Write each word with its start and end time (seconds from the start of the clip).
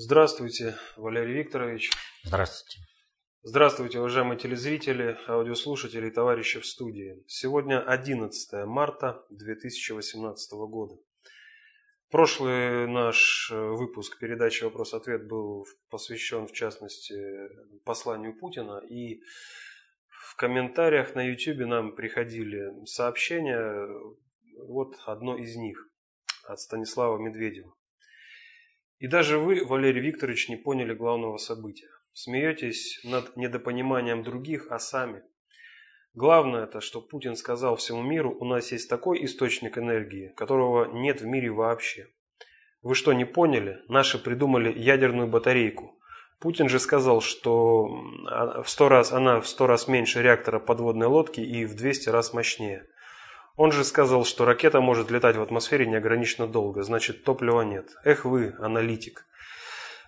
Здравствуйте, 0.00 0.76
Валерий 0.96 1.34
Викторович. 1.34 1.90
Здравствуйте. 2.22 2.78
Здравствуйте, 3.42 3.98
уважаемые 3.98 4.38
телезрители, 4.38 5.18
аудиослушатели 5.26 6.06
и 6.06 6.12
товарищи 6.12 6.60
в 6.60 6.66
студии. 6.66 7.24
Сегодня 7.26 7.82
11 7.82 8.64
марта 8.64 9.26
2018 9.30 10.52
года. 10.52 10.94
Прошлый 12.12 12.86
наш 12.86 13.50
выпуск 13.50 14.20
передачи 14.20 14.62
«Вопрос-ответ» 14.62 15.26
был 15.26 15.66
посвящен, 15.90 16.46
в 16.46 16.52
частности, 16.52 17.20
посланию 17.84 18.38
Путина. 18.38 18.80
И 18.88 19.20
в 20.06 20.36
комментариях 20.36 21.16
на 21.16 21.26
YouTube 21.28 21.66
нам 21.66 21.96
приходили 21.96 22.86
сообщения. 22.86 23.88
Вот 24.64 24.94
одно 25.06 25.36
из 25.36 25.56
них 25.56 25.90
от 26.44 26.60
Станислава 26.60 27.18
Медведева. 27.18 27.74
И 28.98 29.06
даже 29.06 29.38
вы, 29.38 29.64
Валерий 29.64 30.02
Викторович, 30.02 30.48
не 30.48 30.56
поняли 30.56 30.92
главного 30.92 31.36
события. 31.36 31.88
Смеетесь 32.12 33.00
над 33.04 33.36
недопониманием 33.36 34.24
других, 34.24 34.66
а 34.70 34.78
сами. 34.78 35.22
Главное 36.14 36.64
это, 36.64 36.80
что 36.80 37.00
Путин 37.00 37.36
сказал 37.36 37.76
всему 37.76 38.02
миру, 38.02 38.36
у 38.40 38.44
нас 38.44 38.72
есть 38.72 38.90
такой 38.90 39.24
источник 39.24 39.78
энергии, 39.78 40.32
которого 40.36 40.92
нет 40.92 41.20
в 41.20 41.26
мире 41.26 41.50
вообще. 41.50 42.08
Вы 42.82 42.96
что, 42.96 43.12
не 43.12 43.24
поняли? 43.24 43.78
Наши 43.88 44.18
придумали 44.18 44.72
ядерную 44.76 45.28
батарейку. 45.28 46.00
Путин 46.40 46.68
же 46.68 46.80
сказал, 46.80 47.20
что 47.20 47.86
в 47.86 48.64
100 48.66 48.88
раз, 48.88 49.12
она 49.12 49.40
в 49.40 49.48
сто 49.48 49.66
раз 49.66 49.86
меньше 49.86 50.22
реактора 50.22 50.58
подводной 50.58 51.06
лодки 51.06 51.40
и 51.40 51.64
в 51.64 51.76
200 51.76 52.08
раз 52.08 52.32
мощнее. 52.32 52.86
Он 53.58 53.72
же 53.72 53.82
сказал, 53.82 54.24
что 54.24 54.44
ракета 54.44 54.80
может 54.80 55.10
летать 55.10 55.34
в 55.34 55.42
атмосфере 55.42 55.84
неограниченно 55.84 56.46
долго, 56.46 56.84
значит 56.84 57.24
топлива 57.24 57.62
нет. 57.62 57.90
Эх 58.04 58.24
вы, 58.24 58.54
аналитик. 58.60 59.26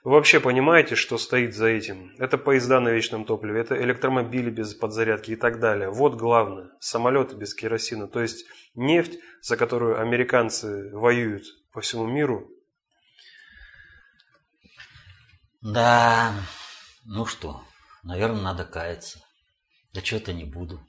Вы 0.05 0.13
вообще 0.13 0.39
понимаете, 0.39 0.95
что 0.95 1.19
стоит 1.19 1.57
за 1.57 1.67
этим? 1.67 2.15
Это 2.21 2.39
поезда 2.39 2.79
на 2.79 2.91
вечном 2.91 3.25
топливе, 3.25 3.61
это 3.61 3.77
электромобили 3.83 4.51
без 4.51 4.77
подзарядки 4.77 5.33
и 5.33 5.37
так 5.37 5.59
далее. 5.59 5.91
Вот 5.91 6.15
главное. 6.15 6.71
Самолеты 6.79 7.35
без 7.35 7.53
керосина. 7.53 8.07
То 8.07 8.21
есть 8.21 8.47
нефть, 8.77 9.19
за 9.43 9.57
которую 9.57 10.01
американцы 10.01 10.89
воюют 10.93 11.43
по 11.73 11.81
всему 11.81 12.07
миру. 12.07 12.49
Да, 15.61 16.33
ну 17.05 17.27
что, 17.27 17.65
наверное, 18.05 18.43
надо 18.43 18.65
каяться. 18.65 19.19
Да 19.93 20.01
что-то 20.03 20.33
не 20.33 20.45
буду. 20.45 20.81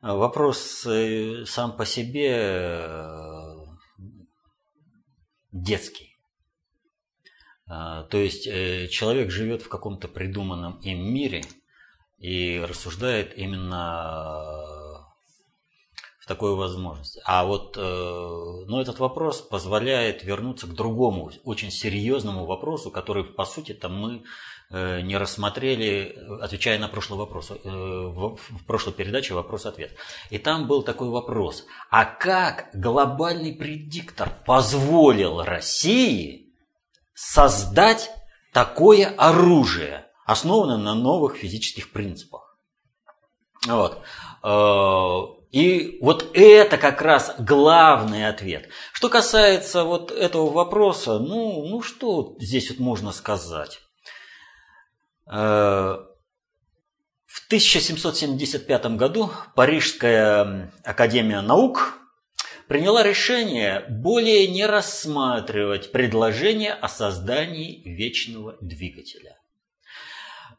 Вопрос 0.00 0.86
э, 0.86 1.44
сам 1.44 1.76
по 1.76 1.84
себе 1.84 2.30
э, 2.30 3.66
детский. 5.50 6.16
А, 7.66 8.04
то 8.04 8.16
есть 8.16 8.46
э, 8.46 8.86
человек 8.86 9.32
живет 9.32 9.62
в 9.62 9.68
каком-то 9.68 10.06
придуманном 10.06 10.78
им 10.82 11.12
мире 11.12 11.42
и 12.18 12.60
рассуждает 12.60 13.36
именно 13.36 15.04
в 16.20 16.26
такой 16.28 16.54
возможности. 16.54 17.20
А 17.24 17.44
вот 17.44 17.76
ну, 17.76 18.80
этот 18.80 18.98
вопрос 18.98 19.40
позволяет 19.40 20.24
вернуться 20.24 20.66
к 20.66 20.74
другому, 20.74 21.30
очень 21.44 21.70
серьезному 21.70 22.44
вопросу, 22.44 22.90
который, 22.90 23.24
по 23.24 23.44
сути, 23.44 23.72
там 23.72 23.98
мы 23.98 24.24
не 24.70 25.16
рассмотрели, 25.16 26.18
отвечая 26.42 26.78
на 26.78 26.88
прошлый 26.88 27.18
вопрос, 27.18 27.50
э, 27.50 27.56
в 27.64 28.38
прошлой 28.66 28.92
передаче 28.92 29.32
вопрос-ответ. 29.32 29.92
И 30.28 30.38
там 30.38 30.66
был 30.66 30.82
такой 30.82 31.08
вопрос, 31.08 31.64
а 31.90 32.04
как 32.04 32.68
глобальный 32.74 33.54
предиктор 33.54 34.30
позволил 34.44 35.42
России 35.42 36.52
создать 37.14 38.10
такое 38.52 39.06
оружие, 39.16 40.06
основанное 40.26 40.76
на 40.76 40.94
новых 40.94 41.36
физических 41.36 41.90
принципах? 41.90 42.58
Вот. 43.66 44.02
Э, 44.42 45.38
и 45.50 45.96
вот 46.02 46.30
это 46.34 46.76
как 46.76 47.00
раз 47.00 47.34
главный 47.38 48.28
ответ. 48.28 48.68
Что 48.92 49.08
касается 49.08 49.84
вот 49.84 50.10
этого 50.10 50.50
вопроса, 50.50 51.18
ну, 51.18 51.66
ну 51.66 51.80
что 51.80 52.36
здесь 52.38 52.68
вот 52.68 52.80
можно 52.80 53.12
сказать? 53.12 53.80
Э, 55.30 55.98
в 57.26 57.46
1775 57.46 58.96
году 58.96 59.30
Парижская 59.54 60.72
академия 60.84 61.42
наук 61.42 61.98
приняла 62.68 63.02
решение 63.02 63.84
более 63.88 64.48
не 64.48 64.64
рассматривать 64.66 65.92
предложение 65.92 66.72
о 66.72 66.88
создании 66.88 67.82
вечного 67.84 68.56
двигателя. 68.60 69.36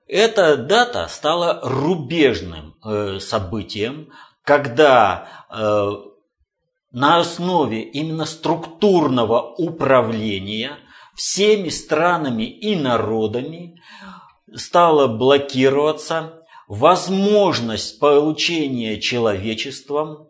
Эта 0.07 0.57
дата 0.57 1.07
стала 1.07 1.59
рубежным 1.63 2.75
э, 2.83 3.19
событием, 3.19 4.11
когда 4.43 5.45
э, 5.49 5.91
на 6.91 7.19
основе 7.19 7.83
именно 7.83 8.25
структурного 8.25 9.53
управления 9.55 10.77
всеми 11.15 11.69
странами 11.69 12.43
и 12.43 12.75
народами 12.75 13.79
стала 14.55 15.07
блокироваться 15.07 16.43
возможность 16.67 17.99
получения 17.99 18.99
человечеством 19.01 20.29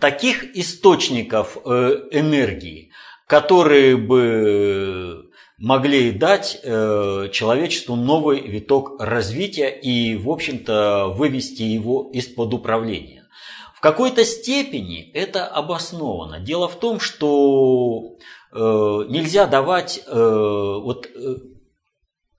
таких 0.00 0.56
источников 0.56 1.58
э, 1.64 2.08
энергии, 2.10 2.90
которые 3.28 3.96
бы 3.96 5.30
могли 5.58 6.10
дать 6.10 6.58
э, 6.62 7.28
человечеству 7.32 7.94
новый 7.94 8.40
виток 8.40 9.00
развития 9.00 9.68
и, 9.68 10.16
в 10.16 10.28
общем-то, 10.28 11.12
вывести 11.14 11.62
его 11.62 12.10
из-под 12.12 12.52
управления. 12.54 13.28
В 13.74 13.80
какой-то 13.80 14.24
степени 14.24 15.10
это 15.12 15.46
обосновано. 15.46 16.40
Дело 16.40 16.68
в 16.68 16.76
том, 16.76 16.98
что 16.98 18.16
э, 18.52 18.56
нельзя 18.56 19.46
давать 19.46 20.02
вот 20.08 21.06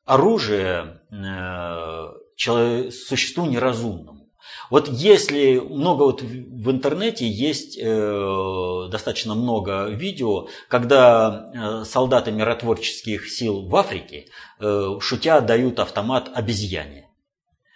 оружие 0.05 1.01
э, 1.11 2.91
существу 2.91 3.45
неразумному. 3.45 4.25
Вот 4.69 4.88
если 4.88 5.59
много 5.59 6.03
вот 6.03 6.21
в 6.21 6.71
интернете 6.71 7.27
есть 7.27 7.77
э, 7.79 8.88
достаточно 8.89 9.35
много 9.35 9.88
видео, 9.88 10.47
когда 10.69 11.51
э, 11.53 11.85
солдаты 11.85 12.31
миротворческих 12.31 13.29
сил 13.29 13.67
в 13.67 13.75
Африке 13.75 14.27
э, 14.59 14.97
шутя 14.99 15.41
дают 15.41 15.79
автомат 15.79 16.29
обезьяне. 16.33 17.09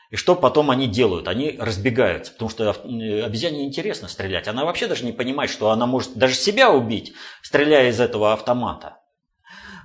И 0.10 0.16
что 0.16 0.36
потом 0.36 0.72
они 0.72 0.88
делают? 0.88 1.28
Они 1.28 1.56
разбегаются, 1.60 2.32
потому 2.32 2.50
что 2.50 2.64
э, 2.64 3.22
обезьяне 3.24 3.66
интересно 3.66 4.08
стрелять. 4.08 4.48
Она 4.48 4.66
вообще 4.66 4.88
даже 4.88 5.06
не 5.06 5.12
понимает, 5.12 5.52
что 5.52 5.70
она 5.70 5.86
может 5.86 6.16
даже 6.16 6.34
себя 6.34 6.72
убить, 6.72 7.14
стреляя 7.44 7.90
из 7.90 8.00
этого 8.00 8.34
автомата. 8.34 8.99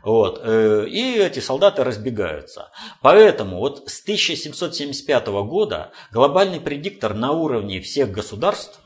Вот. 0.05 0.41
Э, 0.43 0.87
и 0.87 1.17
эти 1.19 1.41
солдаты 1.41 1.83
разбегаются. 1.83 2.71
Поэтому 3.01 3.59
вот 3.59 3.89
с 3.89 4.03
1775 4.03 5.27
года 5.29 5.93
глобальный 6.13 6.61
предиктор 6.61 7.15
на 7.15 7.33
уровне 7.33 7.81
всех 7.81 8.11
государств 8.11 8.81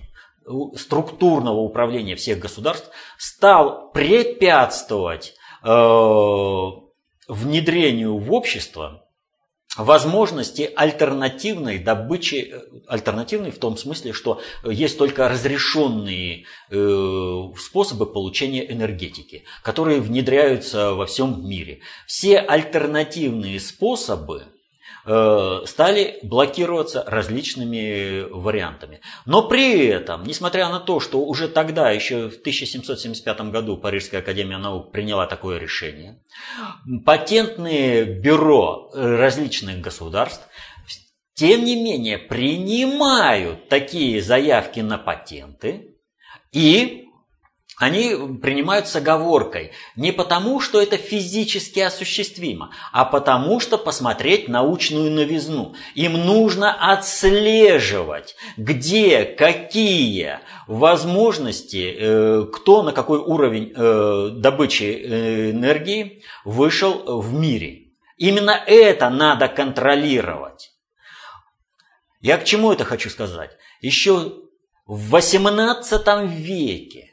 структурного 0.77 1.59
управления 1.61 2.17
всех 2.17 2.39
государств 2.39 2.89
стал 3.19 3.91
препятствовать 3.91 5.34
э, 5.62 5.69
внедрению 7.29 8.17
в 8.17 8.33
общество 8.33 9.07
возможности 9.77 10.71
альтернативной 10.75 11.79
добычи, 11.79 12.51
э, 12.53 12.61
альтернативной 12.87 13.51
в 13.51 13.59
том 13.59 13.77
смысле, 13.77 14.12
что 14.12 14.41
есть 14.65 14.99
только 14.99 15.29
разрешенные 15.29 16.45
э, 16.71 17.43
способы 17.59 18.06
получения 18.06 18.71
энергетики, 18.71 19.45
которые 19.62 20.01
внедряются 20.01 20.95
во 20.95 21.06
всем 21.06 21.49
мире. 21.49 21.81
Все 22.06 22.38
альтернативные 22.38 23.61
способы 23.61 24.44
стали 25.66 26.19
блокироваться 26.22 27.02
различными 27.06 28.26
вариантами. 28.31 29.00
Но 29.25 29.49
при 29.49 29.87
этом, 29.87 30.25
несмотря 30.25 30.69
на 30.69 30.81
то, 30.81 31.00
что 31.00 31.20
уже 31.20 31.49
тогда, 31.49 31.90
еще 31.90 32.28
в 32.28 32.40
1775 32.40 33.40
году 33.50 33.78
Парижская 33.78 34.20
академия 34.20 34.58
наук 34.58 34.93
приняла 34.93 35.26
такое 35.26 35.58
решение, 35.58 36.22
патентные 37.06 38.05
бюро 38.05 38.90
различных 38.93 39.81
государств 39.81 40.46
тем 41.38 41.64
не 41.64 41.81
менее 41.81 42.19
принимают 42.19 43.69
такие 43.69 44.20
заявки 44.20 44.81
на 44.81 44.99
патенты 44.99 45.96
и 46.52 47.07
они 47.78 48.38
принимают 48.42 48.88
с 48.88 48.96
оговоркой 48.96 49.70
не 49.94 50.10
потому, 50.10 50.60
что 50.60 50.82
это 50.82 50.96
физически 50.96 51.78
осуществимо, 51.78 52.72
а 52.92 53.04
потому, 53.04 53.60
что 53.60 53.78
посмотреть 53.78 54.48
научную 54.48 55.12
новизну. 55.12 55.76
Им 55.94 56.14
нужно 56.14 56.75
отслеживать, 56.92 58.34
где, 58.56 59.25
какие 59.25 60.40
возможности, 60.66 61.96
э, 61.96 62.46
кто 62.52 62.82
на 62.82 62.92
какой 62.92 63.20
уровень 63.20 63.72
э, 63.75 64.30
добычи 64.32 64.82
э, 64.82 65.50
энергии 65.52 66.25
вышел 66.44 67.20
в 67.20 67.32
мире. 67.32 67.92
Именно 68.16 68.60
это 68.66 69.08
надо 69.08 69.46
контролировать. 69.46 70.72
Я 72.20 72.36
к 72.38 72.44
чему 72.44 72.72
это 72.72 72.84
хочу 72.84 73.08
сказать? 73.08 73.52
Еще 73.80 74.32
в 74.86 75.14
XVIII 75.14 76.26
веке 76.26 77.07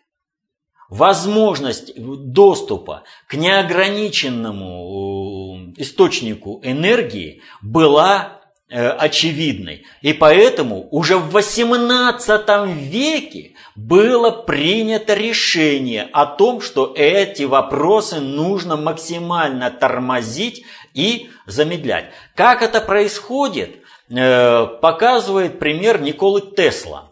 возможность 0.90 1.94
доступа 1.98 3.04
к 3.28 3.36
неограниченному 3.36 5.74
э, 5.78 5.82
источнику 5.82 6.60
энергии 6.64 7.42
была 7.62 8.42
э, 8.70 8.90
очевидной. 8.90 9.86
И 10.02 10.14
поэтому 10.14 10.88
уже 10.92 11.18
в 11.18 11.36
XVIII 11.36 12.74
веке 12.74 13.52
было 13.76 14.32
принято 14.32 15.14
решение 15.14 16.08
о 16.14 16.26
том, 16.26 16.62
что 16.62 16.94
эти 16.96 17.44
вопросы 17.44 18.20
нужно 18.20 18.78
максимально 18.78 19.72
тормозить 19.72 20.64
и 20.94 21.30
замедлять. 21.46 22.12
Как 22.36 22.62
это 22.62 22.80
происходит, 22.80 23.78
э, 24.10 24.66
показывает 24.82 25.60
пример 25.60 26.02
Николы 26.02 26.42
Тесла. 26.42 27.12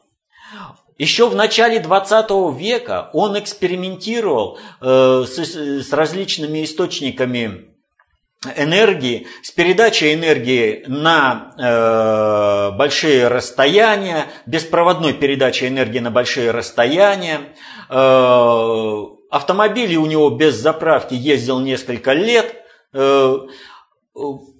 Еще 1.03 1.27
в 1.27 1.35
начале 1.35 1.81
20 1.81 2.29
века 2.57 3.09
он 3.11 3.38
экспериментировал 3.38 4.57
э, 4.79 5.25
с, 5.27 5.38
с 5.38 5.91
различными 5.91 6.63
источниками 6.63 7.65
энергии, 8.55 9.27
с 9.41 9.51
передачей 9.51 10.13
энергии 10.13 10.85
на 10.88 11.51
э, 11.57 12.77
большие 12.77 13.27
расстояния, 13.27 14.27
беспроводной 14.45 15.11
передачей 15.11 15.67
энергии 15.67 16.00
на 16.00 16.09
большие 16.09 16.51
расстояния. 16.51 17.53
Э, 17.89 19.03
автомобили 19.29 19.97
у 19.97 20.05
него 20.05 20.29
без 20.29 20.55
заправки 20.55 21.15
ездил 21.15 21.59
несколько 21.59 22.13
лет. 22.13 22.55
Э, 22.94 23.39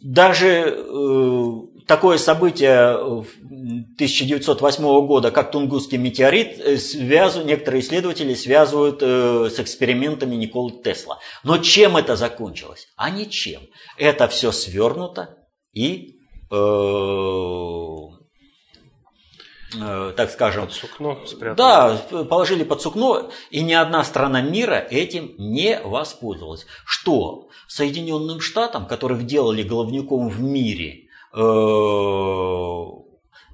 даже 0.02 0.76
э, 0.76 1.52
такое 1.88 2.18
событие 2.18 3.24
1908 3.64 5.08
года, 5.08 5.32
как 5.32 5.52
Тунгусский 5.52 5.98
метеорит, 5.98 6.60
э, 6.60 6.78
связывают, 6.78 7.48
некоторые 7.48 7.82
исследователи 7.82 8.34
связывают 8.34 9.00
э, 9.02 9.50
с 9.50 9.60
экспериментами 9.60 10.36
Николы 10.36 10.72
Тесла. 10.84 11.20
Но 11.44 11.58
чем 11.58 11.96
это 11.96 12.16
закончилось? 12.16 12.88
А 12.98 13.10
ничем. 13.10 13.62
Это 13.98 14.28
все 14.28 14.52
свернуто 14.52 15.38
и, 15.72 16.20
э, 16.52 16.56
э, 19.80 20.14
так 20.18 20.30
скажем... 20.32 20.66
Под 20.66 20.74
сукно 20.74 21.26
спрятали. 21.26 21.58
Да, 21.58 21.98
положили 22.26 22.64
под 22.64 22.82
сукно, 22.82 23.32
и 23.50 23.62
ни 23.62 23.74
одна 23.74 24.04
страна 24.04 24.42
мира 24.42 24.86
этим 24.90 25.36
не 25.38 25.80
воспользовалась. 25.80 26.66
Что 26.86 27.48
Соединенным 27.68 28.42
Штатам, 28.42 28.88
которых 28.88 29.26
делали 29.26 29.64
головником 29.64 30.28
в 30.28 30.42
мире, 30.42 31.04
Э, 31.36 33.03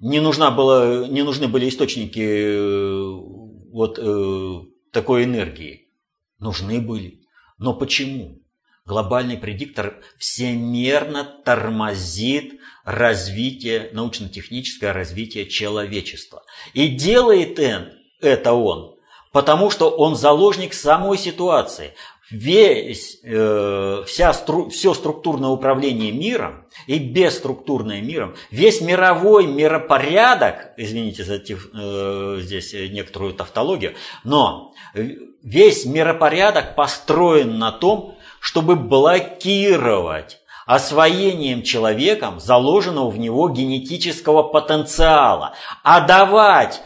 не, 0.02 0.20
нужна 0.20 0.52
была, 0.52 1.08
не 1.08 1.24
нужны 1.24 1.48
были 1.48 1.70
источники 1.70 2.20
э, 2.20 3.40
вот 3.72 4.00
э, 4.00 4.62
такой 4.92 5.24
энергии. 5.26 5.88
Нужны 6.40 6.80
были. 6.80 7.22
Но 7.58 7.74
почему? 7.74 8.40
Глобальный 8.86 9.38
предиктор 9.38 10.02
всемерно 10.18 11.24
тормозит 11.46 12.60
развитие, 12.86 13.90
научно-техническое 13.94 14.94
развитие 14.94 15.48
человечества. 15.48 16.44
И 16.74 16.88
делает 16.88 17.60
это 18.22 18.54
он, 18.54 18.96
потому 19.32 19.70
что 19.70 19.90
он 19.90 20.16
заложник 20.16 20.74
самой 20.74 21.18
ситуации 21.18 21.94
весь, 22.32 23.20
э, 23.24 24.04
вся 24.06 24.34
стру, 24.34 24.70
все 24.70 24.94
структурное 24.94 25.50
управление 25.50 26.12
миром 26.12 26.66
и 26.88 27.00
бесструктурное 27.00 28.02
миром, 28.02 28.36
весь 28.52 28.82
мировой 28.82 29.48
миропорядок, 29.48 30.72
извините 30.78 31.24
за 31.24 31.36
э, 31.36 32.38
здесь 32.42 32.74
некоторую 32.74 33.34
тавтологию, 33.34 33.96
но 34.24 34.74
весь 35.44 35.86
миропорядок 35.86 36.76
построен 36.76 37.58
на 37.58 37.72
том, 37.72 38.16
чтобы 38.40 38.76
блокировать 38.76 40.40
освоением 40.66 41.64
человеком 41.64 42.40
заложенного 42.40 43.10
в 43.10 43.18
него 43.18 43.50
генетического 43.50 44.44
потенциала, 44.44 45.56
а 45.84 46.02
давать 46.02 46.82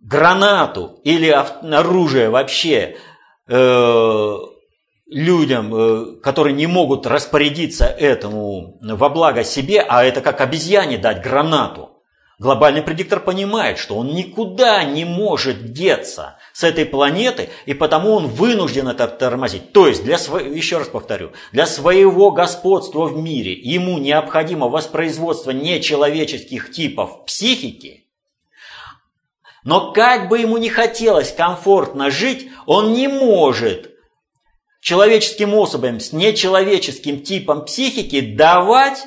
гранату 0.00 0.98
или 1.04 1.28
оружие 1.28 2.30
вообще 2.30 2.96
людям, 5.10 5.74
э, 5.74 6.20
которые 6.22 6.54
не 6.54 6.66
могут 6.66 7.06
распорядиться 7.06 7.86
этому 7.86 8.78
во 8.80 9.08
благо 9.08 9.44
себе, 9.44 9.80
а 9.86 10.04
это 10.04 10.20
как 10.20 10.40
обезьяне 10.40 10.98
дать 10.98 11.20
гранату. 11.20 11.90
Глобальный 12.38 12.80
предиктор 12.80 13.20
понимает, 13.20 13.76
что 13.76 13.96
он 13.96 14.14
никуда 14.14 14.82
не 14.84 15.04
может 15.04 15.74
деться 15.74 16.38
с 16.54 16.64
этой 16.64 16.86
планеты, 16.86 17.50
и 17.66 17.74
потому 17.74 18.12
он 18.12 18.28
вынужден 18.28 18.88
это 18.88 19.08
тормозить. 19.08 19.72
То 19.72 19.88
есть, 19.88 20.04
для 20.04 20.16
сво... 20.16 20.38
еще 20.38 20.78
раз 20.78 20.88
повторю, 20.88 21.32
для 21.52 21.66
своего 21.66 22.30
господства 22.30 23.04
в 23.04 23.18
мире 23.18 23.52
ему 23.52 23.98
необходимо 23.98 24.68
воспроизводство 24.68 25.50
нечеловеческих 25.50 26.70
типов 26.70 27.26
психики, 27.26 27.99
но 29.64 29.92
как 29.92 30.28
бы 30.28 30.38
ему 30.38 30.56
не 30.56 30.70
хотелось 30.70 31.32
комфортно 31.32 32.10
жить, 32.10 32.48
он 32.66 32.92
не 32.92 33.08
может 33.08 33.90
человеческим 34.80 35.54
особям 35.54 36.00
с 36.00 36.12
нечеловеческим 36.12 37.22
типом 37.22 37.64
психики 37.64 38.20
давать 38.20 39.06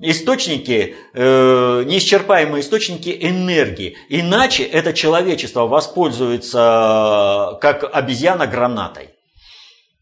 источники, 0.00 0.96
э, 1.12 1.84
неисчерпаемые 1.86 2.62
источники 2.62 3.16
энергии. 3.20 3.96
Иначе 4.08 4.64
это 4.64 4.92
человечество 4.92 5.66
воспользуется 5.66 7.58
как 7.60 7.84
обезьяна 7.94 8.46
гранатой. 8.46 9.10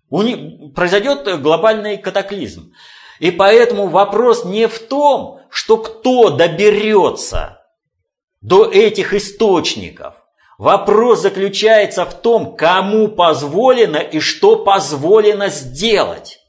У 0.08 0.22
них 0.22 0.72
произойдет 0.74 1.42
глобальный 1.42 1.98
катаклизм. 1.98 2.72
И 3.18 3.30
поэтому 3.30 3.88
вопрос 3.88 4.44
не 4.44 4.68
в 4.68 4.78
том, 4.78 5.40
что 5.50 5.76
кто 5.76 6.30
доберется 6.30 7.57
до 8.40 8.70
этих 8.70 9.14
источников. 9.14 10.14
Вопрос 10.58 11.22
заключается 11.22 12.04
в 12.04 12.14
том, 12.14 12.56
кому 12.56 13.08
позволено 13.08 13.98
и 13.98 14.18
что 14.18 14.56
позволено 14.56 15.48
сделать. 15.48 16.40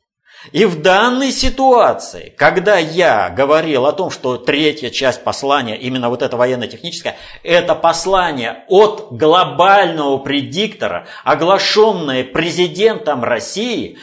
И 0.51 0.65
в 0.65 0.81
данной 0.81 1.31
ситуации, 1.31 2.33
когда 2.37 2.77
я 2.77 3.29
говорил 3.29 3.85
о 3.85 3.91
том, 3.91 4.09
что 4.09 4.37
третья 4.37 4.89
часть 4.89 5.23
послания, 5.23 5.75
именно 5.77 6.09
вот 6.09 6.21
это 6.21 6.37
военно-техническое, 6.37 7.17
это 7.43 7.75
послание 7.75 8.63
от 8.67 9.09
глобального 9.11 10.17
предиктора, 10.17 11.07
оглашенное 11.25 12.23
президентом 12.23 13.23
России, 13.23 13.97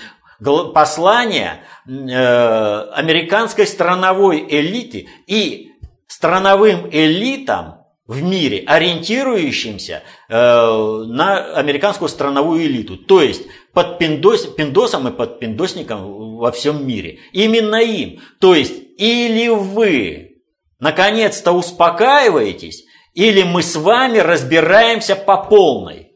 послание 0.74 1.62
э, 1.86 1.90
американской 2.92 3.66
страновой 3.66 4.46
элиты 4.46 5.08
и 5.26 5.65
страновым 6.06 6.88
элитам 6.90 7.86
в 8.06 8.22
мире, 8.22 8.62
ориентирующимся 8.66 10.02
э, 10.28 10.34
на 10.34 11.54
американскую 11.54 12.08
страновую 12.08 12.64
элиту, 12.64 12.96
то 12.96 13.20
есть 13.20 13.42
под 13.72 13.98
пиндос, 13.98 14.46
пиндосом 14.46 15.08
и 15.08 15.10
под 15.10 15.40
пиндосником 15.40 16.36
во 16.36 16.52
всем 16.52 16.86
мире. 16.86 17.18
Именно 17.32 17.82
им. 17.82 18.20
То 18.38 18.54
есть 18.54 18.74
или 18.96 19.48
вы 19.48 20.42
наконец-то 20.78 21.52
успокаиваетесь, 21.52 22.84
или 23.14 23.42
мы 23.42 23.62
с 23.62 23.74
вами 23.76 24.18
разбираемся 24.18 25.16
по 25.16 25.38
полной. 25.38 26.12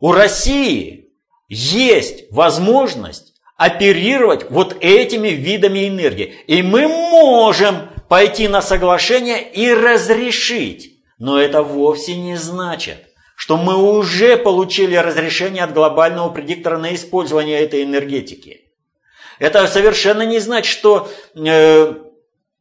У 0.00 0.12
России 0.12 1.10
есть 1.48 2.30
возможность 2.30 3.34
оперировать 3.56 4.50
вот 4.50 4.76
этими 4.80 5.28
видами 5.28 5.88
энергии. 5.88 6.34
И 6.46 6.62
мы 6.62 6.88
можем 6.88 7.88
пойти 8.14 8.46
на 8.46 8.62
соглашение 8.62 9.42
и 9.42 9.74
разрешить. 9.74 11.00
Но 11.18 11.40
это 11.40 11.62
вовсе 11.62 12.14
не 12.14 12.36
значит, 12.36 13.08
что 13.34 13.56
мы 13.56 13.74
уже 13.76 14.36
получили 14.36 14.94
разрешение 14.94 15.64
от 15.64 15.74
глобального 15.74 16.28
предиктора 16.28 16.78
на 16.78 16.94
использование 16.94 17.58
этой 17.58 17.82
энергетики. 17.82 18.70
Это 19.40 19.66
совершенно 19.66 20.22
не 20.22 20.38
значит, 20.38 20.70
что 20.70 21.10
э, 21.34 21.94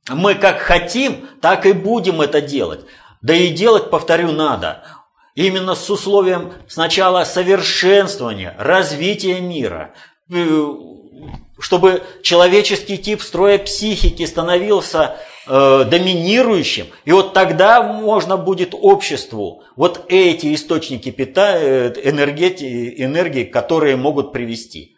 мы 0.09 0.33
как 0.33 0.57
хотим, 0.57 1.29
так 1.39 1.67
и 1.67 1.73
будем 1.73 2.21
это 2.21 2.41
делать. 2.41 2.83
Да 3.21 3.35
и 3.35 3.49
делать, 3.49 3.91
повторю, 3.91 4.31
надо. 4.31 4.83
Именно 5.35 5.75
с 5.75 5.87
условием 5.87 6.51
сначала 6.67 7.25
совершенствования, 7.25 8.55
развития 8.57 9.39
мира, 9.39 9.93
э, 10.31 10.67
чтобы 11.59 12.01
человеческий 12.23 12.97
тип 12.97 13.21
строя 13.21 13.59
психики 13.59 14.25
становился 14.25 15.15
э, 15.47 15.85
доминирующим, 15.85 16.87
и 17.05 17.11
вот 17.11 17.33
тогда 17.33 17.83
можно 17.83 18.37
будет 18.37 18.73
обществу 18.73 19.63
вот 19.75 20.05
эти 20.09 20.53
источники 20.53 21.11
пита, 21.11 21.57
э, 21.57 21.93
энергии, 22.03 23.03
энергии, 23.03 23.43
которые 23.43 23.95
могут 23.95 24.31
привести. 24.31 24.95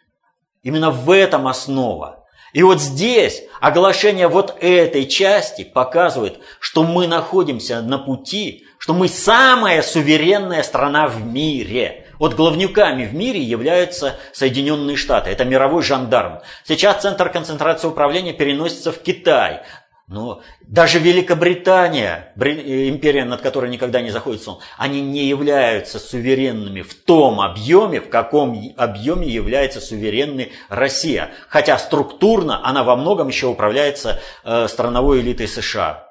Именно 0.62 0.90
в 0.90 1.10
этом 1.10 1.46
основа. 1.46 2.24
И 2.52 2.62
вот 2.62 2.80
здесь 2.80 3.42
оглашение 3.60 4.28
вот 4.28 4.56
этой 4.60 5.06
части 5.06 5.62
показывает, 5.62 6.38
что 6.58 6.84
мы 6.84 7.06
находимся 7.06 7.82
на 7.82 7.98
пути, 7.98 8.64
что 8.78 8.94
мы 8.94 9.08
самая 9.08 9.82
суверенная 9.82 10.62
страна 10.62 11.06
в 11.06 11.22
мире. 11.24 12.06
Вот 12.18 12.34
главнюками 12.34 13.04
в 13.04 13.14
мире 13.14 13.40
являются 13.40 14.16
Соединенные 14.32 14.96
Штаты. 14.96 15.28
Это 15.28 15.44
мировой 15.44 15.82
жандарм. 15.82 16.40
Сейчас 16.64 17.02
центр 17.02 17.28
концентрации 17.28 17.88
управления 17.88 18.32
переносится 18.32 18.90
в 18.90 19.02
Китай. 19.02 19.62
Но 20.08 20.40
даже 20.60 21.00
Великобритания, 21.00 22.32
империя, 22.36 23.24
над 23.24 23.40
которой 23.40 23.68
никогда 23.68 24.00
не 24.00 24.10
заходит 24.10 24.40
сон, 24.40 24.60
они 24.78 25.00
не 25.00 25.24
являются 25.24 25.98
суверенными 25.98 26.82
в 26.82 26.94
том 26.94 27.40
объеме, 27.40 28.00
в 28.00 28.08
каком 28.08 28.72
объеме 28.76 29.26
является 29.26 29.80
суверенной 29.80 30.52
Россия. 30.68 31.32
Хотя 31.48 31.76
структурно 31.76 32.64
она 32.64 32.84
во 32.84 32.94
многом 32.94 33.28
еще 33.28 33.48
управляется 33.48 34.20
э, 34.44 34.68
страновой 34.68 35.22
элитой 35.22 35.48
США. 35.48 36.08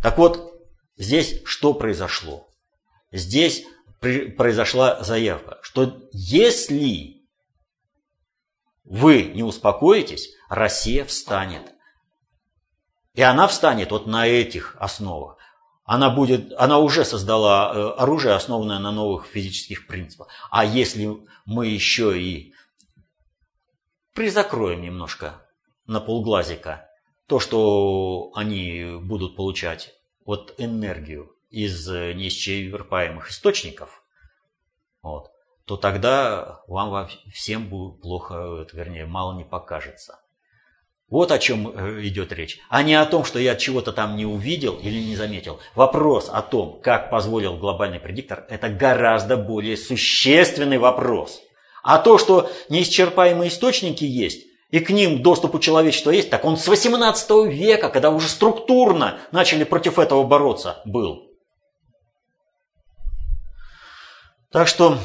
Так 0.00 0.16
вот, 0.16 0.54
здесь 0.96 1.42
что 1.44 1.74
произошло? 1.74 2.46
Здесь 3.10 3.64
произошла 4.00 5.02
заявка, 5.02 5.58
что 5.62 5.96
если 6.12 7.26
вы 8.84 9.24
не 9.24 9.42
успокоитесь, 9.42 10.30
Россия 10.48 11.04
встанет. 11.04 11.75
И 13.16 13.22
она 13.22 13.48
встанет 13.48 13.90
вот 13.90 14.06
на 14.06 14.26
этих 14.26 14.76
основах. 14.78 15.38
Она, 15.84 16.10
будет, 16.10 16.52
она 16.58 16.78
уже 16.78 17.02
создала 17.04 17.72
э, 17.72 17.88
оружие, 18.02 18.34
основанное 18.34 18.78
на 18.78 18.92
новых 18.92 19.24
физических 19.24 19.86
принципах. 19.86 20.28
А 20.50 20.64
если 20.66 21.16
мы 21.46 21.66
еще 21.66 22.20
и 22.20 22.52
призакроем 24.12 24.82
немножко 24.82 25.42
на 25.86 26.00
полглазика 26.00 26.90
то, 27.26 27.40
что 27.40 28.32
они 28.34 28.98
будут 29.00 29.34
получать 29.34 29.94
вот 30.26 30.54
энергию 30.58 31.34
из 31.48 31.88
неисчерпаемых 31.88 33.30
источников, 33.30 34.02
вот, 35.00 35.30
то 35.64 35.78
тогда 35.78 36.60
вам 36.66 37.08
всем 37.32 37.68
будет 37.68 38.02
плохо, 38.02 38.66
вернее, 38.72 39.06
мало 39.06 39.38
не 39.38 39.44
покажется. 39.44 40.20
Вот 41.08 41.30
о 41.30 41.38
чем 41.38 41.68
э, 41.68 42.06
идет 42.06 42.32
речь. 42.32 42.58
А 42.68 42.82
не 42.82 42.94
о 42.94 43.06
том, 43.06 43.24
что 43.24 43.38
я 43.38 43.54
чего-то 43.54 43.92
там 43.92 44.16
не 44.16 44.26
увидел 44.26 44.74
или 44.74 45.00
не 45.00 45.14
заметил. 45.14 45.60
Вопрос 45.76 46.28
о 46.32 46.42
том, 46.42 46.80
как 46.82 47.10
позволил 47.10 47.56
глобальный 47.56 48.00
предиктор, 48.00 48.44
это 48.48 48.68
гораздо 48.68 49.36
более 49.36 49.76
существенный 49.76 50.78
вопрос. 50.78 51.42
А 51.84 51.98
то, 51.98 52.18
что 52.18 52.50
неисчерпаемые 52.68 53.50
источники 53.50 54.02
есть, 54.02 54.46
и 54.70 54.80
к 54.80 54.90
ним 54.90 55.22
доступ 55.22 55.54
у 55.54 55.60
человечества 55.60 56.10
есть, 56.10 56.28
так 56.28 56.44
он 56.44 56.56
с 56.56 56.66
18 56.66 57.30
века, 57.46 57.88
когда 57.88 58.10
уже 58.10 58.28
структурно 58.28 59.20
начали 59.30 59.62
против 59.62 60.00
этого 60.00 60.24
бороться, 60.24 60.82
был. 60.84 61.30
Так 64.50 64.66
что 64.66 64.98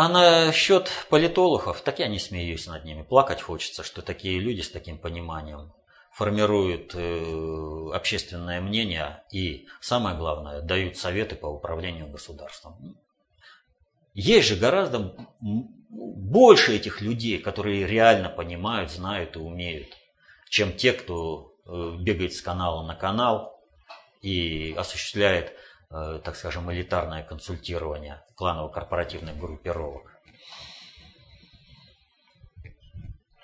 А 0.00 0.08
насчет 0.08 0.92
политологов, 1.10 1.80
так 1.80 1.98
я 1.98 2.06
не 2.06 2.20
смеюсь 2.20 2.68
над 2.68 2.84
ними. 2.84 3.02
Плакать 3.02 3.42
хочется, 3.42 3.82
что 3.82 4.00
такие 4.00 4.38
люди 4.38 4.60
с 4.60 4.70
таким 4.70 4.96
пониманием 4.96 5.72
формируют 6.12 6.94
э, 6.94 7.90
общественное 7.92 8.60
мнение 8.60 9.24
и, 9.32 9.66
самое 9.80 10.16
главное, 10.16 10.60
дают 10.62 10.96
советы 10.96 11.34
по 11.34 11.46
управлению 11.46 12.06
государством. 12.06 12.96
Есть 14.14 14.46
же 14.46 14.54
гораздо 14.54 15.16
больше 15.40 16.76
этих 16.76 17.00
людей, 17.00 17.38
которые 17.38 17.84
реально 17.84 18.28
понимают, 18.28 18.92
знают 18.92 19.34
и 19.34 19.40
умеют, 19.40 19.88
чем 20.48 20.74
те, 20.74 20.92
кто 20.92 21.56
э, 21.66 21.96
бегает 21.98 22.34
с 22.34 22.40
канала 22.40 22.86
на 22.86 22.94
канал 22.94 23.60
и 24.22 24.76
осуществляет 24.78 25.54
так 25.90 26.36
скажем, 26.36 26.70
элитарное 26.70 27.22
консультирование 27.22 28.22
кланово-корпоративных 28.36 29.38
группировок. 29.38 30.02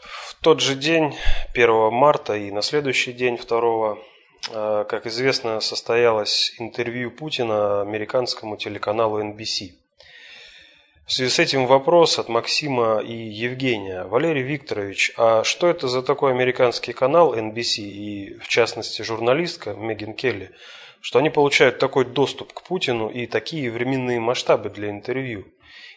В 0.01 0.35
тот 0.43 0.61
же 0.61 0.75
день, 0.75 1.17
1 1.55 1.91
марта 1.91 2.37
и 2.37 2.51
на 2.51 2.61
следующий 2.61 3.15
день, 3.15 3.39
2 3.39 3.99
э, 4.51 4.85
как 4.87 5.07
известно, 5.07 5.61
состоялось 5.61 6.55
интервью 6.59 7.11
Путина 7.11 7.81
американскому 7.81 8.59
телеканалу 8.59 9.23
NBC. 9.23 9.73
В 11.07 11.13
связи 11.13 11.31
с 11.31 11.39
этим 11.39 11.67
вопрос 11.67 12.19
от 12.19 12.29
Максима 12.29 12.99
и 12.99 13.15
Евгения. 13.15 14.05
Валерий 14.05 14.43
Викторович, 14.43 15.13
а 15.17 15.45
что 15.45 15.69
это 15.69 15.89
за 15.89 16.03
такой 16.03 16.33
американский 16.33 16.93
канал 16.93 17.35
NBC 17.35 17.81
и, 17.81 18.39
в 18.39 18.49
частности, 18.49 19.01
журналистка 19.01 19.73
Меган 19.73 20.13
Келли– 20.13 20.51
что 21.05 21.19
они 21.19 21.29
получают 21.29 21.79
такой 21.79 22.07
доступ 22.07 22.55
к 22.55 22.63
Путину 22.63 23.11
и 23.11 23.27
такие 23.27 23.71
временные 23.71 24.21
масштабы 24.21 24.71
для 24.71 24.89
интервью. 24.89 25.45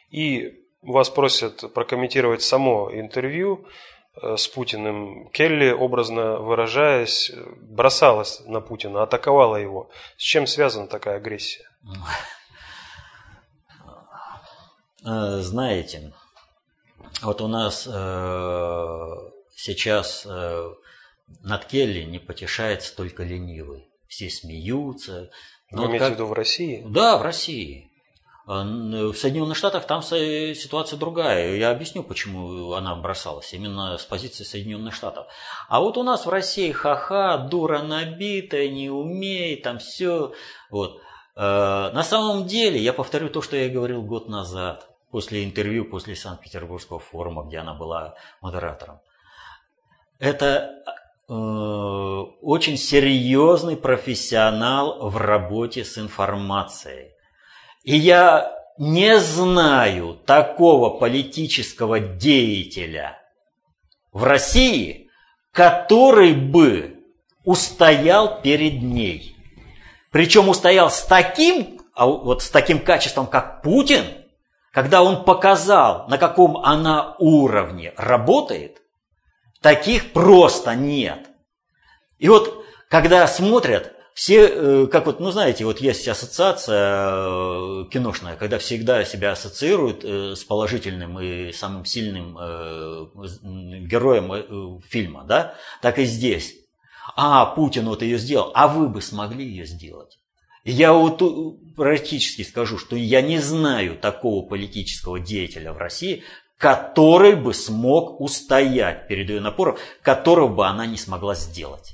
И 0.09 0.65
вас 0.81 1.09
просят 1.09 1.73
прокомментировать 1.73 2.41
само 2.41 2.91
интервью 2.91 3.65
э, 4.21 4.35
с 4.35 4.49
Путиным. 4.49 5.29
Келли, 5.29 5.71
образно 5.71 6.39
выражаясь, 6.39 7.31
бросалась 7.55 8.41
на 8.47 8.59
Путина, 8.59 9.03
атаковала 9.03 9.55
его. 9.55 9.89
С 10.17 10.23
чем 10.23 10.45
связана 10.45 10.87
такая 10.87 11.15
агрессия? 11.15 11.69
Э, 15.05 15.39
знаете, 15.39 16.11
вот 17.21 17.39
у 17.39 17.47
нас 17.47 17.87
э, 17.89 19.15
сейчас 19.55 20.25
над 20.25 21.65
Келли 21.65 22.03
не 22.03 22.19
потешается 22.19 22.93
только 22.93 23.23
ленивый 23.23 23.86
все 24.07 24.29
смеются. 24.29 25.29
Но 25.71 25.83
Вы 25.83 25.89
имеете 25.89 26.05
как... 26.05 26.13
в 26.13 26.15
виду 26.15 26.25
в 26.27 26.33
России? 26.33 26.83
Да, 26.87 27.17
в 27.17 27.21
России. 27.21 27.91
А, 28.47 28.63
в 28.63 29.13
Соединенных 29.15 29.57
Штатах 29.57 29.85
там 29.85 30.01
ситуация 30.01 30.97
другая. 30.97 31.55
Я 31.55 31.71
объясню, 31.71 32.03
почему 32.03 32.73
она 32.73 32.95
бросалась. 32.95 33.53
Именно 33.53 33.97
с 33.97 34.05
позиции 34.05 34.43
Соединенных 34.43 34.93
Штатов. 34.93 35.27
А 35.67 35.81
вот 35.81 35.97
у 35.97 36.03
нас 36.03 36.25
в 36.25 36.29
России 36.29 36.71
ха-ха, 36.71 37.37
дура 37.37 37.81
набитая, 37.81 38.69
не 38.69 38.89
умеет, 38.89 39.63
там 39.63 39.79
все. 39.79 40.33
Вот. 40.69 41.01
А, 41.35 41.91
на 41.91 42.03
самом 42.03 42.47
деле, 42.47 42.79
я 42.79 42.93
повторю 42.93 43.29
то, 43.29 43.41
что 43.41 43.57
я 43.57 43.69
говорил 43.69 44.01
год 44.01 44.29
назад, 44.29 44.89
после 45.11 45.43
интервью, 45.43 45.85
после 45.85 46.15
Санкт-Петербургского 46.15 46.99
форума, 46.99 47.43
где 47.43 47.57
она 47.57 47.73
была 47.73 48.15
модератором. 48.41 49.01
Это 50.19 50.77
Э, 50.87 50.91
очень 51.29 52.77
серьезный 52.77 53.75
профессионал 53.75 55.09
в 55.09 55.17
работе 55.17 55.83
с 55.83 55.97
информацией. 55.97 57.11
И 57.83 57.97
я 57.97 58.53
не 58.77 59.19
знаю 59.19 60.17
такого 60.25 60.89
политического 60.97 61.99
деятеля 61.99 63.17
в 64.13 64.23
России, 64.23 65.09
который 65.51 66.33
бы 66.33 67.03
устоял 67.43 68.41
перед 68.41 68.81
ней. 68.81 69.35
Причем 70.11 70.47
устоял 70.47 70.89
с 70.89 71.03
таким, 71.03 71.81
а 71.93 72.05
вот 72.05 72.41
с 72.41 72.49
таким 72.49 72.79
качеством, 72.79 73.27
как 73.27 73.61
Путин, 73.63 74.05
когда 74.71 75.03
он 75.03 75.25
показал, 75.25 76.07
на 76.07 76.17
каком 76.17 76.57
она 76.57 77.15
уровне 77.19 77.93
работает– 77.97 78.81
Таких 79.61 80.13
просто 80.13 80.75
нет. 80.75 81.27
И 82.19 82.29
вот, 82.29 82.65
когда 82.89 83.27
смотрят, 83.27 83.93
все, 84.17 84.47
э, 84.47 84.87
как 84.87 85.05
вот, 85.05 85.19
ну 85.19 85.29
знаете, 85.29 85.63
вот 85.63 85.79
есть 85.79 86.07
ассоциация 86.07 87.11
э, 87.11 87.85
киношная, 87.91 88.35
когда 88.35 88.57
всегда 88.57 89.05
себя 89.05 89.33
ассоциируют 89.33 90.03
э, 90.03 90.35
с 90.35 90.43
положительным 90.43 91.19
и 91.19 91.51
самым 91.51 91.85
сильным 91.85 92.33
героем 93.87 94.81
фильма, 94.81 95.23
да, 95.23 95.53
так 95.83 95.99
и 95.99 96.05
здесь. 96.05 96.55
А, 97.15 97.45
Путин 97.45 97.85
вот 97.87 98.01
ее 98.01 98.17
сделал, 98.17 98.51
а 98.55 98.67
вы 98.67 98.89
бы 98.89 99.03
смогли 99.03 99.45
ее 99.45 99.67
сделать? 99.67 100.17
Я 100.63 100.93
вот 100.93 101.21
практически 101.75 102.41
скажу, 102.41 102.79
что 102.79 102.95
я 102.95 103.21
не 103.21 103.37
знаю 103.37 103.97
такого 103.97 104.43
политического 104.45 105.19
деятеля 105.19 105.73
в 105.73 105.77
России, 105.77 106.23
который 106.57 107.35
бы 107.35 107.53
смог 107.53 108.19
устоять 108.19 109.07
перед 109.07 109.29
ее 109.29 109.41
напором, 109.41 109.77
которого 110.01 110.47
бы 110.47 110.67
она 110.67 110.85
не 110.85 110.97
смогла 110.97 111.35
сделать. 111.35 111.93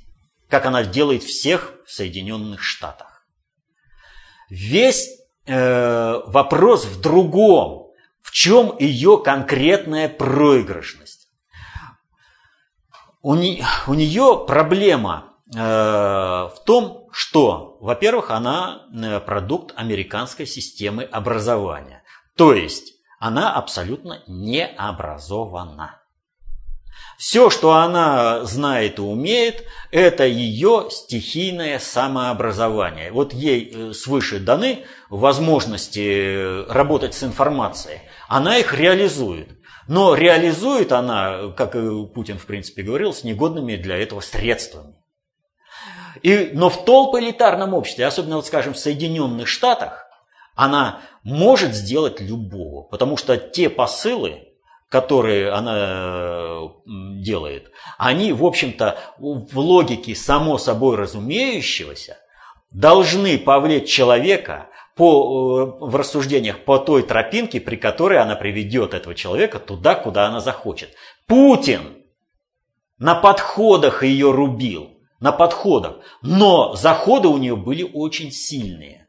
как 0.50 0.68
она 0.68 0.84
делает 0.84 1.24
всех 1.24 1.74
в 1.84 1.92
Соединенных 1.92 2.62
Штатах. 2.62 3.26
Весь 4.50 5.10
э, 5.48 6.22
вопрос 6.28 6.86
в 6.86 7.02
другом. 7.02 7.92
В 8.22 8.32
чем 8.32 8.78
ее 8.78 9.18
конкретная 9.18 10.08
проигрышность? 10.08 11.28
У, 13.24 13.34
не, 13.34 13.66
у 13.88 13.96
нее 13.96 14.44
проблема 14.46 15.34
э, 15.56 15.58
в 15.60 16.56
том, 16.66 17.08
что, 17.12 17.78
во-первых, 17.82 18.30
она 18.30 18.84
э, 18.94 19.20
продукт 19.22 19.74
американской 19.76 20.46
системы 20.46 21.04
образования. 21.04 22.04
То 22.38 22.54
есть 22.54 22.94
она 23.24 23.54
абсолютно 23.54 24.22
не 24.28 24.66
образована. 24.66 26.02
Все, 27.18 27.50
что 27.50 27.72
она 27.72 28.44
знает 28.44 29.00
и 29.00 29.02
умеет, 29.02 29.64
это 29.92 30.26
ее 30.26 30.88
стихийное 30.90 31.80
самообразование. 31.80 33.14
Вот 33.14 33.32
ей 33.32 33.72
э, 33.74 33.94
свыше 33.94 34.40
даны 34.40 34.84
возможности 35.10 36.70
работать 36.70 37.14
с 37.14 37.24
информацией. 37.24 38.02
Она 38.28 38.58
их 38.58 38.74
реализует. 38.74 39.58
Но 39.88 40.16
реализует 40.16 40.92
она, 40.92 41.54
как 41.56 41.78
Путин 42.14 42.38
в 42.38 42.46
принципе 42.46 42.84
говорил, 42.84 43.14
с 43.14 43.24
негодными 43.24 43.78
для 43.78 43.96
этого 43.98 44.20
средствами. 44.20 44.96
И, 46.24 46.52
но 46.54 46.70
в 46.70 46.84
толполитарном 46.84 47.74
обществе, 47.74 48.06
особенно, 48.06 48.36
вот, 48.36 48.48
скажем, 48.48 48.74
в 48.74 48.80
Соединенных 48.80 49.48
Штатах, 49.48 50.03
она 50.56 51.02
может 51.24 51.74
сделать 51.74 52.22
любого, 52.22 52.84
потому 52.84 53.18
что 53.18 53.38
те 53.38 53.70
посылы, 53.70 54.50
которые 54.90 55.52
она 55.52 56.70
делает, 56.86 57.72
они, 57.98 58.34
в 58.34 58.46
общем-то, 58.46 59.00
в 59.18 59.58
логике 59.60 60.16
само 60.16 60.58
собой 60.58 60.98
разумеющегося 60.98 62.18
должны 62.72 63.38
повлечь 63.38 63.90
человека 63.90 64.70
по, 64.96 65.80
э, 65.82 65.86
в 65.86 65.96
рассуждениях 65.96 66.60
по 66.66 66.78
той 66.78 67.04
тропинке, 67.04 67.60
при 67.60 67.76
которой 67.76 68.20
она 68.20 68.36
приведет 68.36 68.94
этого 68.94 69.16
человека 69.16 69.60
туда, 69.60 69.96
куда 69.96 70.28
она 70.28 70.40
захочет. 70.40 70.94
Путин 71.26 72.04
на 72.98 73.16
подходах 73.16 74.04
ее 74.04 74.32
рубил, 74.32 75.00
на 75.20 75.32
подходах, 75.32 75.98
но 76.22 76.76
заходы 76.76 77.28
у 77.28 77.38
нее 77.38 77.56
были 77.56 77.84
очень 77.84 78.32
сильные. 78.32 79.03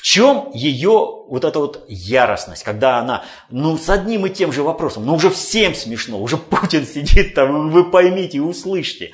В 0.00 0.02
чем 0.02 0.50
ее 0.54 1.24
вот 1.28 1.44
эта 1.44 1.58
вот 1.58 1.84
яростность, 1.86 2.62
когда 2.62 3.00
она, 3.00 3.22
ну, 3.50 3.76
с 3.76 3.90
одним 3.90 4.24
и 4.24 4.30
тем 4.30 4.50
же 4.50 4.62
вопросом, 4.62 5.04
ну, 5.04 5.14
уже 5.14 5.28
всем 5.28 5.74
смешно, 5.74 6.22
уже 6.22 6.38
Путин 6.38 6.86
сидит 6.86 7.34
там, 7.34 7.70
вы 7.70 7.90
поймите, 7.90 8.40
услышьте. 8.40 9.12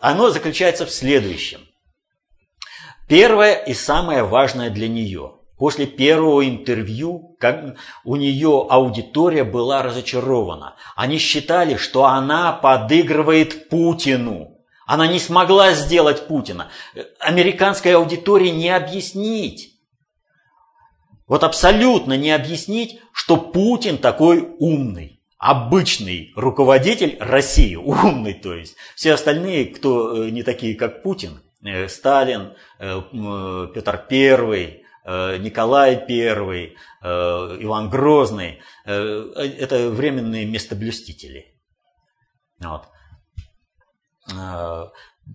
Оно 0.00 0.30
заключается 0.30 0.86
в 0.86 0.90
следующем. 0.90 1.60
Первое 3.06 3.54
и 3.54 3.74
самое 3.74 4.24
важное 4.24 4.70
для 4.70 4.88
нее. 4.88 5.34
После 5.56 5.86
первого 5.86 6.48
интервью 6.48 7.36
как 7.38 7.76
у 8.02 8.16
нее 8.16 8.66
аудитория 8.68 9.44
была 9.44 9.84
разочарована. 9.84 10.74
Они 10.96 11.18
считали, 11.18 11.76
что 11.76 12.06
она 12.06 12.50
подыгрывает 12.50 13.68
Путину. 13.68 14.58
Она 14.84 15.06
не 15.06 15.20
смогла 15.20 15.74
сделать 15.74 16.26
Путина. 16.26 16.72
Американской 17.20 17.94
аудитории 17.94 18.48
не 18.48 18.68
объяснить 18.68 19.71
вот 21.32 21.44
абсолютно 21.44 22.14
не 22.14 22.30
объяснить, 22.30 23.00
что 23.10 23.38
Путин 23.38 23.96
такой 23.96 24.54
умный, 24.58 25.22
обычный 25.38 26.30
руководитель 26.36 27.16
России, 27.20 27.74
умный 27.76 28.34
то 28.34 28.52
есть. 28.52 28.76
Все 28.96 29.14
остальные, 29.14 29.68
кто 29.68 30.24
э, 30.26 30.28
не 30.28 30.42
такие, 30.42 30.74
как 30.74 31.02
Путин, 31.02 31.40
э, 31.64 31.88
Сталин, 31.88 32.52
э, 32.78 33.00
Петр 33.74 34.06
I, 34.10 34.82
Николай 35.38 36.04
I, 36.06 36.74
Иван 37.02 37.88
Грозный, 37.88 38.60
это 38.84 39.88
временные 39.88 40.44
местоблюстители. 40.44 41.58
Вот. 42.60 42.88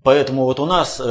Поэтому 0.03 0.43
вот 0.43 0.59
у 0.59 0.67
нас 0.67 1.01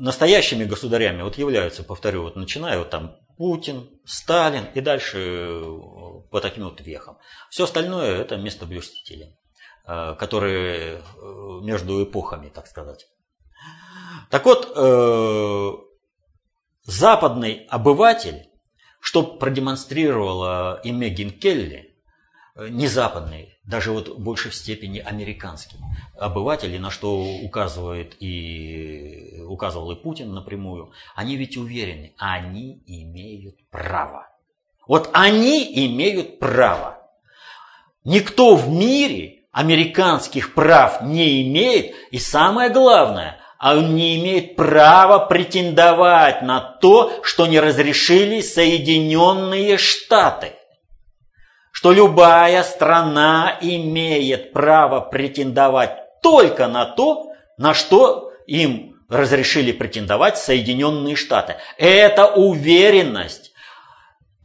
настоящими 0.00 0.64
государями 0.64 1.22
вот 1.22 1.38
являются, 1.38 1.84
повторю, 1.84 2.22
вот 2.22 2.36
начиная 2.36 2.78
вот 2.78 2.90
там 2.90 3.16
Путин, 3.36 3.88
Сталин 4.04 4.66
и 4.74 4.80
дальше 4.80 5.18
э, 5.18 5.78
по 6.30 6.40
таким 6.40 6.64
вот 6.64 6.80
вехам. 6.80 7.18
Все 7.48 7.64
остальное 7.64 8.20
это 8.20 8.36
местоблюстители, 8.36 9.38
э, 9.86 10.14
которые 10.18 10.98
э, 10.98 11.00
между 11.62 12.02
эпохами, 12.04 12.48
так 12.48 12.66
сказать. 12.66 13.06
Так 14.30 14.44
вот, 14.44 15.86
западный 16.84 17.66
обыватель, 17.68 18.48
что 19.00 19.22
продемонстрировала 19.22 20.80
и 20.84 20.92
Мегин 20.92 21.30
Келли, 21.30 21.89
не 22.68 22.86
западный, 22.86 23.58
даже 23.64 23.92
вот 23.92 24.18
больше 24.18 24.50
в 24.50 24.54
степени 24.54 24.98
американский 24.98 25.76
обыватели, 26.18 26.78
на 26.78 26.90
что 26.90 27.22
указывает 27.42 28.16
и 28.20 29.40
указывал 29.46 29.92
и 29.92 29.96
Путин 29.96 30.32
напрямую, 30.32 30.92
они 31.14 31.36
ведь 31.36 31.56
уверены, 31.56 32.14
они 32.18 32.82
имеют 32.86 33.56
право. 33.70 34.28
Вот 34.86 35.10
они 35.12 35.86
имеют 35.86 36.38
право. 36.38 36.98
Никто 38.04 38.56
в 38.56 38.68
мире 38.68 39.44
американских 39.52 40.54
прав 40.54 41.02
не 41.02 41.42
имеет, 41.42 41.94
и 42.10 42.18
самое 42.18 42.70
главное, 42.70 43.40
он 43.60 43.94
не 43.94 44.18
имеет 44.20 44.56
права 44.56 45.18
претендовать 45.18 46.42
на 46.42 46.60
то, 46.60 47.20
что 47.22 47.46
не 47.46 47.60
разрешили 47.60 48.40
Соединенные 48.40 49.76
Штаты 49.76 50.54
что 51.80 51.92
любая 51.92 52.62
страна 52.62 53.56
имеет 53.62 54.52
право 54.52 55.00
претендовать 55.00 56.20
только 56.20 56.68
на 56.68 56.84
то, 56.84 57.32
на 57.56 57.72
что 57.72 58.32
им 58.46 58.96
разрешили 59.08 59.72
претендовать 59.72 60.36
Соединенные 60.36 61.16
Штаты. 61.16 61.56
Это 61.78 62.26
уверенность, 62.26 63.52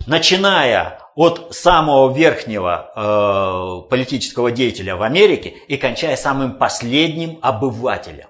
начиная 0.08 1.02
от 1.16 1.54
самого 1.54 2.16
верхнего 2.16 2.94
э, 2.96 3.90
политического 3.90 4.50
деятеля 4.52 4.96
в 4.96 5.02
Америке 5.02 5.56
и 5.68 5.76
кончая 5.76 6.16
самым 6.16 6.58
последним 6.58 7.40
обывателем. 7.42 8.30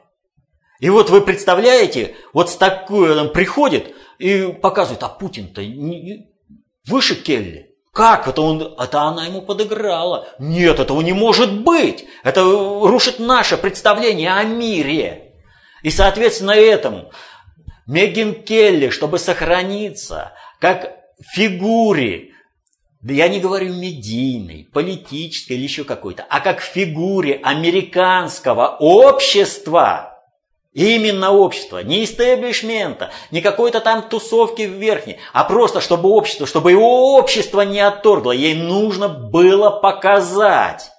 И 0.79 0.89
вот 0.89 1.11
вы 1.11 1.21
представляете, 1.21 2.15
вот 2.33 2.49
с 2.49 2.55
такой 2.55 3.21
он 3.21 3.31
приходит 3.31 3.93
и 4.17 4.47
показывает, 4.47 5.03
а 5.03 5.09
Путин-то 5.09 5.61
выше 6.87 7.13
Келли. 7.21 7.74
Как 7.95 8.27
это 8.27 8.41
он? 8.41 8.75
Это 8.77 9.03
она 9.03 9.25
ему 9.25 9.41
подыграла. 9.41 10.27
Нет, 10.37 10.81
этого 10.81 10.99
не 10.99 11.13
может 11.13 11.61
быть. 11.61 12.03
Это 12.25 12.43
рушит 12.43 13.19
наше 13.19 13.55
представление 13.55 14.33
о 14.33 14.43
мире. 14.43 15.31
И, 15.81 15.89
соответственно, 15.89 16.51
этому 16.51 17.11
Мегин 17.87 18.43
Келли, 18.43 18.89
чтобы 18.89 19.17
сохраниться 19.17 20.33
как 20.59 20.91
фигуре, 21.21 22.31
я 23.01 23.29
не 23.29 23.39
говорю 23.39 23.73
медийной, 23.73 24.67
политической 24.73 25.53
или 25.53 25.63
еще 25.63 25.85
какой-то, 25.85 26.25
а 26.29 26.41
как 26.41 26.59
фигуре 26.59 27.39
американского 27.41 28.75
общества– 28.77 30.11
Именно 30.75 31.31
общество, 31.31 31.77
не 31.77 32.03
истеблишмента, 32.03 33.09
не 33.31 33.39
какой-то 33.39 33.79
там 33.79 34.09
тусовки 34.09 34.63
в 34.63 34.73
верхней, 34.73 35.21
а 35.31 35.45
просто 35.45 35.79
чтобы 35.79 36.09
общество, 36.09 36.45
чтобы 36.45 36.71
его 36.71 37.15
общество 37.15 37.61
не 37.61 37.79
отторгло. 37.79 38.33
Ей 38.33 38.55
нужно 38.55 39.07
было 39.07 39.69
показать, 39.69 40.91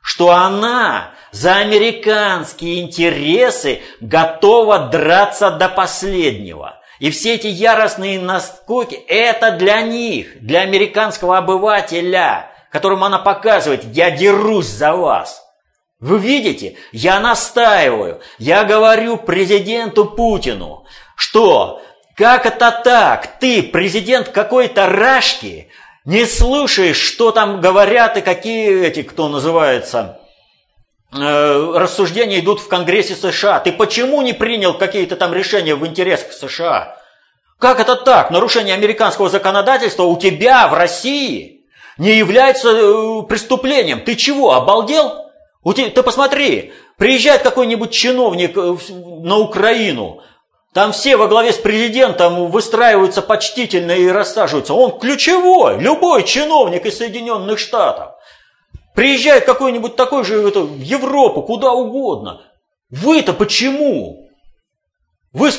что 0.00 0.30
она 0.30 1.10
за 1.30 1.56
американские 1.56 2.80
интересы 2.80 3.82
готова 4.00 4.88
драться 4.88 5.50
до 5.50 5.68
последнего. 5.68 6.80
И 6.98 7.10
все 7.10 7.34
эти 7.34 7.48
яростные 7.48 8.18
наскоки, 8.18 8.94
это 8.94 9.50
для 9.50 9.82
них, 9.82 10.40
для 10.40 10.60
американского 10.60 11.36
обывателя, 11.36 12.50
которому 12.70 13.04
она 13.04 13.18
показывает, 13.18 13.84
я 13.94 14.10
дерусь 14.10 14.68
за 14.68 14.94
вас. 14.96 15.45
Вы 15.98 16.18
видите, 16.18 16.76
я 16.92 17.20
настаиваю, 17.20 18.20
я 18.38 18.64
говорю 18.64 19.16
президенту 19.16 20.04
Путину, 20.04 20.84
что 21.16 21.80
как 22.16 22.44
это 22.44 22.70
так, 22.84 23.38
ты 23.40 23.62
президент 23.62 24.28
какой-то 24.28 24.86
рашки, 24.86 25.70
не 26.04 26.26
слушаешь, 26.26 26.98
что 26.98 27.32
там 27.32 27.60
говорят 27.60 28.16
и 28.18 28.20
какие 28.20 28.84
эти, 28.84 29.02
кто 29.02 29.28
называется, 29.28 30.20
э, 31.12 31.72
рассуждения 31.74 32.40
идут 32.40 32.60
в 32.60 32.68
Конгрессе 32.68 33.16
США. 33.16 33.60
Ты 33.60 33.72
почему 33.72 34.22
не 34.22 34.34
принял 34.34 34.74
какие-то 34.74 35.16
там 35.16 35.34
решения 35.34 35.74
в 35.74 35.86
интересах 35.86 36.32
США? 36.32 36.96
Как 37.58 37.80
это 37.80 37.96
так? 37.96 38.30
Нарушение 38.30 38.74
американского 38.74 39.30
законодательства 39.30 40.04
у 40.04 40.18
тебя 40.18 40.68
в 40.68 40.74
России 40.74 41.64
не 41.96 42.12
является 42.12 42.70
э, 42.70 43.22
преступлением. 43.22 44.00
Ты 44.00 44.14
чего, 44.14 44.52
обалдел? 44.52 45.25
Ты 45.74 46.02
посмотри, 46.02 46.72
Приезжает 46.96 47.42
какой-нибудь 47.42 47.90
чиновник 47.90 48.56
э, 48.56 48.76
на 49.22 49.38
Украину, 49.38 50.22
там 50.72 50.92
все 50.92 51.16
во 51.16 51.28
главе 51.28 51.52
с 51.52 51.56
президентом 51.56 52.50
выстраиваются 52.50 53.22
почтительно 53.22 53.92
и 53.92 54.08
рассаживаются. 54.08 54.74
Он 54.74 54.98
ключевой, 54.98 55.78
любой 55.78 56.24
чиновник 56.24 56.86
из 56.86 56.98
Соединенных 56.98 57.58
Штатов. 57.58 58.14
Приезжает 58.94 59.44
какой-нибудь 59.44 59.96
такой 59.96 60.24
же 60.24 60.38
в 60.38 60.80
Европу, 60.80 61.42
куда 61.42 61.72
угодно. 61.72 62.42
Вы-то 62.88 63.34
почему? 63.34 64.30
Вы 65.32 65.50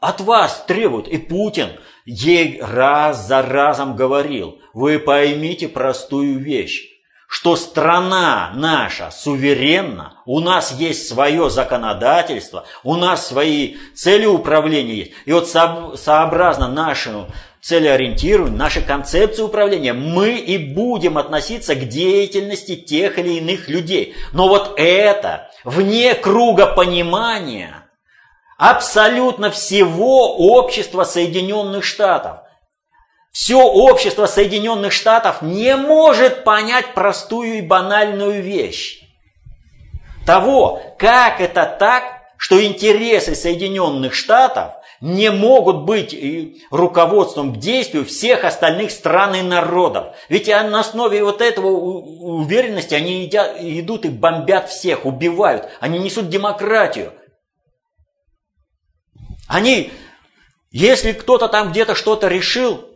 от 0.00 0.20
вас 0.20 0.64
требуют, 0.66 1.08
и 1.08 1.16
Путин 1.16 1.70
ей 2.04 2.60
раз 2.60 3.26
за 3.26 3.40
разом 3.40 3.96
говорил, 3.96 4.58
вы 4.74 4.98
поймите 4.98 5.68
простую 5.68 6.38
вещь 6.40 6.91
что 7.32 7.56
страна 7.56 8.52
наша 8.54 9.10
суверенна, 9.10 10.18
у 10.26 10.38
нас 10.38 10.70
есть 10.72 11.08
свое 11.08 11.48
законодательство, 11.48 12.66
у 12.84 12.94
нас 12.94 13.26
свои 13.26 13.76
цели 13.94 14.26
управления 14.26 14.94
есть. 14.96 15.12
И 15.24 15.32
вот 15.32 15.48
сообразно 15.48 16.68
нашему 16.68 17.28
целеориентированию, 17.62 18.58
нашей 18.58 18.82
концепции 18.82 19.40
управления, 19.40 19.94
мы 19.94 20.32
и 20.32 20.58
будем 20.58 21.16
относиться 21.16 21.74
к 21.74 21.88
деятельности 21.88 22.76
тех 22.76 23.18
или 23.18 23.38
иных 23.38 23.66
людей. 23.66 24.14
Но 24.34 24.48
вот 24.48 24.74
это 24.76 25.50
вне 25.64 26.14
круга 26.14 26.66
понимания 26.66 27.88
абсолютно 28.58 29.50
всего 29.50 30.36
общества 30.36 31.04
Соединенных 31.04 31.82
Штатов. 31.82 32.41
Все 33.32 33.56
общество 33.56 34.26
Соединенных 34.26 34.92
Штатов 34.92 35.40
не 35.40 35.74
может 35.74 36.44
понять 36.44 36.92
простую 36.92 37.58
и 37.58 37.62
банальную 37.62 38.42
вещь. 38.42 39.00
Того, 40.26 40.82
как 40.98 41.40
это 41.40 41.64
так, 41.64 42.04
что 42.36 42.62
интересы 42.62 43.34
Соединенных 43.34 44.14
Штатов 44.14 44.74
не 45.00 45.30
могут 45.30 45.84
быть 45.84 46.14
руководством 46.70 47.54
к 47.54 47.56
действию 47.56 48.04
всех 48.04 48.44
остальных 48.44 48.90
стран 48.90 49.34
и 49.34 49.42
народов. 49.42 50.14
Ведь 50.28 50.46
на 50.48 50.80
основе 50.80 51.24
вот 51.24 51.40
этого 51.40 51.68
уверенности 51.68 52.94
они 52.94 53.26
идут 53.26 54.04
и 54.04 54.10
бомбят 54.10 54.68
всех, 54.68 55.06
убивают. 55.06 55.68
Они 55.80 55.98
несут 55.98 56.28
демократию. 56.28 57.14
Они, 59.48 59.90
если 60.70 61.12
кто-то 61.12 61.48
там 61.48 61.72
где-то 61.72 61.94
что-то 61.94 62.28
решил, 62.28 62.91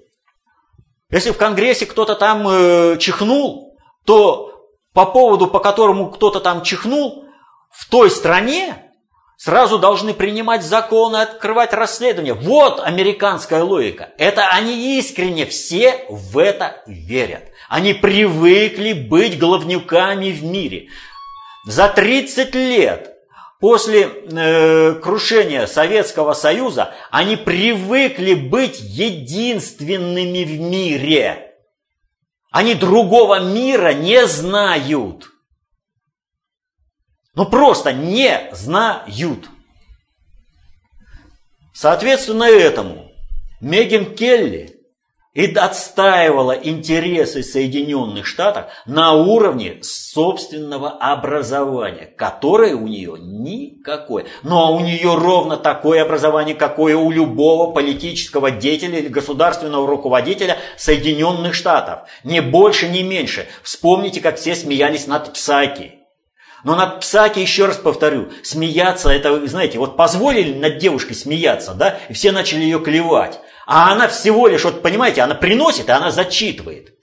если 1.10 1.30
в 1.30 1.36
Конгрессе 1.36 1.86
кто-то 1.86 2.14
там 2.14 2.46
э, 2.48 2.96
чихнул, 2.98 3.78
то 4.04 4.52
по 4.92 5.06
поводу, 5.06 5.46
по 5.46 5.60
которому 5.60 6.10
кто-то 6.10 6.40
там 6.40 6.62
чихнул, 6.62 7.26
в 7.70 7.88
той 7.88 8.10
стране 8.10 8.92
сразу 9.36 9.78
должны 9.78 10.14
принимать 10.14 10.64
законы, 10.64 11.18
открывать 11.18 11.72
расследования. 11.72 12.34
Вот 12.34 12.80
американская 12.80 13.62
логика. 13.62 14.10
Это 14.18 14.48
они 14.48 14.98
искренне 14.98 15.46
все 15.46 16.06
в 16.08 16.38
это 16.38 16.82
верят. 16.86 17.44
Они 17.68 17.92
привыкли 17.94 18.92
быть 18.92 19.38
главнюками 19.38 20.30
в 20.30 20.42
мире. 20.42 20.88
За 21.64 21.88
30 21.88 22.54
лет 22.54 23.15
После 23.66 24.04
э, 24.04 24.94
крушения 25.02 25.66
Советского 25.66 26.34
Союза 26.34 26.94
они 27.10 27.34
привыкли 27.34 28.34
быть 28.34 28.78
единственными 28.78 30.44
в 30.44 30.60
мире. 30.60 31.52
Они 32.52 32.76
другого 32.76 33.40
мира 33.40 33.92
не 33.92 34.24
знают. 34.28 35.26
Ну 37.34 37.44
просто 37.46 37.92
не 37.92 38.48
знают. 38.52 39.48
Соответственно 41.74 42.44
этому 42.44 43.10
Меган 43.60 44.14
Келли 44.14 44.75
и 45.36 45.54
отстаивала 45.54 46.52
интересы 46.52 47.42
Соединенных 47.42 48.24
Штатов 48.24 48.66
на 48.86 49.12
уровне 49.12 49.78
собственного 49.82 50.88
образования, 50.88 52.06
которое 52.16 52.74
у 52.74 52.86
нее 52.88 53.16
никакое. 53.18 54.24
Но 54.42 54.74
у 54.74 54.80
нее 54.80 55.14
ровно 55.14 55.58
такое 55.58 56.02
образование, 56.02 56.54
какое 56.54 56.96
у 56.96 57.10
любого 57.10 57.72
политического 57.72 58.50
деятеля 58.50 58.98
или 58.98 59.08
государственного 59.08 59.86
руководителя 59.86 60.56
Соединенных 60.78 61.54
Штатов. 61.54 62.08
Не 62.24 62.40
больше, 62.40 62.88
не 62.88 63.02
меньше. 63.02 63.46
Вспомните, 63.62 64.22
как 64.22 64.38
все 64.38 64.54
смеялись 64.54 65.06
над 65.06 65.34
Псаки. 65.34 65.96
Но 66.64 66.76
над 66.76 67.00
Псаки, 67.00 67.40
еще 67.40 67.66
раз 67.66 67.76
повторю, 67.76 68.30
смеяться, 68.42 69.10
это, 69.10 69.46
знаете, 69.46 69.78
вот 69.78 69.98
позволили 69.98 70.54
над 70.58 70.78
девушкой 70.78 71.12
смеяться, 71.12 71.74
да, 71.74 71.98
и 72.08 72.14
все 72.14 72.32
начали 72.32 72.62
ее 72.62 72.80
клевать. 72.80 73.38
А 73.66 73.92
она 73.92 74.06
всего 74.06 74.46
лишь, 74.46 74.64
вот 74.64 74.80
понимаете, 74.80 75.22
она 75.22 75.34
приносит, 75.34 75.88
и 75.88 75.92
она 75.92 76.12
зачитывает. 76.12 76.94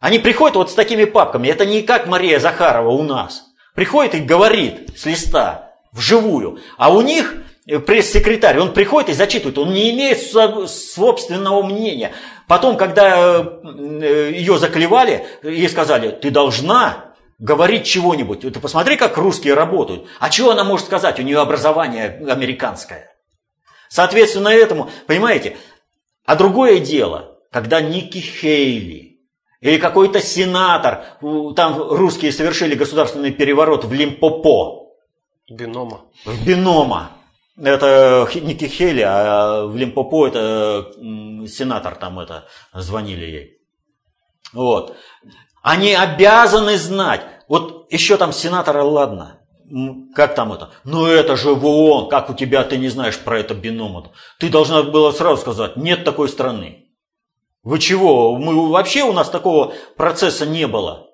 Они 0.00 0.18
приходят 0.20 0.56
вот 0.56 0.70
с 0.70 0.74
такими 0.74 1.04
папками. 1.04 1.48
Это 1.48 1.66
не 1.66 1.82
как 1.82 2.06
Мария 2.06 2.38
Захарова 2.38 2.90
у 2.90 3.02
нас. 3.02 3.44
Приходит 3.74 4.14
и 4.14 4.20
говорит 4.20 4.96
с 4.96 5.06
листа, 5.06 5.72
вживую. 5.92 6.60
А 6.76 6.92
у 6.92 7.00
них 7.00 7.34
э, 7.66 7.78
пресс-секретарь, 7.78 8.58
он 8.58 8.72
приходит 8.72 9.10
и 9.10 9.14
зачитывает. 9.14 9.58
Он 9.58 9.72
не 9.72 9.90
имеет 9.90 10.20
собственного 10.20 11.62
мнения. 11.62 12.12
Потом, 12.46 12.76
когда 12.76 13.42
э, 13.42 14.32
ее 14.34 14.58
заклевали, 14.58 15.26
ей 15.42 15.68
сказали, 15.68 16.10
ты 16.10 16.30
должна 16.30 17.14
говорить 17.38 17.86
чего-нибудь. 17.86 18.40
Ты 18.40 18.60
посмотри, 18.60 18.96
как 18.96 19.16
русские 19.16 19.54
работают. 19.54 20.06
А 20.20 20.30
чего 20.30 20.50
она 20.50 20.62
может 20.64 20.86
сказать? 20.86 21.18
У 21.18 21.22
нее 21.22 21.40
образование 21.40 22.24
американское. 22.28 23.11
Соответственно 23.92 24.48
этому, 24.48 24.88
понимаете, 25.06 25.58
а 26.24 26.34
другое 26.34 26.80
дело, 26.80 27.36
когда 27.50 27.82
Ники 27.82 28.16
Хейли 28.16 29.20
или 29.60 29.76
какой-то 29.76 30.18
сенатор, 30.18 31.04
там 31.54 31.76
русские 31.76 32.32
совершили 32.32 32.74
государственный 32.74 33.32
переворот 33.32 33.84
в 33.84 33.92
Лимпопо. 33.92 34.94
Бинома. 35.46 36.06
В 36.24 36.42
Бинома. 36.46 37.18
Это 37.62 38.26
Ники 38.34 38.64
Хейли, 38.64 39.02
а 39.02 39.66
в 39.66 39.76
Лимпопо 39.76 40.26
это 40.26 40.90
сенатор 41.46 41.94
там 41.96 42.18
это, 42.18 42.48
звонили 42.72 43.26
ей. 43.26 43.58
Вот. 44.54 44.96
Они 45.62 45.92
обязаны 45.92 46.78
знать. 46.78 47.26
Вот 47.46 47.92
еще 47.92 48.16
там 48.16 48.32
сенатора, 48.32 48.84
ладно, 48.84 49.41
как 50.14 50.34
там 50.34 50.52
это? 50.52 50.70
Ну 50.84 51.06
это 51.06 51.36
же 51.36 51.54
в 51.54 51.64
ООН, 51.64 52.08
как 52.08 52.30
у 52.30 52.34
тебя 52.34 52.62
ты 52.64 52.76
не 52.76 52.88
знаешь 52.88 53.18
про 53.18 53.38
это 53.38 53.54
бином? 53.54 54.12
Ты 54.38 54.48
должна 54.48 54.82
была 54.82 55.12
сразу 55.12 55.40
сказать, 55.40 55.76
нет 55.76 56.04
такой 56.04 56.28
страны. 56.28 56.86
Вы 57.62 57.78
чего? 57.78 58.36
Мы, 58.36 58.70
вообще 58.70 59.02
у 59.02 59.12
нас 59.12 59.30
такого 59.30 59.72
процесса 59.96 60.46
не 60.46 60.66
было. 60.66 61.08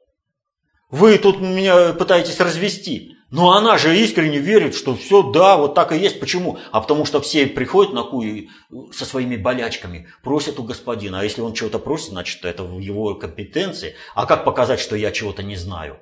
Вы 0.91 1.19
тут 1.19 1.41
меня 1.41 1.93
пытаетесь 1.93 2.41
развести. 2.41 3.15
Но 3.31 3.53
она 3.53 3.77
же 3.77 3.95
искренне 3.95 4.39
верит, 4.39 4.75
что 4.75 4.97
все, 4.97 5.23
да, 5.23 5.59
вот 5.59 5.75
так 5.75 5.93
и 5.93 5.99
есть. 5.99 6.19
Почему? 6.19 6.59
А 6.73 6.81
потому 6.81 7.05
что 7.05 7.21
все 7.21 7.47
приходят 7.47 7.93
на 7.93 8.03
куи 8.03 8.49
со 8.91 9.05
своими 9.05 9.37
болячками, 9.37 10.09
просят 10.23 10.59
у 10.59 10.63
господина. 10.63 11.21
А 11.21 11.25
если 11.25 11.43
он 11.43 11.53
чего-то 11.53 11.79
просит, 11.79 12.09
значит, 12.09 12.43
это 12.47 12.65
в 12.65 12.79
его 12.79 13.15
компетенции. 13.17 13.97
А 14.15 14.25
как 14.25 14.45
показать, 14.45 14.81
что 14.81 14.97
я 14.97 15.13
чего-то 15.13 15.43
не 15.43 15.57
знаю? 15.57 16.01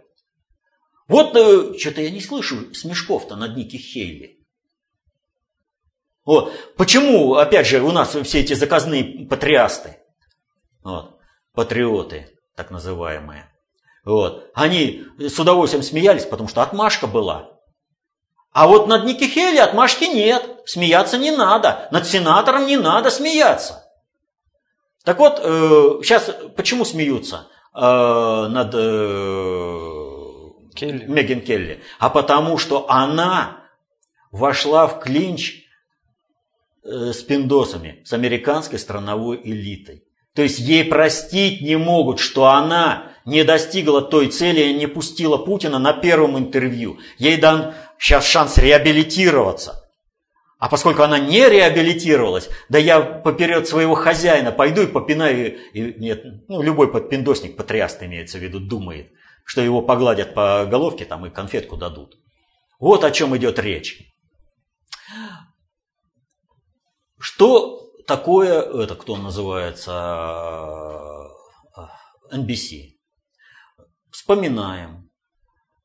Вот 1.08 1.36
э, 1.36 1.78
что-то 1.78 2.00
я 2.00 2.10
не 2.10 2.20
слышу 2.20 2.74
смешков-то 2.74 3.36
над 3.36 3.56
Ники 3.56 3.76
Хейли. 3.76 4.36
Вот. 6.24 6.74
Почему, 6.76 7.34
опять 7.34 7.66
же, 7.66 7.80
у 7.80 7.92
нас 7.92 8.16
все 8.24 8.40
эти 8.40 8.54
заказные 8.54 9.26
патриасты, 9.26 9.98
вот, 10.82 11.18
патриоты, 11.54 12.36
так 12.56 12.70
называемые, 12.70 13.48
вот, 14.04 14.50
они 14.54 15.04
с 15.18 15.38
удовольствием 15.38 15.84
смеялись, 15.84 16.24
потому 16.24 16.48
что 16.48 16.62
отмашка 16.62 17.06
была. 17.06 17.50
А 18.52 18.66
вот 18.66 18.88
над 18.88 19.04
Ники 19.04 19.24
Хейли 19.24 19.58
отмашки 19.58 20.04
нет, 20.04 20.62
смеяться 20.64 21.18
не 21.18 21.30
надо, 21.30 21.88
над 21.92 22.06
сенатором 22.06 22.66
не 22.66 22.76
надо 22.76 23.10
смеяться. 23.10 23.84
Так 25.04 25.20
вот, 25.20 25.38
э, 25.40 26.00
сейчас 26.02 26.28
почему 26.56 26.84
смеются 26.84 27.46
э, 27.74 27.78
над 27.80 28.74
э, 28.74 29.95
Келли. 30.76 31.06
Меган 31.06 31.40
Келли, 31.40 31.82
а 31.98 32.10
потому 32.10 32.58
что 32.58 32.88
она 32.88 33.64
вошла 34.30 34.86
в 34.86 35.00
клинч 35.00 35.64
э, 36.84 37.12
с 37.12 37.22
пиндосами, 37.22 38.02
с 38.04 38.12
американской 38.12 38.78
страновой 38.78 39.40
элитой. 39.42 40.04
То 40.34 40.42
есть 40.42 40.58
ей 40.58 40.84
простить 40.84 41.62
не 41.62 41.76
могут, 41.76 42.20
что 42.20 42.46
она 42.46 43.12
не 43.24 43.42
достигла 43.42 44.02
той 44.02 44.28
цели 44.28 44.60
и 44.60 44.74
не 44.74 44.86
пустила 44.86 45.38
Путина 45.38 45.78
на 45.78 45.94
первом 45.94 46.38
интервью. 46.38 46.98
Ей 47.18 47.38
дан 47.38 47.74
сейчас 47.98 48.26
шанс 48.26 48.58
реабилитироваться. 48.58 49.82
А 50.58 50.68
поскольку 50.68 51.02
она 51.02 51.18
не 51.18 51.48
реабилитировалась, 51.48 52.48
да 52.68 52.78
я 52.78 53.00
поперед 53.00 53.66
своего 53.66 53.94
хозяина 53.94 54.52
пойду 54.52 54.82
и 54.82 54.86
попинаю, 54.86 55.58
и, 55.72 55.94
нет, 55.98 56.24
ну, 56.48 56.62
любой 56.62 56.90
подпиндосник, 56.90 57.56
патриаст 57.56 58.02
имеется 58.02 58.38
в 58.38 58.42
виду, 58.42 58.60
думает– 58.60 59.10
что 59.46 59.60
его 59.62 59.80
погладят 59.80 60.34
по 60.34 60.66
головке 60.66 61.04
там 61.04 61.24
и 61.24 61.30
конфетку 61.30 61.76
дадут. 61.76 62.18
Вот 62.80 63.04
о 63.04 63.12
чем 63.12 63.36
идет 63.36 63.60
речь. 63.60 64.12
Что 67.18 67.92
такое, 68.08 68.60
это 68.60 68.96
кто 68.96 69.16
называется, 69.16 69.92
NBC? 72.32 72.98
Вспоминаем, 74.10 75.10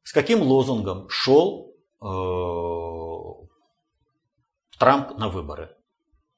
с 0.04 0.12
каким 0.12 0.42
лозунгом 0.42 1.08
шел 1.10 1.76
э, 2.02 2.06
Трамп 4.80 5.18
на 5.20 5.30
выборы. 5.30 5.78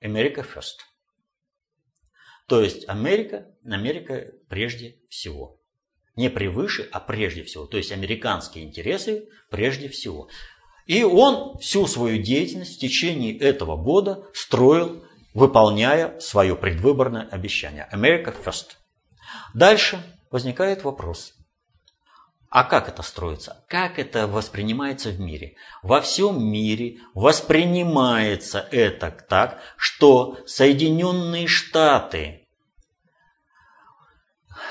America 0.03 0.45
first. 0.45 0.79
То 2.47 2.61
есть 2.61 2.89
Америка, 2.89 3.47
Америка 3.63 4.33
прежде 4.49 4.99
всего. 5.09 5.62
Не 6.15 6.29
превыше, 6.29 6.87
а 6.91 6.99
прежде 6.99 7.43
всего. 7.43 7.65
То 7.65 7.77
есть 7.77 7.91
американские 7.91 8.65
интересы 8.65 9.27
прежде 9.49 9.89
всего. 9.89 10.29
И 10.85 11.03
он 11.03 11.57
всю 11.59 11.87
свою 11.87 12.21
деятельность 12.21 12.77
в 12.77 12.79
течение 12.79 13.37
этого 13.37 13.77
года 13.77 14.25
строил, 14.33 15.03
выполняя 15.33 16.19
свое 16.19 16.55
предвыборное 16.55 17.27
обещание. 17.31 17.89
America 17.91 18.35
first. 18.43 18.75
Дальше 19.53 20.03
возникает 20.29 20.83
вопрос. 20.83 21.33
А 22.49 22.63
как 22.65 22.87
это 22.87 23.01
строится? 23.01 23.65
Как 23.67 23.97
это 23.97 24.27
воспринимается 24.27 25.09
в 25.09 25.19
мире? 25.19 25.55
Во 25.81 26.01
всем 26.01 26.45
мире 26.45 26.99
воспринимается 27.15 28.67
это 28.71 29.09
так, 29.09 29.59
что 29.75 30.37
Соединенные 30.45 31.47
Штаты 31.47 32.42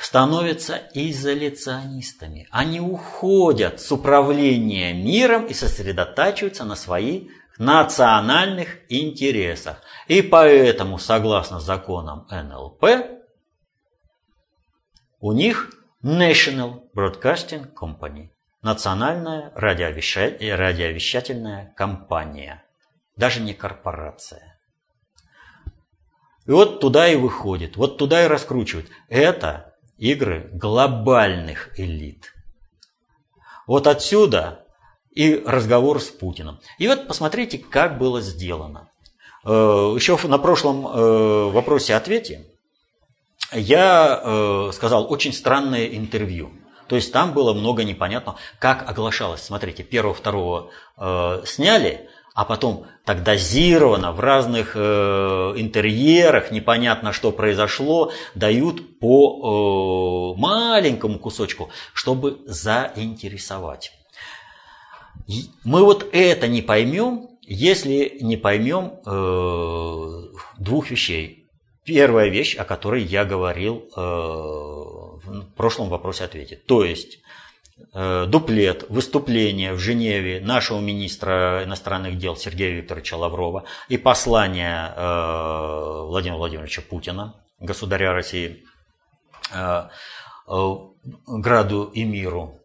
становятся 0.03 0.83
изоляционистами. 0.95 2.49
Они 2.51 2.81
уходят 2.81 3.81
с 3.81 3.93
управления 3.93 4.93
миром 4.93 5.47
и 5.47 5.55
сосредотачиваются 5.55 6.65
на 6.65 6.75
своих 6.75 7.31
национальных 7.57 8.81
интересах. 8.89 9.81
И 10.09 10.23
поэтому, 10.23 10.99
согласно 10.99 11.61
законам 11.61 12.27
НЛП, 12.31 12.85
у 15.21 15.31
них 15.33 15.71
National 16.03 16.83
Broadcasting 16.97 17.73
Company, 17.73 18.31
национальная 18.61 19.53
радиовещательная 19.55 21.73
компания, 21.77 22.65
даже 23.17 23.41
не 23.41 23.55
корпорация. 23.55 24.59
И 26.45 26.51
вот 26.51 26.81
туда 26.81 27.07
и 27.07 27.15
выходит, 27.15 27.77
вот 27.77 27.99
туда 27.99 28.25
и 28.25 28.27
раскручивает. 28.27 28.91
Это 29.09 29.72
игры 30.03 30.51
глобальных 30.53 31.79
элит. 31.79 32.35
Вот 33.69 33.87
отсюда 33.87 34.65
и 35.13 35.41
разговор 35.47 36.01
с 36.01 36.09
Путиным. 36.09 36.59
И 36.79 36.89
вот 36.89 37.07
посмотрите, 37.07 37.59
как 37.59 37.99
было 37.99 38.21
сделано. 38.21 38.91
Э, 39.45 39.51
Еще 39.95 40.19
на 40.27 40.39
прошлом 40.39 40.87
э, 40.87 41.51
вопросе-ответе 41.53 42.47
я 43.53 44.21
э, 44.21 44.71
сказал 44.73 45.11
очень 45.13 45.33
странное 45.33 45.87
интервью. 45.87 46.51
То 46.89 46.97
есть 46.97 47.13
там 47.13 47.33
было 47.33 47.55
много 47.55 47.85
непонятного, 47.85 48.39
как 48.59 48.91
оглашалось. 48.91 49.43
Смотрите, 49.43 49.83
первого-второго 49.83 50.71
сняли, 51.47 52.11
а 52.35 52.45
потом 52.45 52.87
так 53.05 53.23
дозированно 53.23 54.13
в 54.13 54.21
разных 54.21 54.73
э, 54.75 54.81
интерьерах, 55.57 56.51
непонятно 56.51 57.13
что 57.13 57.31
произошло, 57.31 58.13
дают 58.35 58.99
по 58.99 60.35
э, 60.37 60.41
маленькому 60.41 61.19
кусочку, 61.19 61.71
чтобы 61.93 62.39
заинтересовать. 62.47 63.93
Мы 65.65 65.85
вот 65.85 66.09
это 66.13 66.49
не 66.49 66.63
поймем, 66.63 67.29
если 67.43 68.19
не 68.21 68.37
поймем 68.37 68.95
э, 69.05 70.39
двух 70.59 70.91
вещей. 70.91 71.47
Первая 71.85 72.29
вещь, 72.29 72.57
о 72.57 72.65
которой 72.65 73.03
я 73.03 73.25
говорил 73.25 73.85
э, 73.97 74.01
в 74.01 75.45
прошлом 75.57 75.89
вопросе-ответе. 75.89 76.57
То 76.57 76.85
есть 76.85 77.19
дуплет, 77.93 78.85
выступление 78.89 79.73
в 79.73 79.79
Женеве 79.79 80.41
нашего 80.41 80.81
министра 80.81 81.63
иностранных 81.65 82.19
дел 82.19 82.37
Сергея 82.37 82.77
Викторовича 82.77 83.17
Лаврова 83.17 83.65
и 83.89 83.97
послание 83.97 84.93
э, 84.97 86.05
Владимира 86.07 86.37
Владимировича 86.37 86.83
Путина, 86.83 87.35
государя 87.59 88.13
России, 88.13 88.65
э, 89.53 89.89
Граду 91.27 91.85
и 91.85 92.05
миру. 92.05 92.61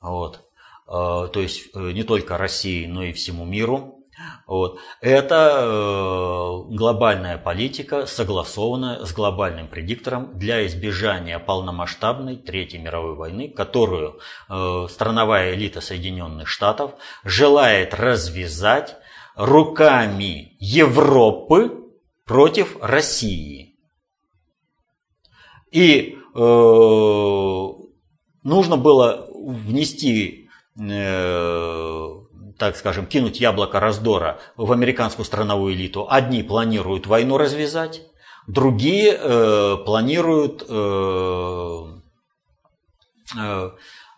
Вот. 0.00 0.40
То 0.86 1.30
есть 1.34 1.74
не 1.74 2.02
только 2.02 2.36
России, 2.36 2.86
но 2.86 3.04
и 3.04 3.12
всему 3.12 3.44
миру. 3.44 4.01
Вот. 4.46 4.78
Это 5.00 5.60
э, 5.62 6.74
глобальная 6.74 7.38
политика, 7.38 8.06
согласованная 8.06 9.04
с 9.04 9.12
глобальным 9.12 9.68
предиктором 9.68 10.38
для 10.38 10.66
избежания 10.66 11.38
полномасштабной 11.38 12.36
Третьей 12.36 12.80
мировой 12.80 13.14
войны, 13.14 13.48
которую 13.48 14.20
э, 14.48 14.86
страновая 14.90 15.54
элита 15.54 15.80
Соединенных 15.80 16.48
Штатов 16.48 16.92
желает 17.24 17.94
развязать 17.94 18.96
руками 19.34 20.56
Европы 20.58 21.82
против 22.26 22.76
России. 22.80 23.76
И 25.70 26.18
э, 26.34 26.38
нужно 28.44 28.76
было 28.76 29.26
внести 29.32 30.50
э, 30.78 32.21
так 32.62 32.76
скажем, 32.76 33.06
кинуть 33.06 33.40
яблоко 33.40 33.80
раздора 33.80 34.38
в 34.56 34.70
американскую 34.70 35.26
страновую 35.26 35.74
элиту. 35.74 36.06
Одни 36.08 36.44
планируют 36.44 37.08
войну 37.08 37.36
развязать, 37.36 38.02
другие 38.46 39.18
э, 39.18 39.78
планируют 39.84 40.64
э, 40.68 41.84
э, 43.36 43.70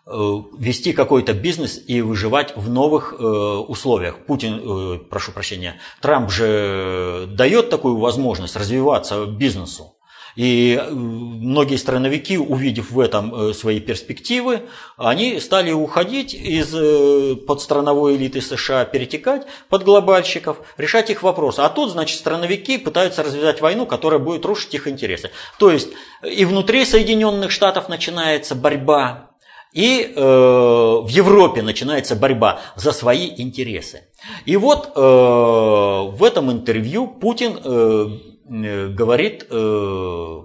э 0.05 0.41
вести 0.59 0.93
какой-то 0.93 1.33
бизнес 1.33 1.81
и 1.87 2.01
выживать 2.01 2.55
в 2.55 2.69
новых 2.69 3.15
э, 3.17 3.23
условиях. 3.23 4.27
Путин, 4.27 4.61
э, 4.61 4.99
прошу 5.09 5.31
прощения, 5.31 5.79
Трамп 5.99 6.29
же 6.29 7.27
дает 7.31 7.71
такую 7.71 7.97
возможность 7.97 8.55
развиваться 8.55 9.25
бизнесу. 9.25 9.94
И 10.35 10.79
э, 10.79 10.89
многие 10.91 11.77
страновики, 11.77 12.37
увидев 12.37 12.91
в 12.91 12.99
этом 12.99 13.33
э, 13.33 13.53
свои 13.53 13.79
перспективы, 13.79 14.63
они 14.97 15.39
стали 15.39 15.71
уходить 15.71 16.33
из 16.33 16.73
э, 16.75 17.35
подстрановой 17.35 18.17
элиты 18.17 18.41
США, 18.41 18.85
перетекать 18.85 19.47
под 19.69 19.83
глобальщиков, 19.83 20.57
решать 20.77 21.09
их 21.09 21.23
вопросы. 21.23 21.61
А 21.61 21.69
тут, 21.69 21.91
значит, 21.91 22.17
страновики 22.17 22.77
пытаются 22.77 23.23
развязать 23.23 23.61
войну, 23.61 23.85
которая 23.85 24.19
будет 24.19 24.45
рушить 24.45 24.73
их 24.73 24.87
интересы. 24.87 25.31
То 25.57 25.71
есть 25.71 25.89
и 26.23 26.43
внутри 26.45 26.85
Соединенных 26.85 27.51
Штатов 27.51 27.87
начинается 27.87 28.55
борьба 28.55 29.29
и 29.75 30.13
э, 30.15 30.21
в 30.21 31.07
Европе 31.09 31.61
начинается 31.61 32.15
борьба 32.15 32.61
за 32.77 32.93
свои 32.93 33.29
интересы. 33.37 34.03
И 34.45 34.55
вот 34.55 34.93
э, 34.95 34.99
в 34.99 36.23
этом 36.23 36.49
интервью 36.49 37.07
Путин 37.07 37.59
э, 37.61 38.34
говорит 38.45 39.47
э, 39.49 40.41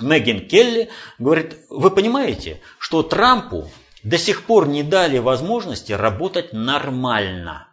Меган 0.00 0.48
Келли, 0.48 0.88
говорит, 1.18 1.56
вы 1.68 1.90
понимаете, 1.90 2.60
что 2.78 3.02
Трампу 3.02 3.70
до 4.02 4.18
сих 4.18 4.44
пор 4.44 4.68
не 4.68 4.82
дали 4.82 5.18
возможности 5.18 5.92
работать 5.92 6.52
нормально. 6.52 7.68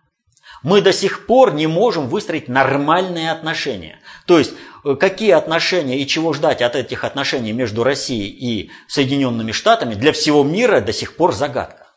Мы 0.63 0.81
до 0.81 0.91
сих 0.91 1.27
пор 1.27 1.53
не 1.53 1.67
можем 1.67 2.07
выстроить 2.07 2.47
нормальные 2.47 3.31
отношения. 3.31 3.99
То 4.25 4.39
есть, 4.39 4.53
э, 4.83 4.95
какие 4.95 5.31
отношения 5.31 5.99
и 5.99 6.07
чего 6.07 6.33
ждать 6.33 6.61
от 6.61 6.75
этих 6.75 7.03
отношений 7.03 7.53
между 7.53 7.83
Россией 7.83 8.29
и 8.29 8.71
Соединенными 8.87 9.51
Штатами 9.51 9.93
для 9.93 10.11
всего 10.11 10.43
мира 10.43 10.81
до 10.81 10.91
сих 10.91 11.15
пор 11.17 11.33
загадка. 11.33 11.87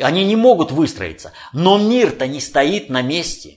Они 0.00 0.24
не 0.24 0.36
могут 0.36 0.72
выстроиться. 0.72 1.32
Но 1.52 1.78
мир-то 1.78 2.26
не 2.26 2.40
стоит 2.40 2.90
на 2.90 3.02
месте. 3.02 3.55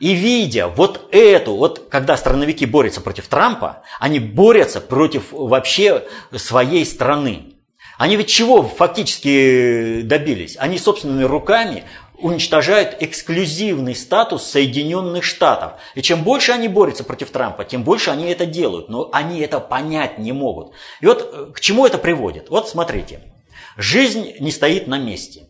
И 0.00 0.12
видя 0.12 0.68
вот 0.68 1.08
эту, 1.12 1.56
вот 1.56 1.88
когда 1.88 2.16
страновики 2.16 2.66
борются 2.66 3.00
против 3.00 3.28
Трампа, 3.28 3.82
они 4.00 4.18
борются 4.18 4.80
против 4.80 5.32
вообще 5.32 6.04
своей 6.36 6.84
страны. 6.84 7.54
Они 7.98 8.16
ведь 8.16 8.28
чего 8.28 8.62
фактически 8.62 10.02
добились? 10.02 10.56
Они 10.58 10.78
собственными 10.78 11.24
руками 11.24 11.84
уничтожают 12.16 12.96
эксклюзивный 13.00 13.94
статус 13.94 14.44
Соединенных 14.44 15.24
Штатов. 15.24 15.72
И 15.94 16.02
чем 16.02 16.22
больше 16.22 16.52
они 16.52 16.68
борются 16.68 17.04
против 17.04 17.30
Трампа, 17.30 17.64
тем 17.64 17.84
больше 17.84 18.10
они 18.10 18.26
это 18.30 18.46
делают. 18.46 18.88
Но 18.88 19.08
они 19.12 19.40
это 19.40 19.60
понять 19.60 20.18
не 20.18 20.32
могут. 20.32 20.72
И 21.00 21.06
вот 21.06 21.30
э, 21.32 21.52
к 21.52 21.60
чему 21.60 21.86
это 21.86 21.98
приводит? 21.98 22.50
Вот 22.50 22.68
смотрите. 22.68 23.20
Жизнь 23.76 24.34
не 24.40 24.50
стоит 24.50 24.88
на 24.88 24.98
месте. 24.98 25.48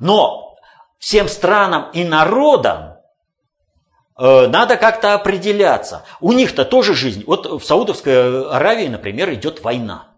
Но 0.00 0.56
всем 0.98 1.28
странам 1.28 1.90
и 1.92 2.02
народам 2.04 2.99
надо 4.20 4.76
как-то 4.76 5.14
определяться. 5.14 6.04
У 6.20 6.32
них-то 6.32 6.64
тоже 6.64 6.94
жизнь. 6.94 7.24
Вот 7.26 7.46
в 7.46 7.64
Саудовской 7.64 8.48
Аравии, 8.50 8.86
например, 8.86 9.32
идет 9.32 9.64
война. 9.64 10.08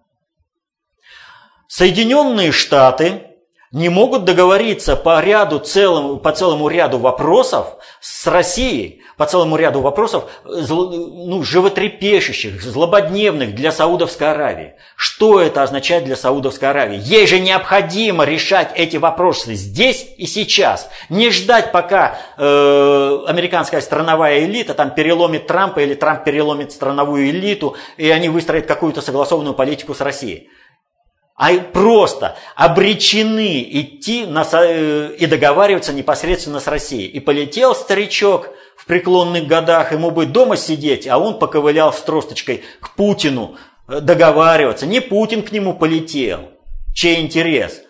Соединенные 1.69 2.51
Штаты 2.51 3.29
не 3.71 3.89
могут 3.89 4.25
договориться 4.25 4.97
по, 4.97 5.21
ряду 5.23 5.59
целому, 5.59 6.19
по 6.19 6.33
целому 6.33 6.69
ряду 6.69 6.99
вопросов 6.99 7.77
с 8.01 8.27
Россией, 8.27 9.03
по 9.23 9.27
целому 9.27 9.55
ряду 9.55 9.83
вопросов, 9.83 10.25
ну, 10.45 11.45
животрепещущих, 11.45 12.61
злободневных 12.61 13.55
для 13.55 13.71
Саудовской 13.71 14.33
Аравии. 14.33 14.75
Что 14.97 15.41
это 15.41 15.63
означает 15.63 16.03
для 16.03 16.17
Саудовской 16.17 16.71
Аравии? 16.71 16.99
Ей 17.01 17.29
же 17.29 17.39
необходимо 17.39 18.25
решать 18.25 18.73
эти 18.75 18.97
вопросы 18.97 19.55
здесь 19.55 20.09
и 20.17 20.27
сейчас. 20.27 20.91
Не 21.09 21.31
ждать, 21.31 21.71
пока 21.71 22.19
э, 22.37 23.19
американская 23.29 23.81
страновая 23.81 24.41
элита 24.41 24.75
там 24.75 24.91
переломит 24.91 25.47
Трампа 25.47 25.79
или 25.79 25.95
Трамп 25.95 26.25
переломит 26.25 26.73
страновую 26.73 27.31
элиту, 27.31 27.77
и 27.99 28.11
они 28.11 28.29
выстроят 28.29 28.67
какую-то 28.67 29.03
согласованную 29.03 29.55
политику 29.55 29.95
с 29.95 30.01
Россией 30.01 30.49
а 31.35 31.55
просто 31.59 32.37
обречены 32.55 33.63
идти 33.63 34.27
на, 34.27 34.47
э, 34.53 35.17
и 35.19 35.27
договариваться 35.27 35.93
непосредственно 35.93 36.61
с 36.61 36.69
Россией. 36.69 37.09
И 37.09 37.21
полетел 37.21 37.75
старичок 37.75 38.51
в 38.83 38.87
преклонных 38.87 39.47
годах, 39.47 39.93
ему 39.93 40.11
бы 40.11 40.27
дома 40.27 40.57
сидеть, 40.57 41.07
а 41.07 41.17
он 41.17 41.39
поковылял 41.39 41.93
с 41.93 42.01
тросточкой 42.03 42.65
к 42.81 42.97
Путину 42.97 43.55
э, 43.87 44.01
договариваться. 44.01 44.87
Не 44.87 45.01
Путин 45.01 45.43
к 45.43 45.53
нему 45.53 45.75
полетел. 45.75 46.51
Чей 46.93 47.21
интерес? 47.21 47.81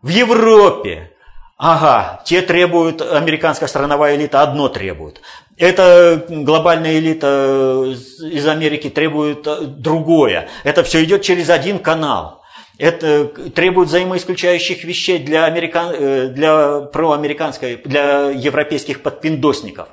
В 0.00 0.08
Европе. 0.08 1.10
Ага, 1.56 2.22
те 2.24 2.40
требуют, 2.40 3.02
американская 3.02 3.68
страновая 3.68 4.14
элита 4.14 4.42
одно 4.42 4.68
требует. 4.68 5.20
Эта 5.56 6.24
глобальная 6.28 7.00
элита 7.00 7.26
э, 7.26 7.94
из 8.30 8.46
Америки 8.46 8.88
требует 8.90 9.42
другое. 9.80 10.48
Это 10.62 10.84
все 10.84 11.02
идет 11.02 11.22
через 11.22 11.50
один 11.50 11.80
канал. 11.80 12.42
Это 12.78 13.24
требует 13.24 13.88
взаимоисключающих 13.88 14.84
вещей 14.84 15.18
для, 15.18 15.46
американ... 15.46 15.92
Э, 15.92 16.28
для 16.28 16.82
проамериканской, 16.82 17.74
для 17.84 18.30
европейских 18.30 19.02
подпиндосников. 19.02 19.88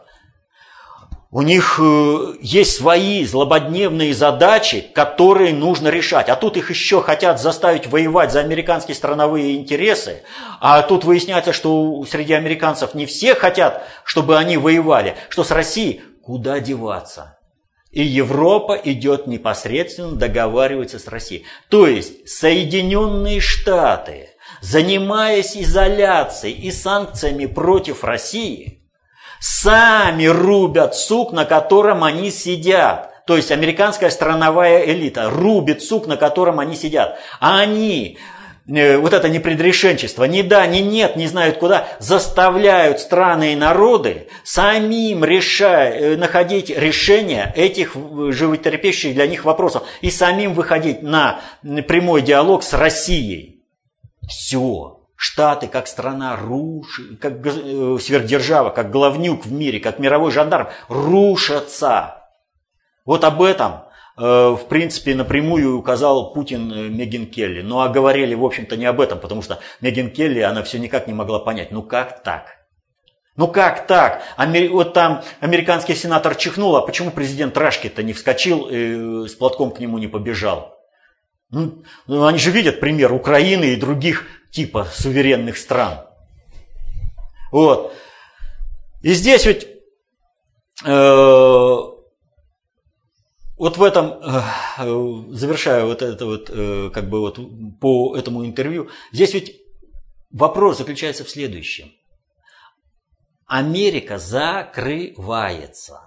У 1.36 1.42
них 1.42 1.82
э, 1.84 2.36
есть 2.40 2.78
свои 2.78 3.26
злободневные 3.26 4.14
задачи, 4.14 4.90
которые 4.94 5.54
нужно 5.54 5.90
решать. 5.90 6.30
А 6.30 6.38
тут 6.38 6.56
их 6.56 6.70
еще 6.70 7.02
хотят 7.02 7.42
заставить 7.42 7.88
воевать 7.88 8.32
за 8.32 8.40
американские 8.40 8.96
страновые 8.96 9.58
интересы. 9.58 10.24
А 10.62 10.82
тут 10.82 11.04
выясняется, 11.04 11.52
что 11.52 12.06
среди 12.10 12.32
американцев 12.32 12.94
не 12.94 13.06
все 13.06 13.36
хотят, 13.36 13.84
чтобы 14.06 14.38
они 14.38 14.56
воевали. 14.56 15.18
Что 15.28 15.44
с 15.44 15.52
Россией 15.52 16.04
куда 16.24 16.62
деваться? 16.62 17.38
И 17.92 18.02
Европа 18.02 18.80
идет 18.82 19.28
непосредственно 19.28 20.16
договариваться 20.16 21.00
с 21.00 21.08
Россией. 21.10 21.44
То 21.68 21.86
есть 21.86 22.30
Соединенные 22.30 23.42
Штаты, 23.42 24.30
занимаясь 24.62 25.58
изоляцией 25.58 26.54
и 26.54 26.72
санкциями 26.72 27.46
против 27.46 28.06
России, 28.06 28.75
сами 29.40 30.26
рубят 30.26 30.96
сук, 30.96 31.32
на 31.32 31.46
котором 31.46 32.04
они 32.04 32.32
сидят. 32.32 33.12
То 33.26 33.38
есть 33.38 33.52
американская 33.52 34.10
страновая 34.10 34.86
элита 34.86 35.30
рубит 35.30 35.82
сук, 35.82 36.08
на 36.08 36.18
котором 36.18 36.60
они 36.60 36.76
сидят. 36.76 37.18
А 37.40 37.60
они 37.60 38.18
Э, 38.68 38.98
вот 38.98 39.14
это 39.14 39.30
непредрешенчество, 39.30 40.24
ни 40.24 40.42
да, 40.42 40.66
ни 40.66 40.80
нет, 40.80 41.16
не 41.16 41.28
знают 41.28 41.58
куда, 41.58 41.88
заставляют 42.00 43.00
страны 43.00 43.54
и 43.54 43.56
народы 43.56 44.28
самим 44.44 45.24
решать, 45.24 45.96
э, 45.96 46.18
находить 46.18 46.70
решение 46.70 47.54
этих 47.56 47.96
животрепещущих 47.96 49.14
для 49.14 49.28
них 49.28 49.46
вопросов 49.46 49.84
и 50.02 50.10
самим 50.10 50.54
выходить 50.54 51.04
на 51.04 51.42
прямой 51.62 52.24
диалог 52.24 52.64
с 52.64 52.74
Россией. 52.74 53.62
Все. 54.28 55.05
Штаты 55.16 55.68
как 55.68 55.88
страна 55.88 56.36
рушит, 56.36 57.20
как 57.20 57.46
э, 57.46 57.98
сверхдержава, 58.02 58.70
как 58.70 58.92
главнюк 58.92 59.46
в 59.46 59.52
мире, 59.52 59.80
как 59.80 60.00
мировой 60.00 60.32
жандарм 60.32 60.70
рушатся. 60.90 62.22
Вот 63.06 63.24
об 63.24 63.42
этом 63.42 63.86
Э, 64.18 64.56
в 64.58 64.68
принципе, 64.70 65.14
напрямую 65.14 65.78
указал 65.78 66.34
Путин 66.34 66.72
э, 66.72 67.26
Келли. 67.26 67.62
Ну, 67.62 67.82
а 67.82 67.90
говорили, 67.90 68.34
в 68.34 68.46
общем-то, 68.46 68.78
не 68.78 68.86
об 68.86 69.02
этом, 69.02 69.20
потому 69.20 69.42
что 69.42 69.60
Мегин 69.82 70.10
Келли, 70.10 70.40
она 70.40 70.64
все 70.64 70.80
никак 70.80 71.08
не 71.08 71.14
могла 71.14 71.40
понять, 71.40 71.72
ну 71.72 71.84
как 71.84 72.24
так? 72.24 72.46
Ну 73.36 73.50
как 73.50 73.86
так? 73.88 74.22
Вот 74.72 74.94
там 74.94 75.22
американский 75.42 75.96
сенатор 75.96 76.36
чихнул, 76.36 76.78
а 76.78 76.82
почему 76.82 77.12
президент 77.12 77.58
Рашки-то 77.58 78.02
не 78.02 78.14
вскочил 78.14 78.70
и 78.72 79.28
с 79.28 79.34
платком 79.34 79.72
к 79.72 79.80
нему 79.80 79.98
не 79.98 80.08
побежал? 80.08 80.80
Ну, 81.52 81.84
ну, 82.08 82.26
они 82.26 82.40
же 82.40 82.52
видят 82.52 82.80
пример 82.80 83.12
Украины 83.12 83.66
и 83.66 83.76
других 83.76 84.26
типа 84.56 84.88
суверенных 84.92 85.58
стран. 85.58 86.08
Вот. 87.52 87.94
И 89.02 89.14
здесь 89.14 89.46
ведь 89.46 89.68
э, 90.86 90.96
вот 93.58 93.78
в 93.78 93.84
этом, 93.84 94.14
э, 94.24 94.42
завершая 95.32 95.84
вот 95.86 96.02
это 96.02 96.26
вот, 96.26 96.50
э, 96.50 96.90
как 96.94 97.10
бы 97.10 97.20
вот 97.20 97.38
по 97.82 98.16
этому 98.16 98.46
интервью, 98.46 98.90
здесь 99.12 99.34
ведь 99.34 99.60
вопрос 100.32 100.78
заключается 100.78 101.26
в 101.26 101.30
следующем. 101.30 101.92
Америка 103.46 104.18
закрывается. 104.18 106.00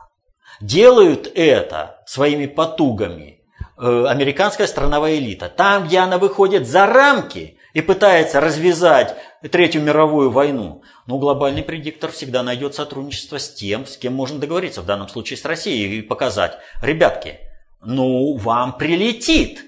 Делают 0.61 1.31
это 1.35 2.03
своими 2.07 2.47
потугами 2.47 3.43
э, 3.77 4.07
американская 4.09 4.67
страновая 4.67 5.19
элита. 5.19 5.51
Там, 5.51 5.87
где 5.87 5.99
она 5.99 6.17
выходит 6.19 6.67
за 6.67 6.87
рамки 6.87 7.58
и 7.79 7.81
пытается 7.81 8.41
развязать 8.41 9.14
Третью 9.53 9.83
мировую 9.83 10.33
войну, 10.33 10.83
но 11.07 11.19
глобальный 11.19 11.62
предиктор 11.62 12.11
всегда 12.11 12.43
найдет 12.43 12.75
сотрудничество 12.75 13.38
с 13.38 13.55
тем, 13.55 13.87
с 13.87 13.97
кем 13.97 14.14
можно 14.14 14.41
договориться, 14.41 14.83
в 14.83 14.87
данном 14.87 15.09
случае 15.09 15.37
с 15.37 15.45
Россией, 15.45 15.99
и 15.99 16.03
показать, 16.03 16.59
ребятки, 16.83 17.38
ну, 17.81 18.37
вам 18.37 18.77
прилетит. 18.77 19.64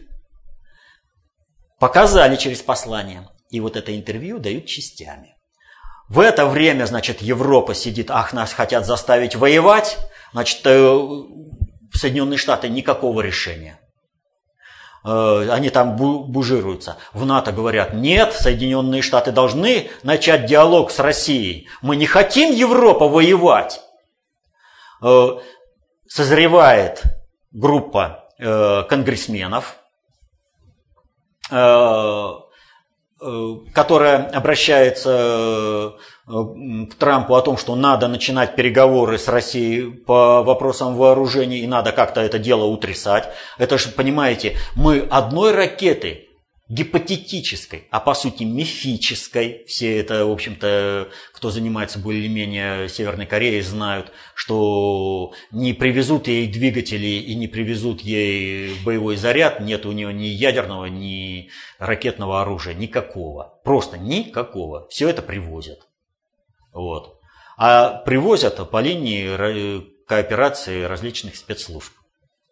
Показали 1.78 2.34
через 2.34 2.62
послание. 2.62 3.28
И 3.48 3.60
вот 3.60 3.76
это 3.76 3.96
интервью 3.96 4.40
дают 4.40 4.66
частями. 4.66 5.36
В 6.08 6.18
это 6.18 6.46
время, 6.46 6.86
значит, 6.86 7.22
Европа 7.22 7.76
сидит, 7.76 8.10
ах, 8.10 8.32
нас 8.32 8.52
хотят 8.52 8.86
заставить 8.86 9.36
воевать. 9.36 9.98
Значит, 10.32 10.62
э, 10.64 11.08
Соединенные 11.94 12.38
Штаты 12.38 12.68
никакого 12.68 13.20
решения. 13.20 13.79
Э, 15.02 15.48
они 15.50 15.70
там 15.70 15.96
бужируются. 15.96 16.98
В 17.12 17.24
НАТО 17.24 17.52
говорят, 17.52 17.94
нет, 17.94 18.34
Соединенные 18.34 19.02
Штаты 19.02 19.32
должны 19.32 19.90
начать 20.02 20.46
диалог 20.46 20.90
с 20.90 20.98
Россией. 20.98 21.68
Мы 21.80 21.96
не 21.96 22.06
хотим 22.06 22.52
Европа 22.52 23.08
воевать. 23.08 23.80
Э, 25.02 25.38
созревает 26.06 27.02
группа 27.52 28.28
э, 28.38 28.84
конгрессменов, 28.88 29.76
которая 33.74 34.28
обращается 34.28 35.96
Трампу 36.98 37.34
о 37.34 37.42
том, 37.42 37.56
что 37.56 37.74
надо 37.74 38.08
начинать 38.08 38.56
переговоры 38.56 39.18
с 39.18 39.28
Россией 39.28 39.90
по 39.90 40.42
вопросам 40.42 40.94
вооружений 40.94 41.60
и 41.60 41.66
надо 41.66 41.92
как-то 41.92 42.20
это 42.20 42.38
дело 42.38 42.64
утрясать. 42.64 43.28
Это 43.58 43.78
же, 43.78 43.88
понимаете, 43.88 44.56
мы 44.76 45.00
одной 45.10 45.52
ракеты 45.52 46.28
гипотетической, 46.70 47.88
а 47.90 47.98
по 47.98 48.14
сути 48.14 48.44
мифической. 48.44 49.64
Все 49.66 49.98
это, 49.98 50.24
в 50.24 50.30
общем-то, 50.30 51.08
кто 51.32 51.50
занимается 51.50 51.98
более-менее 51.98 52.88
Северной 52.88 53.26
Кореей, 53.26 53.60
знают, 53.60 54.12
что 54.34 55.32
не 55.50 55.72
привезут 55.72 56.28
ей 56.28 56.46
двигатели 56.46 57.06
и 57.06 57.34
не 57.34 57.48
привезут 57.48 58.02
ей 58.02 58.72
боевой 58.84 59.16
заряд, 59.16 59.60
нет 59.60 59.84
у 59.84 59.92
нее 59.92 60.12
ни 60.14 60.26
ядерного, 60.26 60.86
ни 60.86 61.50
ракетного 61.78 62.40
оружия, 62.40 62.74
никакого. 62.74 63.58
Просто 63.64 63.98
никакого. 63.98 64.86
Все 64.90 65.08
это 65.08 65.22
привозят. 65.22 65.89
Вот. 66.72 67.20
А 67.56 68.02
привозят 68.04 68.70
по 68.70 68.80
линии 68.80 69.84
кооперации 70.06 70.84
различных 70.84 71.36
спецслужб. 71.36 71.92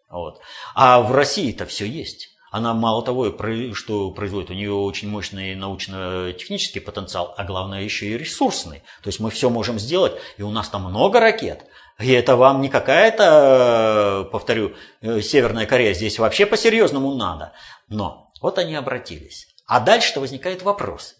Вот. 0.09 0.39
А 0.75 1.01
в 1.01 1.11
России 1.11 1.53
это 1.53 1.65
все 1.65 1.85
есть. 1.85 2.29
Она 2.51 2.73
мало 2.73 3.03
того, 3.03 3.25
что 3.73 4.11
производит, 4.11 4.49
у 4.49 4.53
нее 4.53 4.73
очень 4.73 5.07
мощный 5.07 5.53
научно-технический 5.53 6.79
потенциал, 6.79 7.35
а 7.37 7.43
главное 7.43 7.83
еще 7.83 8.07
и 8.07 8.17
ресурсный. 8.17 8.79
То 9.03 9.09
есть 9.09 9.19
мы 9.19 9.29
все 9.29 9.49
можем 9.49 9.77
сделать, 9.77 10.13
и 10.37 10.41
у 10.41 10.49
нас 10.49 10.67
там 10.69 10.85
много 10.85 11.19
ракет. 11.19 11.65
И 11.99 12.11
это 12.11 12.35
вам 12.35 12.61
не 12.61 12.69
какая-то, 12.69 14.27
повторю, 14.31 14.73
э, 15.01 15.21
Северная 15.21 15.67
Корея, 15.67 15.93
здесь 15.93 16.17
вообще 16.17 16.45
по-серьезному 16.45 17.13
надо. 17.13 17.53
Но 17.87 18.31
вот 18.41 18.57
они 18.57 18.73
обратились. 18.75 19.47
А 19.67 19.79
дальше-то 19.79 20.19
возникает 20.19 20.63
вопрос. 20.63 21.15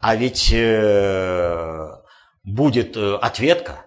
А 0.00 0.14
ведь 0.14 0.52
э, 0.52 1.88
будет 2.44 2.96
э, 2.96 3.16
ответка 3.16 3.86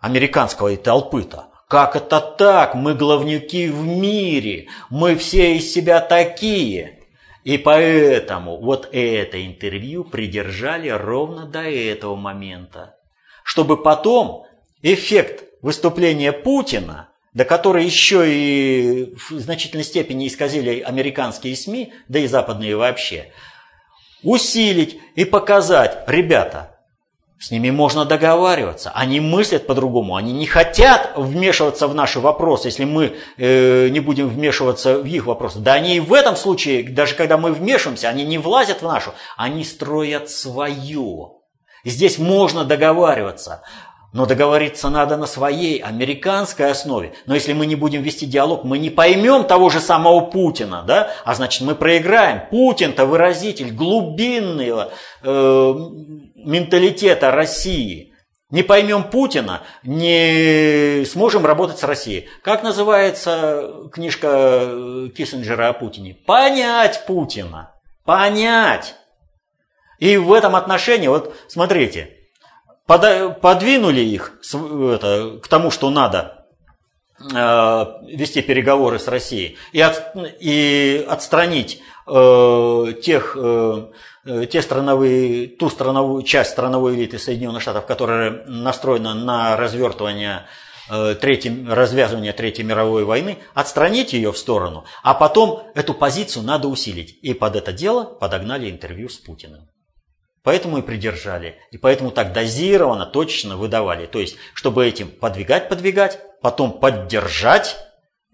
американского 0.00 0.74
толпы-то. 0.76 1.48
Как 1.68 1.96
это 1.96 2.20
так? 2.20 2.74
Мы 2.74 2.94
главнюки 2.94 3.68
в 3.68 3.86
мире. 3.86 4.68
Мы 4.88 5.16
все 5.16 5.56
из 5.56 5.72
себя 5.72 6.00
такие. 6.00 7.00
И 7.44 7.58
поэтому 7.58 8.58
вот 8.58 8.88
это 8.92 9.44
интервью 9.46 10.04
придержали 10.04 10.88
ровно 10.88 11.46
до 11.46 11.62
этого 11.62 12.16
момента, 12.16 12.96
чтобы 13.44 13.82
потом 13.82 14.46
эффект 14.82 15.44
выступления 15.62 16.32
Путина, 16.32 17.08
до 17.32 17.44
которой 17.44 17.84
еще 17.84 18.24
и 18.26 19.14
в 19.14 19.38
значительной 19.38 19.84
степени 19.84 20.26
исказили 20.26 20.80
американские 20.80 21.56
СМИ, 21.56 21.92
да 22.08 22.18
и 22.18 22.26
западные 22.26 22.76
вообще, 22.76 23.32
усилить 24.22 24.98
и 25.14 25.24
показать, 25.24 26.04
ребята, 26.06 26.70
с 27.40 27.50
ними 27.50 27.70
можно 27.70 28.04
договариваться. 28.04 28.92
Они 28.94 29.18
мыслят 29.18 29.66
по-другому. 29.66 30.14
Они 30.14 30.32
не 30.34 30.44
хотят 30.44 31.12
вмешиваться 31.16 31.88
в 31.88 31.94
наши 31.94 32.20
вопросы, 32.20 32.68
если 32.68 32.84
мы 32.84 33.16
э, 33.38 33.88
не 33.88 34.00
будем 34.00 34.28
вмешиваться 34.28 34.98
в 34.98 35.06
их 35.06 35.24
вопросы. 35.24 35.58
Да 35.58 35.72
они 35.72 35.96
и 35.96 36.00
в 36.00 36.12
этом 36.12 36.36
случае, 36.36 36.82
даже 36.82 37.14
когда 37.14 37.38
мы 37.38 37.52
вмешиваемся, 37.52 38.10
они 38.10 38.24
не 38.24 38.36
влазят 38.36 38.82
в 38.82 38.86
нашу. 38.86 39.14
Они 39.38 39.64
строят 39.64 40.28
свое. 40.28 41.30
Здесь 41.82 42.18
можно 42.18 42.64
договариваться. 42.64 43.62
Но 44.12 44.26
договориться 44.26 44.90
надо 44.90 45.16
на 45.16 45.26
своей 45.26 45.78
американской 45.78 46.70
основе. 46.70 47.12
Но 47.26 47.34
если 47.34 47.52
мы 47.52 47.66
не 47.66 47.76
будем 47.76 48.02
вести 48.02 48.26
диалог, 48.26 48.64
мы 48.64 48.78
не 48.78 48.90
поймем 48.90 49.44
того 49.44 49.70
же 49.70 49.78
самого 49.78 50.22
Путина, 50.22 50.82
да? 50.84 51.12
А 51.24 51.34
значит, 51.34 51.62
мы 51.62 51.76
проиграем. 51.76 52.42
Путин-то 52.50 53.06
выразитель 53.06 53.72
глубинного 53.72 54.90
э, 55.22 55.74
менталитета 56.34 57.30
России. 57.30 58.12
Не 58.50 58.64
поймем 58.64 59.04
Путина, 59.04 59.62
не 59.84 61.04
сможем 61.04 61.46
работать 61.46 61.78
с 61.78 61.84
Россией. 61.84 62.28
Как 62.42 62.64
называется 62.64 63.88
книжка 63.92 64.28
э, 64.28 65.08
Киссинджера 65.16 65.68
о 65.68 65.72
Путине? 65.72 66.16
Понять 66.26 67.06
Путина. 67.06 67.74
Понять. 68.04 68.96
И 70.00 70.16
в 70.16 70.32
этом 70.32 70.56
отношении, 70.56 71.06
вот 71.06 71.36
смотрите, 71.46 72.16
подвинули 72.98 74.00
их 74.00 74.32
это, 74.52 75.38
к 75.42 75.48
тому, 75.48 75.70
что 75.70 75.90
надо 75.90 76.46
э, 77.20 77.86
вести 78.08 78.42
переговоры 78.42 78.98
с 78.98 79.06
Россией 79.06 79.56
и, 79.72 79.80
от, 79.80 80.16
и 80.40 81.06
отстранить 81.08 81.82
э, 82.06 82.86
тех, 83.02 83.36
э, 83.40 84.46
те 84.50 84.62
страновые, 84.62 85.48
ту 85.48 85.70
страновую, 85.70 86.22
часть 86.24 86.50
страновой 86.50 86.96
элиты 86.96 87.18
Соединенных 87.18 87.62
Штатов, 87.62 87.86
которая 87.86 88.44
настроена 88.46 89.14
на 89.14 89.56
развертывание 89.56 90.46
третьей, 91.20 91.68
развязывание 91.68 92.32
Третьей 92.32 92.64
мировой 92.64 93.04
войны, 93.04 93.38
отстранить 93.54 94.12
ее 94.12 94.32
в 94.32 94.38
сторону, 94.38 94.84
а 95.04 95.14
потом 95.14 95.62
эту 95.76 95.94
позицию 95.94 96.44
надо 96.44 96.66
усилить. 96.66 97.16
И 97.22 97.32
под 97.32 97.54
это 97.54 97.72
дело 97.72 98.04
подогнали 98.04 98.68
интервью 98.68 99.08
с 99.08 99.16
Путиным. 99.16 99.68
Поэтому 100.42 100.78
и 100.78 100.82
придержали. 100.82 101.58
И 101.70 101.78
поэтому 101.78 102.10
так 102.10 102.32
дозированно, 102.32 103.04
точно 103.04 103.56
выдавали. 103.56 104.06
То 104.06 104.20
есть, 104.20 104.36
чтобы 104.54 104.86
этим 104.86 105.10
подвигать, 105.10 105.68
подвигать, 105.68 106.18
потом 106.40 106.80
поддержать, 106.80 107.76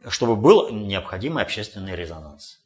чтобы 0.09 0.37
был 0.37 0.71
необходимый 0.71 1.43
общественный 1.43 1.97
резонанс. 1.97 2.61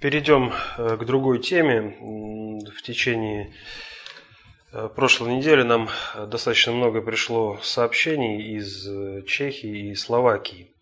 Перейдем 0.00 0.52
э, 0.76 0.96
к 0.96 1.04
другой 1.04 1.40
теме. 1.40 1.96
В 2.70 2.82
течение 2.82 3.52
э, 4.72 4.88
прошлой 4.94 5.36
недели 5.36 5.62
нам 5.62 5.88
достаточно 6.14 6.72
много 6.72 7.00
пришло 7.00 7.58
сообщений 7.62 8.56
из 8.56 8.86
э, 8.88 9.22
Чехии 9.26 9.90
и 9.90 9.94
Словакии. 9.96 10.72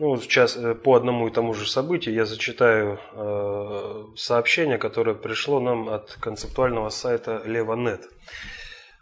Ну, 0.00 0.16
сейчас 0.16 0.56
э, 0.56 0.74
по 0.74 0.94
одному 0.94 1.28
и 1.28 1.30
тому 1.30 1.52
же 1.52 1.68
событию 1.68 2.14
я 2.14 2.24
зачитаю 2.24 2.98
э, 3.12 4.04
сообщение, 4.16 4.78
которое 4.78 5.14
пришло 5.14 5.60
нам 5.60 5.90
от 5.90 6.14
концептуального 6.14 6.88
сайта 6.88 7.42
Levanet. 7.44 8.04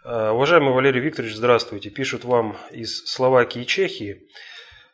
Э, 0.04 0.30
уважаемый 0.30 0.74
Валерий 0.74 1.00
Викторович, 1.00 1.36
здравствуйте. 1.36 1.90
Пишут 1.90 2.24
вам 2.24 2.56
из 2.72 3.06
Словакии 3.06 3.62
и 3.62 3.66
Чехии. 3.66 4.26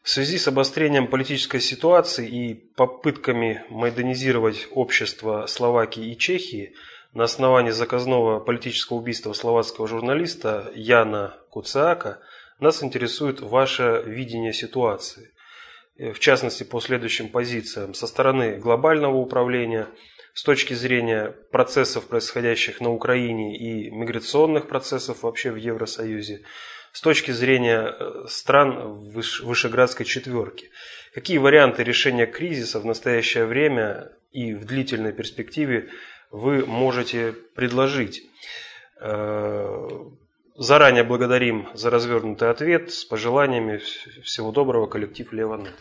В 0.03 0.11
связи 0.11 0.37
с 0.37 0.47
обострением 0.47 1.07
политической 1.07 1.59
ситуации 1.59 2.29
и 2.29 2.53
попытками 2.53 3.65
майданизировать 3.71 4.69
общество 4.73 5.47
Словакии 5.47 6.13
и 6.13 6.19
Чехии 6.19 6.75
на 7.15 7.25
основании 7.25 7.71
заказного 7.71 8.41
политического 8.41 8.99
убийства 8.99 9.33
словацкого 9.33 9.89
журналиста 9.89 10.71
Яна 10.75 11.39
Куцака 11.49 12.21
нас 12.61 12.83
интересует 12.83 13.41
ваше 13.41 14.03
видение 14.05 14.53
ситуации. 14.53 15.31
Э, 15.97 16.13
в 16.13 16.19
частности 16.19 16.65
по 16.65 16.81
следующим 16.81 17.29
позициям. 17.29 17.95
Со 17.95 18.07
стороны 18.07 18.57
глобального 18.57 19.17
управления, 19.17 19.87
с 20.33 20.43
точки 20.43 20.75
зрения 20.75 21.35
процессов, 21.53 22.07
происходящих 22.07 22.81
на 22.81 22.91
Украине 22.91 23.57
и 23.57 23.91
миграционных 23.91 24.67
процессов 24.67 25.23
вообще 25.23 25.53
в 25.53 25.57
Евросоюзе, 25.57 26.43
с 26.93 27.01
точки 27.01 27.31
зрения 27.31 27.95
э, 27.99 28.27
стран 28.29 28.93
Вышеградской 28.93 30.05
четверки. 30.05 30.71
Какие 31.13 31.39
варианты 31.39 31.85
решения 31.85 32.27
кризиса 32.27 32.81
в 32.81 32.85
настоящее 32.85 33.47
время 33.47 34.11
и 34.33 34.53
в 34.55 34.65
длительной 34.65 35.13
перспективе 35.13 35.91
вы 36.31 36.67
можете 36.67 37.33
предложить? 37.55 38.29
Заранее 40.57 41.03
благодарим 41.03 41.69
за 41.75 41.91
развернутый 41.91 42.49
ответ 42.49 42.93
с 42.93 43.05
пожеланиями 43.05 43.79
всего 44.23 44.53
доброго, 44.53 44.87
коллектив 44.87 45.33
Леванет. 45.33 45.75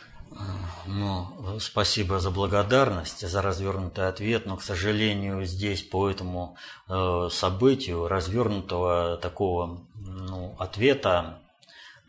Ну, 0.87 1.27
спасибо 1.59 2.19
за 2.19 2.31
благодарность, 2.31 3.27
за 3.27 3.41
развернутый 3.43 4.07
ответ, 4.07 4.47
но, 4.47 4.57
к 4.57 4.63
сожалению, 4.63 5.45
здесь 5.45 5.83
по 5.83 6.09
этому 6.09 6.57
э, 6.89 7.29
событию 7.31 8.07
развернутого 8.07 9.17
такого 9.17 9.85
ну, 9.95 10.55
ответа, 10.57 11.39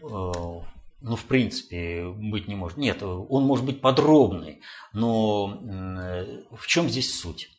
э, 0.03 0.07
ну, 0.07 1.17
в 1.17 1.25
принципе, 1.27 2.09
быть 2.09 2.49
не 2.49 2.55
может. 2.55 2.79
Нет, 2.79 3.03
он 3.03 3.45
может 3.45 3.67
быть 3.67 3.83
подробный, 3.83 4.63
но 4.95 5.61
э, 5.63 6.43
в 6.57 6.67
чем 6.67 6.89
здесь 6.89 7.21
суть? 7.21 7.54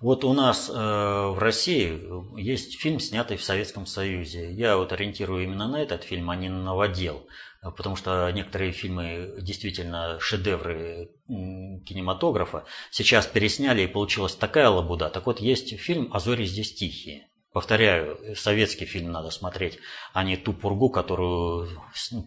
Вот 0.00 0.24
у 0.24 0.32
нас 0.32 0.70
э, 0.70 0.72
в 0.72 1.38
России 1.38 2.40
есть 2.40 2.80
фильм, 2.80 3.00
снятый 3.00 3.36
в 3.36 3.44
Советском 3.44 3.84
Союзе. 3.84 4.50
Я 4.50 4.78
вот 4.78 4.92
ориентирую 4.92 5.44
именно 5.44 5.68
на 5.68 5.82
этот 5.82 6.04
фильм, 6.04 6.30
а 6.30 6.36
не 6.36 6.48
на 6.48 6.62
новодел. 6.62 7.26
Потому 7.62 7.96
что 7.96 8.30
некоторые 8.30 8.72
фильмы 8.72 9.36
действительно 9.42 10.18
шедевры 10.18 11.10
кинематографа 11.28 12.64
сейчас 12.90 13.26
пересняли 13.26 13.82
и 13.82 13.86
получилась 13.86 14.34
такая 14.34 14.70
лабуда. 14.70 15.10
Так 15.10 15.26
вот, 15.26 15.40
есть 15.40 15.78
фильм 15.78 16.08
«А 16.14 16.20
зори 16.20 16.46
здесь 16.46 16.74
тихие». 16.74 17.28
Повторяю, 17.52 18.34
советский 18.36 18.86
фильм 18.86 19.12
надо 19.12 19.30
смотреть, 19.30 19.78
а 20.14 20.24
не 20.24 20.38
ту 20.38 20.54
пургу, 20.54 20.88
которую 20.88 21.68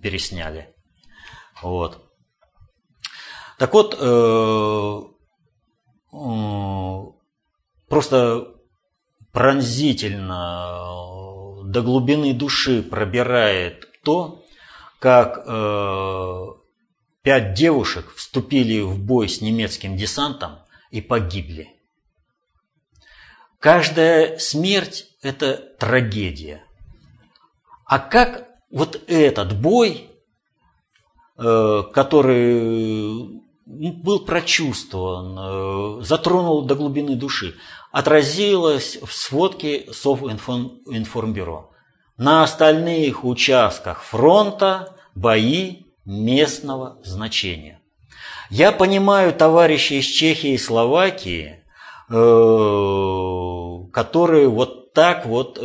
пересняли. 0.03 0.75
Вот. 1.63 1.97
Так 3.57 3.73
вот, 3.73 3.97
э, 3.99 5.01
э, 6.13 7.22
просто 7.93 8.47
пронзительно 9.31 11.61
до 11.63 11.83
глубины 11.83 12.33
души 12.33 12.81
пробирает 12.81 13.87
то, 14.03 14.43
как 14.97 15.43
э, 15.45 16.45
пять 17.21 17.53
девушек 17.53 18.11
вступили 18.15 18.81
в 18.81 18.97
бой 18.97 19.29
с 19.29 19.41
немецким 19.41 19.95
десантом 19.95 20.57
и 20.89 21.01
погибли. 21.01 21.69
Каждая 23.59 24.39
смерть– 24.39 25.05
это 25.21 25.57
трагедия. 25.77 26.63
А 27.85 27.99
как 27.99 28.47
вот 28.71 29.03
этот 29.05 29.55
бой, 29.55 30.09
э, 31.37 31.83
который 31.93 33.43
был 33.65 34.25
прочувствован, 34.25 35.37
э, 35.37 36.03
затронул 36.03 36.65
до 36.65 36.75
глубины 36.75 37.15
души, 37.15 37.55
отразилось 37.93 38.97
в 39.01 39.13
сводке 39.13 39.85
Совинформбюро. 39.93 41.69
На 42.17 42.43
остальных 42.43 43.23
участках 43.23 44.03
фронта 44.03 44.95
бои 45.13 45.83
местного 46.03 46.97
значения. 47.03 47.79
Я 48.49 48.71
понимаю 48.71 49.31
товарищей 49.31 49.99
из 49.99 50.05
Чехии 50.05 50.53
и 50.53 50.57
Словакии, 50.57 51.63
э, 52.09 53.91
которые 53.93 54.47
вот 54.49 54.82
так 54.93 55.25
вот 55.25 55.57
э, 55.59 55.63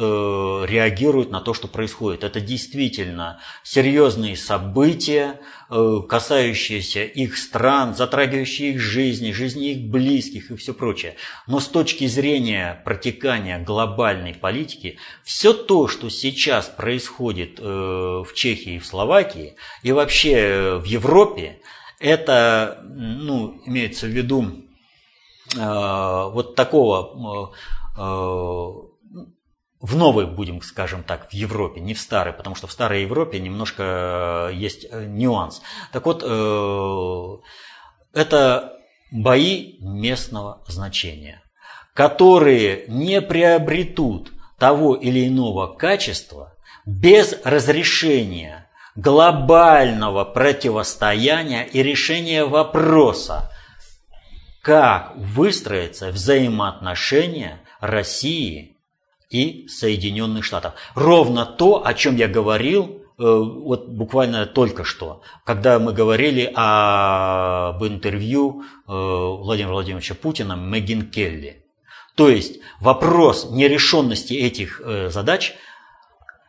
реагируют 0.67 1.31
на 1.31 1.43
то, 1.43 1.53
что 1.53 1.69
происходит. 1.69 2.25
Это 2.25 2.41
действительно 2.41 3.41
серьезные 3.63 4.37
события, 4.37 5.41
э, 5.71 5.97
касающиеся 6.09 7.05
их 7.05 7.37
стран, 7.37 7.95
затрагивающие 7.95 8.71
их 8.71 8.81
жизни, 8.81 9.33
жизни 9.33 9.73
их 9.73 9.91
близких 9.91 10.51
и 10.51 10.57
все 10.57 10.73
прочее. 10.73 11.17
Но 11.47 11.61
с 11.61 11.69
точки 11.69 12.07
зрения 12.07 12.81
протекания 12.87 13.63
глобальной 13.63 14.35
политики, 14.35 14.99
все 15.25 15.53
то, 15.53 15.89
что 15.89 16.09
сейчас 16.09 16.67
происходит 16.67 17.61
э, 17.61 17.63
в 17.63 18.29
Чехии 18.35 18.77
и 18.77 18.79
в 18.79 18.87
Словакии, 18.87 19.57
и 19.83 19.93
вообще 19.93 20.81
в 20.83 20.85
Европе, 20.85 21.61
это, 22.01 22.83
ну, 22.89 23.61
имеется 23.67 24.07
в 24.07 24.11
виду 24.11 24.65
э, 25.55 26.31
вот 26.33 26.55
такого 26.55 27.53
э, 27.99 28.88
в 29.81 29.97
новой, 29.97 30.27
будем, 30.27 30.61
скажем 30.63 31.03
так, 31.03 31.31
в 31.31 31.33
Европе, 31.33 31.81
не 31.81 31.95
в 31.95 32.01
старой, 32.01 32.33
потому 32.33 32.57
что 32.57 32.67
в 32.67 32.73
старой 32.73 33.03
Европе 33.03 33.39
немножко 33.39 34.51
есть 34.53 34.93
нюанс. 34.93 35.63
Так 35.93 36.07
вот, 36.07 36.23
это 38.13 38.73
бои 39.13 39.77
местного 39.81 40.65
значения, 40.67 41.43
которые 41.95 42.87
не 42.89 43.21
приобретут 43.21 44.33
того 44.59 44.97
или 44.97 45.29
иного 45.29 45.69
качества 45.69 46.55
без 46.85 47.37
разрешения 47.45 48.69
глобального 48.97 50.25
противостояния 50.25 51.65
и 51.65 51.83
решения 51.85 52.45
вопроса, 52.45 53.53
как 54.63 55.13
выстроятся 55.15 56.09
взаимоотношения 56.11 57.61
России 57.81 58.78
и 59.31 59.67
Соединенных 59.69 60.45
Штатов. 60.45 60.75
Ровно 60.95 61.45
то, 61.45 61.85
о 61.85 61.95
чем 61.95 62.17
я 62.17 62.29
говорил 62.29 62.85
э, 62.87 63.23
вот 63.25 63.89
буквально 63.89 64.47
только 64.47 64.85
что, 64.85 65.23
когда 65.45 65.79
мы 65.79 65.93
говорили 65.93 66.51
об 66.55 67.85
интервью 67.85 68.63
э, 68.63 68.93
Владимира 68.93 69.73
Владимировича 69.73 70.15
Путина 70.15 70.55
Мегин 70.55 71.11
Келли. 71.11 71.65
То 72.15 72.29
есть 72.29 72.59
вопрос 72.81 73.51
нерешенности 73.51 74.35
этих 74.35 74.81
э, 74.85 75.11
задач 75.11 75.55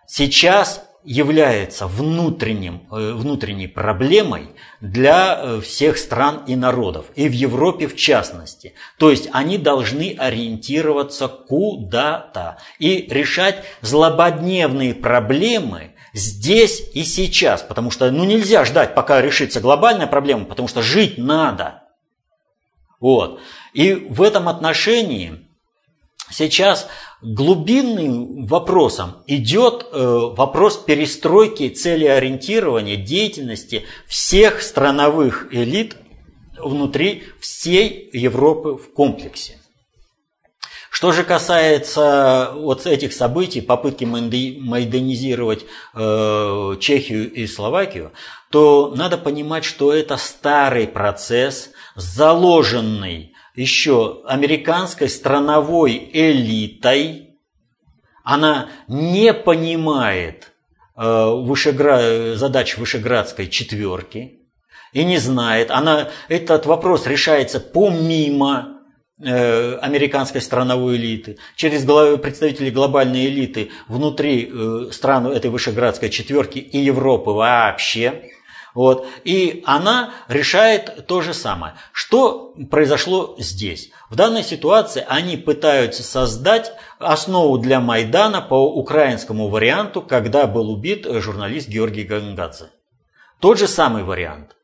сейчас 0.07 0.88
является 1.03 1.87
внутренним, 1.87 2.87
э, 2.91 3.13
внутренней 3.13 3.67
проблемой 3.67 4.49
для 4.81 5.39
э, 5.39 5.61
всех 5.61 5.97
стран 5.97 6.43
и 6.45 6.55
народов, 6.55 7.05
и 7.15 7.29
в 7.29 7.31
Европе 7.31 7.87
в 7.87 7.95
частности. 7.95 8.73
То 8.97 9.09
есть 9.09 9.29
они 9.31 9.57
должны 9.57 10.15
ориентироваться 10.17 11.27
куда-то 11.27 12.57
и 12.79 13.07
решать 13.09 13.63
злободневные 13.81 14.93
проблемы 14.93 15.91
здесь 16.13 16.81
и 16.93 17.03
сейчас, 17.03 17.61
потому 17.61 17.91
что 17.91 18.11
ну, 18.11 18.23
нельзя 18.25 18.65
ждать, 18.65 18.95
пока 18.95 19.21
решится 19.21 19.61
глобальная 19.61 20.07
проблема, 20.07 20.45
потому 20.45 20.67
что 20.67 20.81
жить 20.81 21.17
надо. 21.17 21.83
Вот. 22.99 23.39
И 23.73 23.93
в 23.93 24.21
этом 24.21 24.49
отношении 24.49 25.47
сейчас 26.29 26.87
глубинным 27.21 28.45
вопросом 28.45 29.23
идет 29.27 29.87
э, 29.91 29.97
вопрос 30.37 30.77
перестройки 30.77 31.69
целеориентирования 31.69 32.95
деятельности 32.95 33.85
всех 34.07 34.61
страновых 34.61 35.47
элит 35.51 35.97
внутри 36.57 37.23
всей 37.39 38.09
Европы 38.13 38.75
в 38.75 38.93
комплексе. 38.93 39.57
Что 40.89 41.11
же 41.11 41.23
касается 41.23 42.51
вот 42.55 42.85
этих 42.85 43.13
событий, 43.13 43.61
попытки 43.61 44.05
майданизировать 44.05 45.65
э, 45.93 46.75
Чехию 46.79 47.31
и 47.31 47.47
Словакию, 47.47 48.11
то 48.49 48.93
надо 48.95 49.17
понимать, 49.17 49.63
что 49.63 49.93
это 49.93 50.17
старый 50.17 50.87
процесс, 50.87 51.69
заложенный 51.95 53.33
еще 53.59 54.21
американской 54.25 55.09
страновой 55.09 56.09
элитой, 56.13 57.37
она 58.23 58.69
не 58.87 59.33
понимает 59.33 60.51
э, 60.95 61.01
вышегра... 61.03 62.35
задач 62.35 62.77
Вышеградской 62.77 63.47
четверки 63.47 64.39
и 64.93 65.03
не 65.03 65.17
знает. 65.17 65.71
Она... 65.71 66.09
Этот 66.27 66.65
вопрос 66.65 67.07
решается 67.07 67.59
помимо 67.59 68.79
э, 69.21 69.75
американской 69.75 70.41
страновой 70.41 70.97
элиты, 70.97 71.37
через 71.55 71.83
представителей 72.19 72.71
глобальной 72.71 73.25
элиты 73.25 73.71
внутри 73.87 74.49
э, 74.51 74.89
стран 74.91 75.27
этой 75.27 75.49
Вышеградской 75.49 76.09
четверки 76.09 76.59
и 76.59 76.77
Европы 76.77 77.31
вообще. 77.31 78.29
Вот. 78.73 79.07
И 79.23 79.63
она 79.65 80.11
решает 80.27 81.07
то 81.07 81.21
же 81.21 81.33
самое. 81.33 81.73
Что 81.91 82.53
произошло 82.69 83.35
здесь? 83.37 83.91
В 84.09 84.15
данной 84.15 84.43
ситуации 84.43 85.05
они 85.07 85.37
пытаются 85.37 86.03
создать 86.03 86.73
основу 86.99 87.57
для 87.57 87.79
Майдана 87.79 88.41
по 88.41 88.71
украинскому 88.71 89.47
варианту, 89.47 90.01
когда 90.01 90.47
был 90.47 90.69
убит 90.71 91.05
журналист 91.07 91.67
Георгий 91.67 92.03
Гангадзе. 92.03 92.69
Тот 93.39 93.57
же 93.57 93.67
самый 93.67 94.03
вариант. 94.03 94.55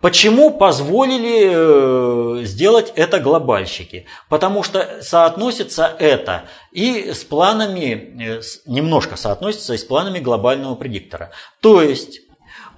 Почему 0.00 0.50
позволили 0.50 2.40
э, 2.40 2.44
сделать 2.44 2.90
это 2.96 3.20
глобальщики? 3.20 4.06
Потому 4.30 4.62
что 4.62 5.02
соотносится 5.02 5.94
это 5.98 6.44
и 6.72 7.12
с 7.12 7.22
планами, 7.22 8.38
э, 8.38 8.40
немножко 8.64 9.16
соотносится 9.16 9.74
и 9.74 9.78
с 9.78 9.84
планами 9.84 10.18
глобального 10.18 10.74
предиктора. 10.74 11.32
То 11.60 11.82
есть 11.82 12.20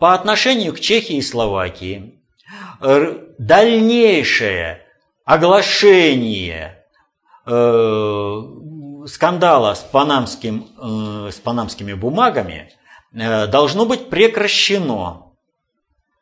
по 0.03 0.14
отношению 0.14 0.74
к 0.74 0.80
Чехии 0.80 1.18
и 1.18 1.22
Словакии 1.22 2.18
дальнейшее 3.38 4.82
оглашение 5.24 6.84
э, 7.46 8.42
скандала 9.07 9.74
с, 9.74 9.78
панамским, 9.78 10.66
э, 10.76 11.30
с 11.30 11.36
панамскими 11.36 11.92
бумагами 11.92 12.72
э, 13.14 13.46
должно 13.46 13.86
быть 13.86 14.11
прекращено. 14.11 15.34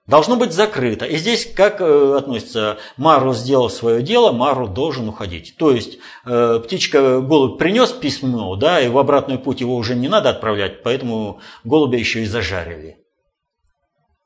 Должно 0.07 0.37
быть 0.37 0.53
закрыто. 0.53 1.07
И 1.07 1.17
здесь 1.17 1.51
как 1.51 1.81
относится, 1.81 2.77
Мару 2.99 3.33
сделал 3.33 3.71
свое 3.71 4.03
дело, 4.03 4.31
Мару 4.31 4.69
должен 4.69 5.09
уходить. 5.09 5.55
То 5.57 5.71
есть 5.71 5.97
птичка 6.23 7.21
голубь 7.23 7.59
принес 7.59 7.93
письмо, 7.93 8.57
да, 8.57 8.79
и 8.79 8.89
в 8.89 8.99
обратный 8.99 9.39
путь 9.39 9.63
его 9.63 9.75
уже 9.77 9.95
не 9.97 10.09
надо 10.09 10.29
отправлять, 10.29 10.83
поэтому 10.83 11.41
голубя 11.65 11.97
еще 11.97 12.21
и 12.21 12.27
зажарили 12.27 13.00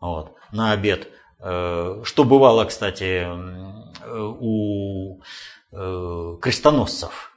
вот, 0.04 0.34
на 0.52 0.72
обед. 0.72 1.08
Э, 1.40 2.02
что 2.04 2.24
бывало, 2.24 2.66
кстати, 2.66 3.26
у 4.06 5.22
э, 5.72 6.36
крестоносцев, 6.42 7.32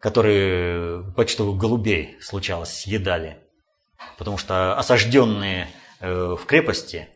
которые 0.00 1.04
почтовых 1.14 1.56
голубей 1.56 2.20
случалось 2.20 2.70
съедали. 2.70 3.38
Потому 4.18 4.36
что 4.36 4.76
осажденные 4.76 5.68
э, 6.00 6.34
в 6.36 6.44
крепости, 6.44 7.08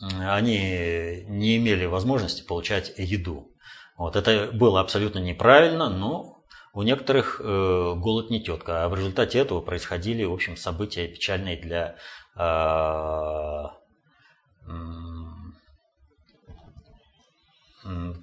они 0.00 1.24
не 1.26 1.56
имели 1.56 1.86
возможности 1.86 2.46
получать 2.46 2.92
еду. 2.96 3.50
Вот, 3.96 4.14
это 4.14 4.50
было 4.52 4.80
абсолютно 4.80 5.18
неправильно, 5.18 5.88
но 5.88 6.44
у 6.72 6.82
некоторых 6.82 7.40
голод 7.40 8.30
не 8.30 8.40
тетка. 8.40 8.84
А 8.84 8.88
в 8.88 8.94
результате 8.94 9.40
этого 9.40 9.60
происходили, 9.60 10.22
в 10.22 10.32
общем, 10.32 10.56
события 10.56 11.08
печальные 11.08 11.56
для 11.56 11.96
Э, 11.96 12.23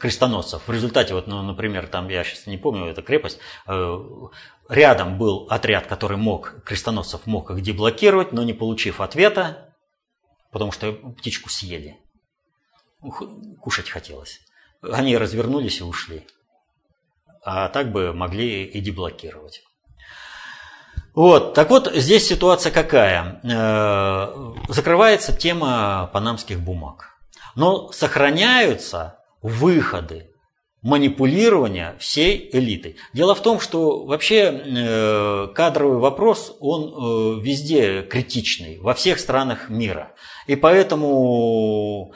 крестоносцев. 0.02 0.68
В 0.68 0.72
результате, 0.72 1.14
вот, 1.14 1.28
ну, 1.28 1.42
например, 1.44 1.88
там, 1.88 2.10
я 2.10 2.24
сейчас 2.24 2.48
не 2.48 2.58
помню, 2.58 2.88
эта 2.88 3.02
крепость, 3.02 3.40
э, 3.68 3.98
рядом 4.70 5.18
был 5.18 5.48
отряд, 5.50 5.88
который 5.88 6.18
мог, 6.18 6.64
крестоносцев 6.66 7.28
мог 7.28 7.52
их 7.52 7.62
деблокировать, 7.62 8.32
но 8.32 8.44
не 8.44 8.54
получив 8.54 9.00
ответа, 9.00 9.76
потому 10.52 10.72
что 10.72 10.92
птичку 10.92 11.50
съели. 11.50 11.98
Кушать 13.62 13.90
хотелось. 13.90 14.42
Они 14.82 15.16
развернулись 15.18 15.80
и 15.80 15.84
ушли. 15.84 16.28
А 17.44 17.70
так 17.70 17.92
бы 17.92 18.14
могли 18.14 18.66
и 18.66 18.82
деблокировать. 18.82 19.64
Вот, 21.14 21.54
так 21.54 21.70
вот, 21.70 21.92
здесь 21.94 22.26
ситуация 22.28 22.72
какая? 22.72 23.42
Э, 23.44 24.54
закрывается 24.70 25.34
тема 25.34 26.10
панамских 26.14 26.60
бумаг. 26.62 27.18
Но 27.56 27.92
сохраняются 27.92 29.20
выходы 29.42 30.32
манипулирования 30.82 31.96
всей 32.00 32.50
элитой. 32.54 32.96
Дело 33.14 33.36
в 33.36 33.42
том, 33.42 33.60
что 33.60 34.06
вообще 34.06 34.46
э, 34.46 35.48
кадровый 35.54 36.00
вопрос, 36.00 36.56
он 36.60 36.86
э, 36.86 37.42
везде 37.42 38.02
критичный, 38.04 38.80
во 38.80 38.94
всех 38.94 39.20
странах 39.20 39.70
мира. 39.70 40.14
И 40.48 40.56
поэтому 40.56 42.14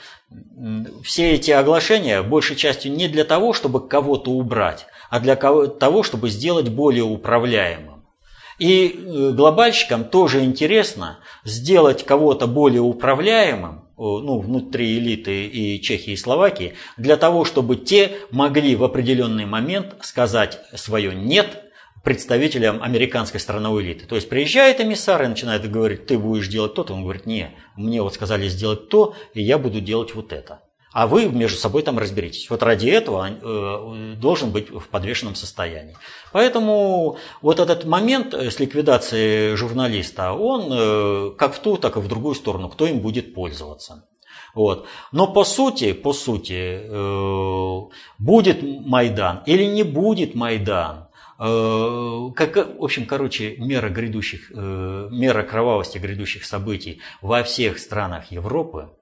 все 1.03 1.33
эти 1.33 1.51
оглашения 1.51 2.23
большей 2.23 2.55
частью 2.55 2.93
не 2.93 3.07
для 3.07 3.23
того, 3.23 3.53
чтобы 3.53 3.87
кого-то 3.87 4.31
убрать, 4.31 4.87
а 5.09 5.19
для 5.19 5.35
того, 5.35 6.03
чтобы 6.03 6.29
сделать 6.29 6.69
более 6.69 7.03
управляемым. 7.03 7.94
И 8.57 8.87
э, 8.87 9.31
глобальщикам 9.31 10.05
тоже 10.05 10.43
интересно 10.43 11.19
сделать 11.43 12.05
кого-то 12.05 12.47
более 12.47 12.81
управляемым, 12.81 13.85
ну, 13.97 14.39
внутри 14.39 14.97
элиты 14.97 15.45
и 15.45 15.81
Чехии 15.81 16.13
и 16.13 16.17
Словакии, 16.17 16.73
для 16.97 17.15
того, 17.15 17.45
чтобы 17.45 17.77
те 17.77 18.11
могли 18.29 18.75
в 18.75 18.83
определенный 18.83 19.45
момент 19.45 19.95
сказать 20.01 20.59
свое 20.73 21.15
«нет», 21.15 21.61
представителям 22.05 22.83
американской 22.83 23.39
страновой 23.39 23.83
элиты. 23.83 24.05
То 24.05 24.15
есть 24.15 24.29
приезжает 24.29 24.79
эмиссар 24.79 25.23
и 25.23 25.27
начинает 25.27 25.69
говорить, 25.69 26.05
ты 26.05 26.19
будешь 26.19 26.47
делать 26.47 26.75
то-то. 26.75 26.93
Он 26.93 27.01
говорит, 27.01 27.25
не, 27.25 27.55
мне 27.75 28.01
вот 28.01 28.13
сказали 28.13 28.47
сделать 28.47 28.89
то, 28.89 29.15
и 29.33 29.41
я 29.41 29.57
буду 29.57 29.81
делать 29.81 30.13
вот 30.13 30.31
это. 30.31 30.61
А 30.95 31.07
вы 31.07 31.25
между 31.25 31.57
собой 31.57 31.83
там 31.83 31.99
разберитесь. 31.99 32.49
Вот 32.49 32.63
ради 32.63 32.87
этого 32.87 33.27
э, 33.29 34.15
должен 34.15 34.51
быть 34.51 34.69
в 34.69 34.87
подвешенном 34.87 35.35
состоянии. 35.35 35.97
Поэтому 36.31 37.17
вот 37.41 37.59
этот 37.59 37.83
момент 37.83 38.33
с 38.33 38.61
ликвидацией 38.61 39.57
журналиста, 39.57 40.31
он 40.31 40.69
э, 40.71 41.31
как 41.37 41.53
в 41.53 41.59
ту, 41.59 41.75
так 41.75 41.97
и 41.97 41.99
в 41.99 42.07
другую 42.07 42.33
сторону, 42.33 42.69
кто 42.69 42.87
им 42.87 43.01
будет 43.01 43.33
пользоваться. 43.33 44.07
Вот. 44.53 44.87
Но 45.11 45.27
по 45.27 45.43
сути, 45.43 45.91
по 45.91 46.13
сути, 46.13 46.79
э, 46.81 47.79
будет 48.17 48.63
Майдан 48.63 49.43
или 49.45 49.65
не 49.65 49.83
будет 49.83 50.33
Майдан, 50.33 51.09
как, 51.37 52.55
в 52.55 52.81
общем, 52.81 53.05
короче, 53.05 53.57
мера 53.57 53.89
грядущих, 53.89 54.51
мера 54.51 55.43
кровавости 55.43 55.97
грядущих 55.97 56.45
событий 56.45 57.01
во 57.21 57.43
всех 57.43 57.79
странах 57.79 58.31
Европы 58.31 58.94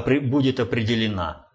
будет 0.00 0.60
определена, 0.60 1.46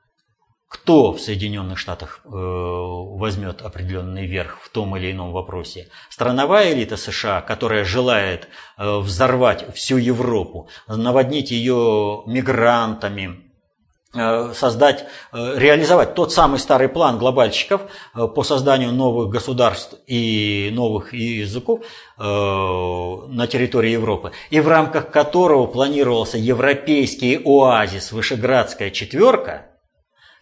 кто 0.67 1.13
в 1.13 1.19
Соединенных 1.21 1.77
Штатах 1.77 2.21
э, 2.25 2.29
возьмет 2.29 3.61
определенный 3.61 4.27
верх 4.27 4.59
в 4.61 4.69
том 4.69 4.97
или 4.97 5.11
ином 5.11 5.31
вопросе. 5.31 5.87
Страновая 6.09 6.73
элита 6.73 6.97
США, 6.97 7.41
которая 7.41 7.85
желает 7.85 8.49
э, 8.77 8.97
взорвать 8.99 9.73
всю 9.73 9.97
Европу, 9.97 10.69
наводнить 10.87 11.51
ее 11.51 12.23
мигрантами, 12.25 13.46
создать, 14.13 15.05
э, 15.33 15.53
реализовать 15.57 16.15
тот 16.15 16.31
самый 16.31 16.59
старый 16.59 16.87
план 16.87 17.17
глобальщиков 17.17 17.81
э, 18.15 18.27
по 18.27 18.43
созданию 18.43 18.91
новых 18.93 19.29
государств 19.29 19.95
и 20.07 20.69
новых 20.73 21.13
языков 21.13 21.81
на 22.17 23.47
территории 23.47 23.91
Европы, 23.91 24.31
и 24.49 24.59
в 24.59 24.67
рамках 24.67 25.11
которого 25.11 25.67
планировался 25.67 26.39
европейский 26.39 27.39
оазис 27.45 28.11
Вышеградская 28.11 28.89
четверка, 28.89 29.67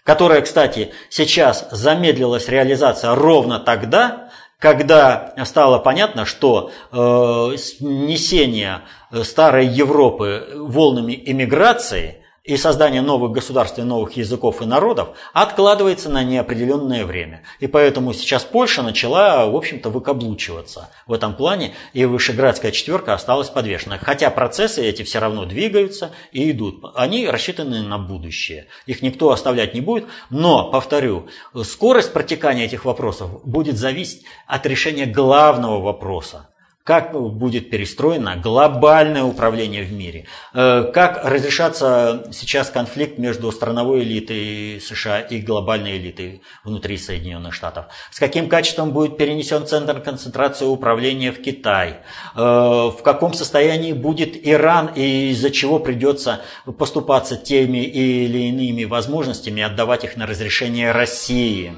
которая, 0.06 0.42
кстати, 0.42 0.94
сейчас 1.10 1.68
замедлилась 1.72 2.48
реализация 2.48 3.14
ровно 3.14 3.60
тогда, 3.60 4.30
когда 4.58 5.34
стало 5.44 5.80
понятно, 5.80 6.24
что 6.26 6.72
э, 6.92 7.58
снесение 7.58 8.84
старой 9.24 9.68
Европы 9.68 10.48
волнами 10.56 11.22
эмиграции– 11.26 12.22
и 12.46 12.58
создание 12.58 13.02
новых 13.02 13.32
государств 13.32 13.80
и 13.80 13.82
новых 13.82 14.14
языков 14.14 14.62
и 14.62 14.66
народов 14.66 15.10
откладывается 15.34 16.10
на 16.10 16.24
неопределенное 16.24 17.06
время. 17.06 17.42
И 17.60 17.68
поэтому 17.68 18.14
сейчас 18.14 18.44
Польша 18.44 18.84
начала, 18.84 19.48
в 19.48 19.56
общем-то, 19.56 19.90
выкаблучиваться 19.90 20.90
в 21.08 21.14
этом 21.14 21.36
плане, 21.36 21.74
и 21.94 22.06
Вышеградская 22.06 22.72
четверка 22.72 23.14
осталась 23.14 23.50
подвешена. 23.50 23.98
Хотя 23.98 24.30
процессы 24.30 24.84
эти 24.84 25.02
все 25.02 25.20
равно 25.20 25.46
двигаются 25.46 26.12
и 26.32 26.52
идут. 26.52 26.84
Они 26.96 27.28
рассчитаны 27.28 27.82
на 27.82 27.98
будущее. 27.98 28.68
Их 28.86 29.02
никто 29.02 29.32
оставлять 29.32 29.74
не 29.74 29.82
будет. 29.82 30.06
Но, 30.30 30.70
повторю, 30.70 31.28
скорость 31.64 32.14
протекания 32.14 32.66
этих 32.66 32.86
вопросов 32.86 33.44
будет 33.44 33.78
зависеть 33.78 34.24
от 34.46 34.66
решения 34.68 35.06
главного 35.06 35.82
вопроса 35.82 36.50
как 36.86 37.14
будет 37.14 37.72
перестроено 37.72 38.36
глобальное 38.36 39.24
управление 39.24 39.84
в 39.84 39.92
мире, 39.92 40.28
э, 40.54 40.92
как 40.94 41.26
разрешаться 41.26 42.28
сейчас 42.32 42.70
конфликт 42.70 43.18
между 43.18 43.52
страновой 43.52 44.04
элитой 44.04 44.80
США 44.80 45.20
и 45.20 45.42
глобальной 45.42 45.98
элитой 45.98 46.44
внутри 46.64 47.00
Соединенных 47.00 47.56
Штатов, 47.56 47.88
с 48.12 48.20
каким 48.20 48.48
качеством 48.48 48.92
будет 48.92 49.18
перенесен 49.18 49.66
центр 49.66 50.00
концентрации 50.00 50.66
управления 50.66 51.32
в 51.32 51.42
Китай, 51.42 52.02
э, 52.36 52.40
в 52.40 53.00
каком 53.04 53.34
состоянии 53.34 53.94
будет 53.94 54.38
Иран 54.48 54.92
и 54.94 55.32
из-за 55.32 55.50
чего 55.50 55.80
придется 55.80 56.42
поступаться 56.78 57.36
теми 57.36 57.80
или 57.80 58.50
иными 58.50 58.84
возможностями, 58.84 59.64
отдавать 59.64 60.04
их 60.04 60.18
на 60.18 60.28
разрешение 60.28 60.92
России. 60.92 61.74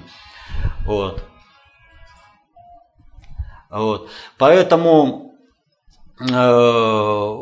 Вот. 0.85 1.23
Вот. 3.69 4.09
Поэтому, 4.37 5.33
э, 6.19 7.37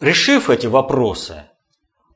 решив 0.00 0.50
эти 0.50 0.66
вопросы, 0.66 1.44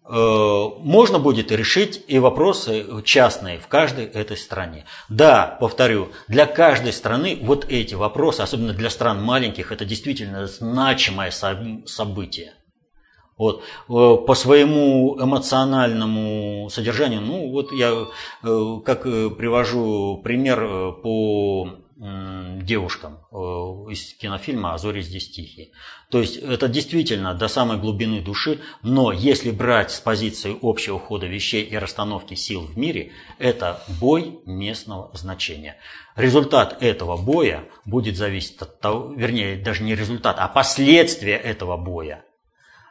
э, 0.07 0.69
можно 0.79 1.19
будет 1.19 1.53
решить 1.53 2.05
и 2.09 2.19
вопросы 2.19 2.87
частные 3.05 3.59
в 3.59 3.69
каждой 3.69 4.07
этой 4.07 4.37
стране. 4.37 4.87
Да, 5.09 5.57
повторю, 5.61 6.09
для 6.29 6.47
каждой 6.47 6.93
страны 6.93 7.39
вот 7.43 7.67
эти 7.69 7.95
вопросы, 7.95 8.41
особенно 8.41 8.73
для 8.73 8.91
стран 8.91 9.23
маленьких, 9.23 9.73
это 9.73 9.85
действительно 9.85 10.47
значимое 10.47 11.31
событие. 11.31 12.55
Вот. 13.37 13.63
Э, 13.89 14.17
по 14.27 14.35
своему 14.35 15.19
эмоциональному 15.21 16.71
содержанию, 16.71 17.21
ну 17.21 17.51
вот 17.51 17.71
я 17.73 18.07
как 18.43 19.03
привожу 19.03 20.23
пример 20.23 20.93
по 21.03 21.84
девушкам 21.97 23.21
э, 23.31 23.37
из 23.91 24.15
кинофильма 24.15 24.75
«А 24.75 24.79
здесь 24.79 25.31
тихие». 25.31 25.71
То 26.11 26.21
есть 26.21 26.37
это 26.37 26.69
действительно 26.69 27.35
до 27.35 27.49
самой 27.49 27.79
глубины 27.79 28.21
души, 28.21 28.61
но 28.83 29.13
если 29.13 29.51
брать 29.51 29.93
с 29.93 30.01
позиции 30.01 30.57
общего 30.61 30.99
хода 30.99 31.27
вещей 31.27 31.63
и 31.63 31.77
расстановки 31.77 32.35
сил 32.35 32.63
в 32.63 32.77
мире, 32.77 33.13
это 33.39 33.83
бой 34.01 34.41
местного 34.45 35.11
значения. 35.15 35.77
Результат 36.17 36.83
этого 36.83 37.17
боя 37.17 37.65
будет 37.85 38.17
зависеть 38.17 38.61
от 38.61 38.81
того, 38.81 39.13
вернее, 39.15 39.57
даже 39.57 39.83
не 39.83 39.95
результат, 39.95 40.37
а 40.39 40.49
последствия 40.49 41.37
этого 41.37 41.77
боя. 41.77 42.25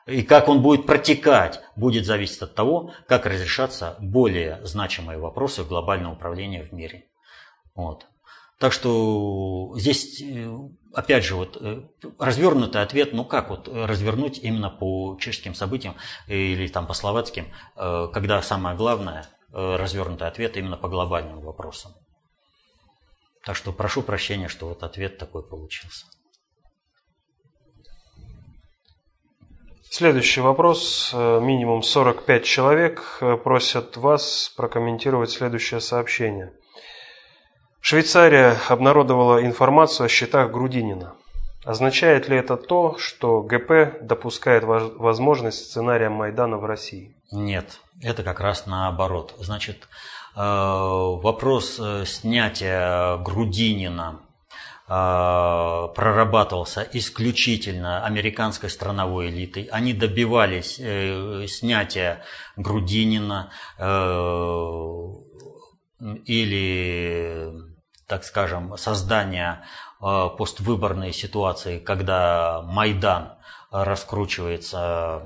И 0.06 0.24
как 0.24 0.49
он 0.49 0.62
будет 0.62 0.86
протекать, 0.86 1.62
будет 1.76 2.06
зависеть 2.06 2.41
от 2.41 2.56
того, 2.56 2.93
как 3.08 3.26
разрешаться 3.26 3.95
более 3.99 4.60
значимые 4.64 5.18
вопросы 5.18 5.64
глобального 5.64 6.14
управления 6.14 6.62
в 6.62 6.74
мире. 6.74 7.06
Вот. 7.76 8.06
Так 8.64 8.72
что 8.72 9.74
здесь, 9.76 10.22
э, 10.22 10.49
опять 10.93 11.26
же, 11.26 11.36
вот 11.36 11.57
э, 11.59 11.82
развернутый 12.18 12.82
ответ, 12.82 13.11
ну 13.11 13.26
как 13.26 13.49
вот 13.49 13.68
развернуть 13.68 14.38
именно 14.38 14.70
по 14.70 15.18
чешским 15.20 15.53
событиям 15.53 15.97
или 16.28 16.70
там 16.70 16.88
по 16.88 16.93
словацким, 16.93 17.47
э, 17.76 18.07
когда 18.14 18.41
самое 18.41 18.78
главное, 18.78 19.28
развернутый 19.51 20.30
ответ 20.30 20.55
именно 20.55 20.78
по 20.78 20.88
глобальным 20.88 21.41
вопросам. 21.41 21.91
Так 23.45 23.57
что 23.57 23.74
прошу 23.74 24.01
прощения, 24.01 24.47
что 24.47 24.70
вот 24.70 24.82
ответ 24.84 25.18
такой 25.18 25.43
получился. 25.43 26.05
Следующий 29.91 30.39
вопрос. 30.39 31.11
Минимум 31.11 31.84
45 31.84 32.45
человек 32.45 33.22
просят 33.43 33.97
вас 33.97 34.53
прокомментировать 34.55 35.32
следующее 35.32 35.82
сообщение. 35.82 36.53
Швейцария 37.86 38.58
обнародовала 38.70 39.46
информацию 39.46 40.06
о 40.06 40.08
счетах 40.08 40.52
Грудинина. 40.52 41.16
Означает 41.66 42.30
ли 42.30 42.38
это 42.38 42.56
то, 42.56 42.98
что 42.98 43.42
ГП 43.42 44.00
допускает 44.02 44.64
возможность 44.64 45.66
сценария 45.66 46.08
Майдана 46.08 46.56
в 46.56 46.64
России? 46.64 47.14
Нет, 47.34 47.82
это 48.02 48.24
как 48.24 48.40
раз 48.40 48.68
наоборот. 48.68 49.36
Значит, 49.38 49.90
э, 50.34 50.40
вопрос 50.40 51.78
э, 51.78 52.06
снятия 52.06 53.18
Грудинина 53.18 54.22
э, 54.88 54.92
прорабатывался 55.94 56.88
исключительно 56.94 58.06
американской 58.06 58.70
страновой 58.70 59.28
элитой. 59.28 59.64
Они 59.64 59.92
добивались 59.92 60.76
снятия 61.52 62.24
Грудинина 62.56 63.52
или 66.26 67.72
так 68.14 68.24
скажем, 68.26 68.78
создания 68.78 69.64
э, 69.99 70.30
поствыборной 70.38 71.11
ситуации, 71.14 71.80
когда 71.80 72.61
Майдан 72.61 73.34
раскручивается 73.72 75.24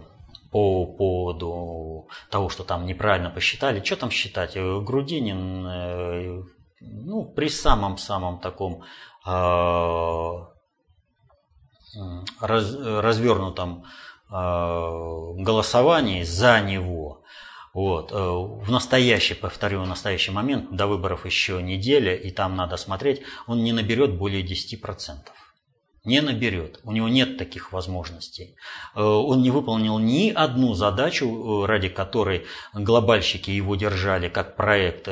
по 0.53 0.85
поводу 0.85 2.07
того, 2.29 2.47
что 2.47 2.63
там 2.63 2.85
неправильно 2.85 3.29
посчитали. 3.29 3.83
Что 3.83 3.97
там 3.97 4.09
считать? 4.09 4.55
Э, 4.55 4.79
Грудинин 4.79 5.67
э, 5.67 6.43
ну, 6.79 7.25
при 7.25 7.49
самом-самом 7.49 8.39
таком 8.39 8.83
раз, 12.39 12.73
развернутом 13.01 13.83
голосовании 14.29 16.23
за 16.23 16.61
него 16.61 17.23
вот. 17.73 18.11
Э, 18.11 18.15
в 18.15 18.71
настоящий, 18.71 19.35
повторю, 19.35 19.81
в 19.83 19.87
настоящий 19.87 20.31
момент, 20.31 20.75
до 20.75 20.87
выборов 20.87 21.25
еще 21.25 21.61
неделя, 21.61 22.15
и 22.15 22.31
там 22.31 22.55
надо 22.55 22.77
смотреть, 22.77 23.21
он 23.45 23.63
не 23.63 23.71
наберет 23.71 24.17
более 24.17 24.43
10%. 24.43 25.17
Не 26.03 26.21
наберет. 26.21 26.79
У 26.83 26.91
него 26.93 27.09
нет 27.09 27.37
таких 27.37 27.73
возможностей. 27.73 28.55
Э, 28.95 29.01
он 29.01 29.41
не 29.41 29.51
выполнил 29.51 29.99
ни 29.99 30.29
одну 30.29 30.73
задачу, 30.73 31.27
э, 31.27 31.65
ради 31.67 31.89
которой 31.89 32.45
глобальщики 32.73 33.51
его 33.51 33.75
держали, 33.75 34.29
как 34.29 34.55
проект 34.55 35.07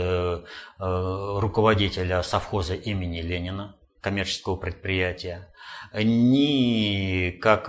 руководителя 0.77 2.23
совхоза 2.23 2.75
имени 2.75 3.21
Ленина 3.21 3.75
коммерческого 4.01 4.55
предприятия, 4.57 5.47
ни 5.93 7.31
как 7.39 7.67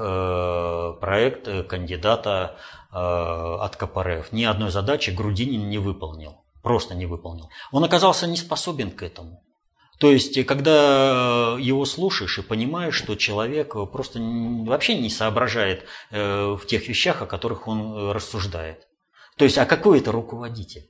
проект 1.01 1.68
кандидата 1.68 2.57
от 2.91 3.76
КПРФ. 3.76 4.32
Ни 4.32 4.45
одной 4.45 4.70
задачи 4.70 5.11
Грудинин 5.11 5.68
не 5.68 5.78
выполнил. 5.78 6.45
Просто 6.62 6.95
не 6.95 7.07
выполнил. 7.07 7.49
Он 7.72 7.84
оказался 7.84 8.26
не 8.26 8.37
способен 8.37 8.91
к 8.91 9.03
этому. 9.03 9.43
То 9.99 10.11
есть, 10.11 10.45
когда 10.45 11.57
его 11.59 11.84
слушаешь 11.87 12.39
и 12.39 12.43
понимаешь, 12.43 12.95
что 12.95 13.14
человек 13.14 13.74
просто 13.91 14.18
вообще 14.20 14.99
не 14.99 15.09
соображает 15.09 15.84
э, 16.11 16.57
в 16.61 16.66
тех 16.66 16.87
вещах, 16.89 17.22
о 17.22 17.26
которых 17.26 17.66
он 17.66 18.11
рассуждает. 18.11 18.87
То 19.39 19.45
есть, 19.45 19.57
а 19.57 19.64
какой 19.64 20.01
это 20.01 20.12
руководитель? 20.12 20.87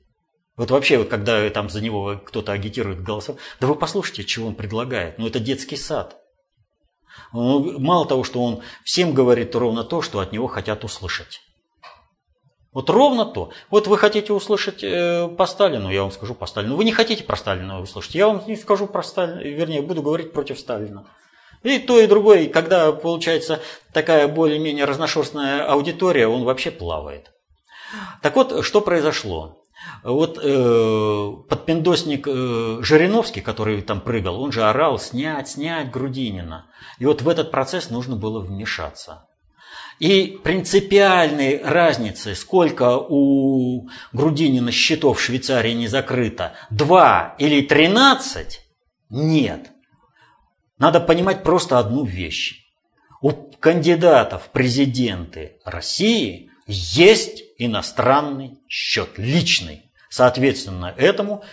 Вот 0.57 0.71
вообще, 0.71 0.97
вот 0.97 1.07
когда 1.07 1.49
там 1.51 1.69
за 1.69 1.81
него 1.81 2.19
кто-то 2.25 2.51
агитирует 2.51 3.03
голосом, 3.03 3.37
да 3.61 3.67
вы 3.67 3.75
послушайте, 3.75 4.23
чего 4.25 4.47
он 4.47 4.55
предлагает. 4.55 5.19
Ну, 5.19 5.27
это 5.27 5.39
детский 5.39 5.77
сад. 5.77 6.17
Ну, 7.31 7.79
мало 7.79 8.07
того, 8.07 8.23
что 8.23 8.43
он 8.43 8.61
всем 8.83 9.13
говорит 9.13 9.55
ровно 9.55 9.83
то, 9.83 10.01
что 10.01 10.19
от 10.19 10.31
него 10.31 10.47
хотят 10.47 10.83
услышать. 10.83 11.41
Вот 12.77 12.91
ровно 12.91 13.25
то. 13.25 13.49
Вот 13.71 13.87
вы 13.87 13.97
хотите 13.97 14.33
услышать 14.33 14.83
э, 14.83 15.27
по 15.29 15.47
Сталину, 15.47 15.89
я 15.89 16.03
вам 16.03 16.11
скажу 16.11 16.35
по 16.35 16.45
Сталину. 16.45 16.75
Вы 16.75 16.83
не 16.83 16.91
хотите 16.91 17.23
про 17.23 17.35
Сталина 17.35 17.81
услышать, 17.81 18.13
я 18.13 18.27
вам 18.27 18.43
не 18.45 18.55
скажу 18.55 18.85
про 18.85 19.01
Сталина, 19.01 19.39
вернее, 19.39 19.81
буду 19.81 20.03
говорить 20.03 20.31
против 20.31 20.59
Сталина. 20.59 21.07
И 21.63 21.79
то, 21.79 21.99
и 21.99 22.05
другое, 22.05 22.41
и 22.41 22.47
когда 22.47 22.91
получается 22.91 23.61
такая 23.93 24.27
более-менее 24.27 24.85
разношерстная 24.85 25.67
аудитория, 25.67 26.27
он 26.27 26.43
вообще 26.43 26.69
плавает. 26.69 27.31
Так 28.21 28.35
вот, 28.35 28.63
что 28.63 28.81
произошло? 28.81 29.63
Вот 30.03 30.37
э, 30.39 31.33
подпиндосник 31.49 32.27
э, 32.27 32.77
Жириновский, 32.83 33.41
который 33.41 33.81
там 33.81 34.01
прыгал, 34.01 34.39
он 34.39 34.51
же 34.51 34.63
орал 34.63 34.99
снять, 34.99 35.49
снять 35.49 35.89
Грудинина. 35.89 36.67
И 36.99 37.07
вот 37.07 37.23
в 37.23 37.27
этот 37.27 37.49
процесс 37.49 37.89
нужно 37.89 38.15
было 38.15 38.39
вмешаться. 38.39 39.27
И 39.99 40.39
принципиальной 40.43 41.61
разницы, 41.63 42.35
сколько 42.35 42.97
у 42.97 43.89
Грудинина 44.13 44.71
счетов 44.71 45.17
в 45.17 45.21
Швейцарии 45.21 45.73
не 45.73 45.87
закрыто, 45.87 46.53
2 46.69 47.35
или 47.39 47.61
13, 47.61 48.61
нет. 49.09 49.71
Надо 50.77 50.99
понимать 50.99 51.41
просто 51.41 51.79
одну 51.79 52.05
вещь. 52.05 52.65
У 53.21 53.31
кандидатов 53.31 54.43
в 54.43 54.49
президенты 54.49 55.57
России 55.65 56.51
есть 56.67 57.43
иностранный 57.57 58.59
счет, 58.67 59.17
личный. 59.17 59.89
Соответственно, 60.09 60.93
этому 60.95 61.43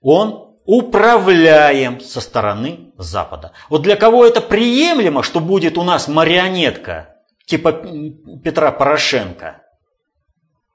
он 0.00 0.56
управляем 0.64 2.00
со 2.00 2.20
стороны 2.20 2.92
Запада. 2.96 3.52
Вот 3.68 3.82
для 3.82 3.94
кого 3.94 4.26
это 4.26 4.40
приемлемо, 4.40 5.22
что 5.22 5.38
будет 5.38 5.78
у 5.78 5.84
нас 5.84 6.08
марионетка 6.08 7.11
типа 7.46 7.72
Петра 8.42 8.70
Порошенко? 8.72 9.62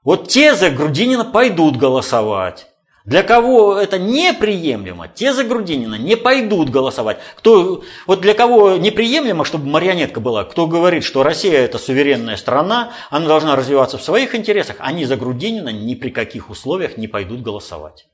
Вот 0.04 0.28
те 0.28 0.54
за 0.54 0.70
Грудинина 0.70 1.24
пойдут 1.24 1.76
голосовать. 1.76 2.68
Для 3.08 3.22
кого 3.22 3.78
это 3.78 3.98
неприемлемо, 3.98 5.08
те 5.08 5.32
за 5.32 5.42
Грудинина 5.42 5.94
не 5.94 6.14
пойдут 6.14 6.68
голосовать. 6.68 7.18
Кто, 7.36 7.82
вот 8.06 8.20
для 8.20 8.34
кого 8.34 8.76
неприемлемо, 8.76 9.46
чтобы 9.46 9.66
марионетка 9.66 10.20
была, 10.20 10.44
кто 10.44 10.66
говорит, 10.66 11.04
что 11.04 11.22
Россия 11.22 11.60
это 11.60 11.78
суверенная 11.78 12.36
страна, 12.36 12.92
она 13.08 13.26
должна 13.26 13.56
развиваться 13.56 13.96
в 13.96 14.02
своих 14.02 14.34
интересах, 14.34 14.76
они 14.80 15.06
за 15.06 15.16
Грудинина 15.16 15.70
ни 15.70 15.94
при 15.94 16.10
каких 16.10 16.50
условиях 16.50 16.98
не 16.98 17.08
пойдут 17.08 17.40
голосовать. 17.40 18.08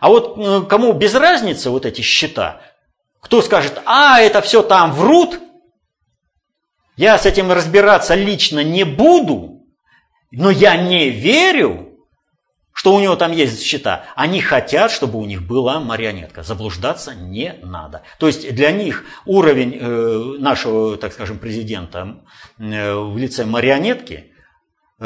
А 0.00 0.08
вот 0.08 0.38
э, 0.38 0.62
кому 0.66 0.94
без 0.94 1.14
разницы 1.14 1.68
вот 1.68 1.84
эти 1.84 2.00
счета, 2.00 2.62
кто 3.20 3.42
скажет, 3.42 3.82
а 3.84 4.18
это 4.18 4.40
все 4.40 4.62
там 4.62 4.92
врут, 4.92 5.38
я 6.96 7.18
с 7.18 7.26
этим 7.26 7.50
разбираться 7.50 8.14
лично 8.14 8.62
не 8.62 8.84
буду, 8.84 9.66
но 10.30 10.50
я 10.50 10.76
не 10.76 11.10
верю, 11.10 11.92
что 12.72 12.94
у 12.94 13.00
него 13.00 13.16
там 13.16 13.32
есть 13.32 13.62
счета. 13.62 14.06
Они 14.16 14.40
хотят, 14.40 14.90
чтобы 14.90 15.18
у 15.18 15.24
них 15.24 15.42
была 15.42 15.78
марионетка. 15.78 16.42
Заблуждаться 16.42 17.14
не 17.14 17.54
надо. 17.62 18.02
То 18.18 18.26
есть 18.26 18.54
для 18.54 18.72
них 18.72 19.04
уровень 19.26 19.76
э, 19.78 20.36
нашего, 20.38 20.96
так 20.96 21.12
скажем, 21.12 21.38
президента 21.38 22.22
э, 22.58 22.94
в 22.94 23.16
лице 23.18 23.44
марионетки, 23.44 24.31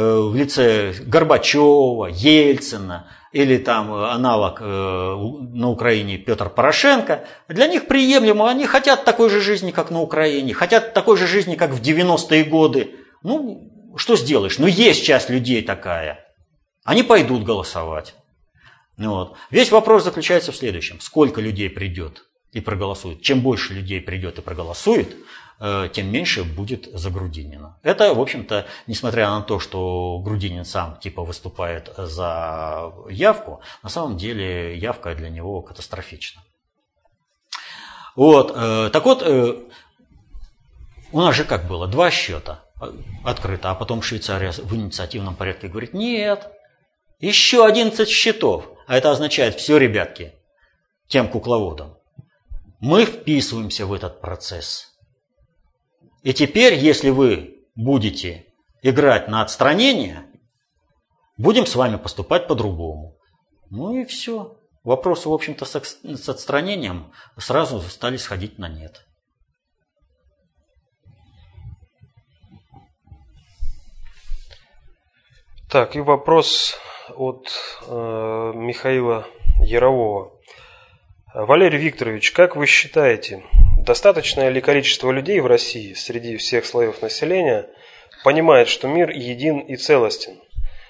в 0.02 0.34
лице 0.34 0.94
Горбачева, 1.06 2.06
Ельцина 2.06 3.08
или 3.32 3.58
там 3.58 3.92
аналог 3.92 4.60
на 4.60 5.68
Украине 5.70 6.18
Петр 6.18 6.50
Порошенко, 6.50 7.24
для 7.48 7.66
них 7.66 7.86
приемлемо. 7.86 8.48
Они 8.48 8.66
хотят 8.66 9.04
такой 9.04 9.30
же 9.30 9.40
жизни, 9.40 9.70
как 9.70 9.90
на 9.90 10.00
Украине, 10.00 10.54
хотят 10.54 10.94
такой 10.94 11.16
же 11.16 11.26
жизни, 11.26 11.54
как 11.54 11.70
в 11.70 11.80
90-е 11.80 12.44
годы. 12.44 12.96
Ну, 13.22 13.70
что 13.96 14.16
сделаешь? 14.16 14.58
Ну, 14.58 14.66
есть 14.66 15.04
часть 15.04 15.30
людей 15.30 15.62
такая– 15.62 16.22
они 16.86 17.02
пойдут 17.02 17.42
голосовать. 17.42 18.14
Вот. 18.96 19.36
Весь 19.50 19.72
вопрос 19.72 20.04
заключается 20.04 20.52
в 20.52 20.56
следующем. 20.56 21.00
Сколько 21.00 21.40
людей 21.40 21.68
придет 21.68 22.24
и 22.52 22.60
проголосует? 22.60 23.22
Чем 23.22 23.40
больше 23.40 23.74
людей 23.74 24.00
придет 24.00 24.38
и 24.38 24.42
проголосует, 24.42 25.10
э, 25.10 25.16
тем 25.58 26.12
меньше 26.12 26.44
будет 26.44 26.86
за 26.92 27.10
Грудинина. 27.10 27.78
Это, 27.82 28.12
в 28.12 28.20
общем-то, 28.20 28.66
несмотря 28.86 29.30
на 29.30 29.40
то, 29.40 29.58
что 29.58 30.20
Грудинин 30.22 30.64
сам 30.64 30.98
типа 30.98 31.22
выступает 31.22 31.92
за 31.96 32.92
явку, 33.08 33.60
на 33.82 33.88
самом 33.88 34.18
деле 34.18 34.76
явка 34.76 35.14
для 35.14 35.30
него 35.30 35.62
катастрофична. 35.62 36.42
Вот, 38.16 38.52
э, 38.54 38.90
так 38.92 39.04
вот, 39.04 39.22
э, 39.22 39.54
у 41.12 41.20
нас 41.20 41.36
же 41.36 41.44
как 41.44 41.68
было, 41.68 41.86
два 41.86 42.10
счета 42.10 42.64
открыто, 43.24 43.70
а 43.70 43.74
потом 43.74 44.02
Швейцария 44.02 44.52
в 44.52 44.74
инициативном 44.74 45.34
порядке 45.34 45.68
говорит, 45.68 45.94
нет, 45.94 46.50
еще 47.20 47.64
11 47.64 48.08
счетов. 48.08 48.70
А 48.86 48.96
это 48.96 49.10
означает, 49.10 49.56
все, 49.56 49.78
ребятки, 49.78 50.34
тем 51.08 51.28
кукловодам, 51.28 51.96
мы 52.80 53.04
вписываемся 53.04 53.86
в 53.86 53.92
этот 53.92 54.20
процесс. 54.20 54.95
И 56.26 56.34
теперь, 56.34 56.74
если 56.74 57.10
вы 57.10 57.64
будете 57.76 58.46
играть 58.82 59.28
на 59.28 59.42
отстранение, 59.42 60.26
будем 61.36 61.66
с 61.66 61.76
вами 61.76 61.98
поступать 61.98 62.48
по-другому. 62.48 63.16
Ну 63.70 63.96
и 63.96 64.04
все. 64.04 64.58
Вопросы, 64.82 65.28
в 65.28 65.32
общем-то, 65.32 65.64
с 65.64 66.28
отстранением 66.28 67.12
сразу 67.38 67.80
стали 67.82 68.16
сходить 68.16 68.58
на 68.58 68.68
нет. 68.68 69.06
Так, 75.70 75.94
и 75.94 76.00
вопрос 76.00 76.76
от 77.14 77.46
э, 77.86 78.52
Михаила 78.56 79.28
Ярового. 79.60 80.40
Валерий 81.32 81.78
Викторович, 81.78 82.32
как 82.32 82.56
вы 82.56 82.66
считаете, 82.66 83.44
достаточное 83.86 84.50
ли 84.50 84.60
количество 84.60 85.10
людей 85.10 85.40
в 85.40 85.46
России 85.46 85.94
среди 85.94 86.36
всех 86.36 86.66
слоев 86.66 87.00
населения 87.00 87.66
понимает, 88.24 88.68
что 88.68 88.88
мир 88.88 89.10
един 89.10 89.60
и 89.60 89.76
целостен? 89.76 90.40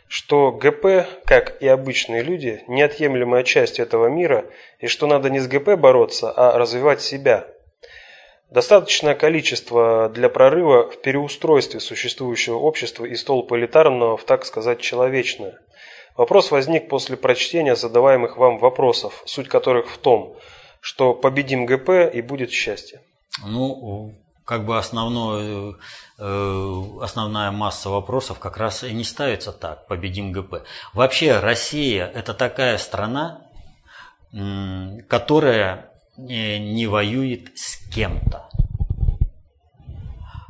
Что 0.09 0.51
ГП, 0.51 1.07
как 1.25 1.61
и 1.61 1.69
обычные 1.69 2.23
люди, 2.23 2.65
неотъемлемая 2.67 3.45
часть 3.45 3.79
этого 3.79 4.07
мира, 4.09 4.47
и 4.81 4.87
что 4.87 5.07
надо 5.07 5.31
не 5.31 5.41
с 5.41 5.47
ГП 5.47 5.77
бороться, 5.77 6.31
а 6.31 6.59
развивать 6.59 7.03
себя– 7.03 7.47
Достаточное 8.51 9.17
количество 9.17 10.09
для 10.09 10.29
прорыва 10.29 10.89
в 10.89 11.03
переустройстве 11.03 11.81
существующего 11.81 12.57
общества 12.57 13.05
из 13.05 13.25
толпы 13.25 13.57
элитарного 13.57 14.17
в, 14.17 14.23
так 14.23 14.45
сказать, 14.45 14.81
человечное. 14.81 15.59
Вопрос 16.17 16.53
возник 16.53 16.89
после 16.89 17.17
прочтения 17.17 17.75
задаваемых 17.75 18.37
вам 18.37 18.59
вопросов, 18.59 19.23
суть 19.27 19.49
которых 19.49 19.91
в 19.91 19.99
том, 19.99 20.37
что 20.87 21.15
победим 21.15 21.67
ГП 21.67 22.15
и 22.15 22.23
будет 22.23 22.53
счастье. 22.53 23.03
Ну, 23.45 24.15
как 24.45 24.65
бы 24.65 24.79
основное, 24.79 25.75
э, 26.17 26.83
основная 27.01 27.51
масса 27.51 27.91
вопросов 27.91 28.39
как 28.39 28.57
раз 28.57 28.85
и 28.85 28.93
не 28.93 29.03
ставится 29.03 29.51
так, 29.51 29.89
победим 29.89 30.31
ГП. 30.31 30.63
Вообще 30.95 31.41
Россия 31.41 32.07
это 32.07 32.35
такая 32.35 32.79
страна, 32.79 33.43
которая 35.09 35.91
не 36.17 36.87
воюет 36.87 37.59
с 37.59 37.79
кем-то. 37.93 38.49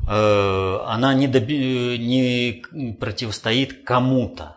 Э, 0.06 0.80
она 0.84 1.14
не, 1.14 1.28
доби... 1.28 1.96
не 1.96 2.92
противостоит 2.92 3.84
кому-то. 3.84 4.55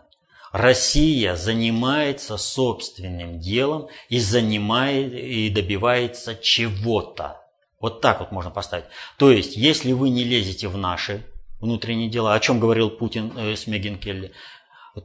Россия 0.51 1.35
занимается 1.35 2.37
собственным 2.37 3.39
делом 3.39 3.87
и 4.09 4.19
занимает 4.19 5.13
и 5.13 5.49
добивается 5.49 6.35
чего-то. 6.35 7.41
Вот 7.79 8.01
так 8.01 8.19
вот 8.19 8.31
можно 8.31 8.51
поставить. 8.51 8.85
То 9.17 9.31
есть, 9.31 9.55
если 9.55 9.91
вы 9.91 10.09
не 10.09 10.23
лезете 10.23 10.67
в 10.67 10.77
наши 10.77 11.23
внутренние 11.61 12.09
дела, 12.09 12.33
о 12.33 12.39
чем 12.39 12.59
говорил 12.59 12.89
Путин 12.89 13.31
э, 13.37 13.55
с 13.55 13.67
Мегин 13.67 13.99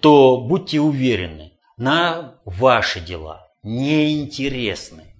то 0.01 0.39
будьте 0.39 0.81
уверены, 0.81 1.53
на 1.77 2.35
ваши 2.45 3.01
дела 3.01 3.49
неинтересны. 3.63 5.15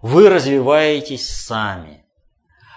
Вы 0.00 0.28
развиваетесь 0.28 1.28
сами. 1.28 2.04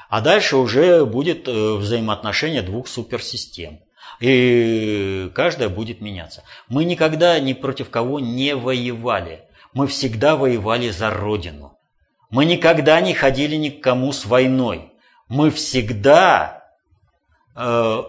А 0.10 0.22
дальше 0.22 0.58
уже 0.58 1.06
будет 1.06 1.48
э, 1.48 1.76
взаимоотношение 1.76 2.62
двух 2.62 2.88
суперсистем. 2.88 3.80
И 4.22 5.32
каждая 5.34 5.68
будет 5.68 6.00
меняться. 6.00 6.44
Мы 6.70 6.86
никогда 6.86 7.40
ни 7.40 7.54
против 7.54 7.90
кого 7.90 8.20
не 8.20 8.56
воевали. 8.56 9.42
Мы 9.74 9.88
всегда 9.88 10.36
воевали 10.36 10.90
за 10.90 11.10
Родину. 11.10 11.78
Мы 12.30 12.46
никогда 12.46 13.02
не 13.02 13.14
ходили 13.14 13.56
ни 13.56 13.70
к 13.70 13.82
кому 13.82 14.14
с 14.14 14.26
войной. 14.26 14.94
Мы 15.28 15.50
всегда 15.50 16.66
э, 17.56 18.04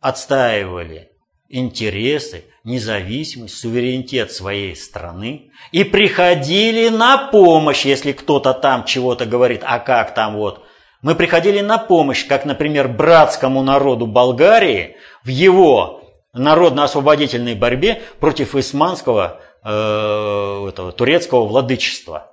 отстаивали 0.00 1.10
интересы, 1.48 2.44
независимость, 2.64 3.58
суверенитет 3.58 4.32
своей 4.32 4.74
страны 4.76 5.50
и 5.72 5.84
приходили 5.84 6.88
на 6.88 7.28
помощь, 7.28 7.84
если 7.84 8.12
кто-то 8.12 8.54
там 8.54 8.84
чего-то 8.84 9.24
говорит, 9.24 9.62
а 9.64 9.78
как 9.78 10.14
там 10.14 10.36
вот. 10.36 10.63
Мы 11.04 11.14
приходили 11.14 11.60
на 11.60 11.76
помощь, 11.76 12.26
как, 12.26 12.46
например, 12.46 12.88
братскому 12.88 13.62
народу 13.62 14.06
Болгарии 14.06 14.96
в 15.22 15.28
его 15.28 16.02
народно-освободительной 16.32 17.54
борьбе 17.54 18.00
против 18.20 18.54
исманского 18.54 19.38
э, 19.62 19.68
этого, 19.68 20.92
турецкого 20.92 21.44
владычества. 21.44 22.32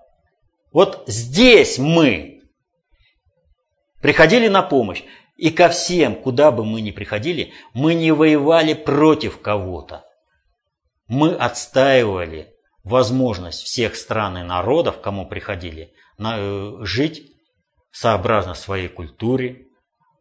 Вот 0.72 1.04
здесь 1.06 1.80
мы 1.80 2.44
приходили 4.02 4.48
на 4.48 4.62
помощь. 4.62 5.04
И 5.36 5.50
ко 5.50 5.68
всем, 5.68 6.16
куда 6.16 6.50
бы 6.50 6.64
мы 6.64 6.80
ни 6.80 6.92
приходили, 6.92 7.52
мы 7.74 7.94
не 7.94 8.14
воевали 8.14 8.74
против 8.74 9.42
кого-то. 9.42 10.06
Мы 11.08 11.34
отстаивали 11.34 12.54
возможность 12.86 13.64
всех 13.64 13.98
стран 13.98 14.38
и 14.38 14.44
народов, 14.44 15.02
кому 15.02 15.28
приходили, 15.28 15.92
э, 16.18 16.78
жить 16.84 17.32
сообразно 17.92 18.54
своей 18.54 18.88
культуре, 18.88 19.68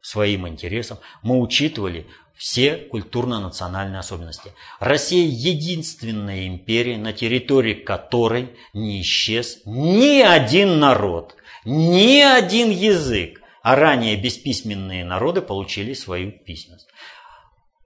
своим 0.00 0.48
интересам. 0.48 0.98
Мы 1.22 1.40
учитывали 1.40 2.06
все 2.34 2.76
культурно-национальные 2.76 3.98
особенности. 3.98 4.52
Россия 4.78 5.26
единственная 5.26 6.46
империя, 6.46 6.96
на 6.96 7.12
территории 7.12 7.74
которой 7.74 8.56
не 8.72 9.02
исчез 9.02 9.60
ни 9.66 10.20
один 10.20 10.78
народ, 10.78 11.36
ни 11.64 12.20
один 12.20 12.70
язык 12.70 13.40
а 13.62 13.76
ранее 13.76 14.16
бесписьменные 14.16 15.04
народы 15.04 15.42
получили 15.42 15.92
свою 15.92 16.32
письменность. 16.32 16.88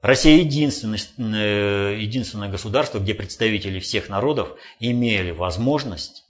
Россия 0.01 0.39
единственное, 0.39 0.99
э, 1.19 1.97
единственное 1.99 2.51
государство, 2.51 2.99
где 2.99 3.15
представители 3.15 3.81
всех 3.81 4.09
народов 4.09 4.57
имели 4.79 5.31
возможность 5.31 6.24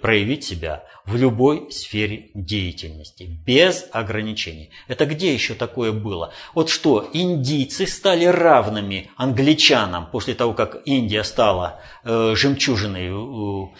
проявить 0.00 0.44
себя 0.44 0.84
в 1.04 1.16
любой 1.16 1.70
сфере 1.70 2.30
деятельности, 2.34 3.24
без 3.24 3.86
ограничений. 3.92 4.70
Это 4.88 5.06
где 5.06 5.32
еще 5.34 5.54
такое 5.54 5.92
было? 5.92 6.32
Вот 6.54 6.70
что, 6.70 7.08
индийцы 7.12 7.86
стали 7.86 8.24
равными 8.24 9.10
англичанам 9.16 10.06
после 10.06 10.34
того, 10.34 10.54
как 10.54 10.82
Индия 10.84 11.24
стала 11.24 11.80
э, 12.04 12.34
жемчужиной 12.36 13.10
в 13.10 13.70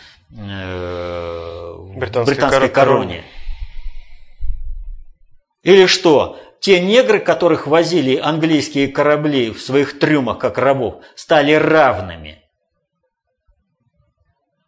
британской, 1.96 2.34
британской 2.34 2.68
короне. 2.68 3.24
Или 5.62 5.86
что? 5.86 6.40
Те 6.60 6.80
негры, 6.80 7.18
которых 7.18 7.66
возили 7.66 8.16
английские 8.16 8.88
корабли 8.88 9.50
в 9.50 9.60
своих 9.60 9.98
трюмах, 9.98 10.38
как 10.38 10.58
рабов, 10.58 11.02
стали 11.14 11.52
равными. 11.52 12.41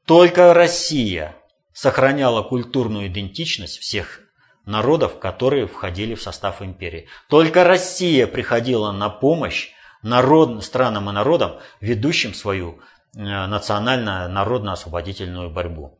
Только 0.06 0.52
Россия 0.52 1.34
сохраняла 1.72 2.42
культурную 2.42 3.06
идентичность 3.08 3.78
всех 3.78 4.20
народов, 4.66 5.18
которые 5.18 5.66
входили 5.66 6.14
в 6.14 6.22
состав 6.22 6.60
империи. 6.62 7.08
Только 7.28 7.64
Россия 7.64 8.26
приходила 8.26 8.92
на 8.92 9.08
помощь 9.08 9.70
народ, 10.02 10.62
странам 10.64 11.10
и 11.10 11.12
народам, 11.12 11.58
ведущим 11.80 12.34
свою 12.34 12.80
э, 13.16 13.20
национально-народно-освободительную 13.20 15.50
борьбу. 15.50 15.98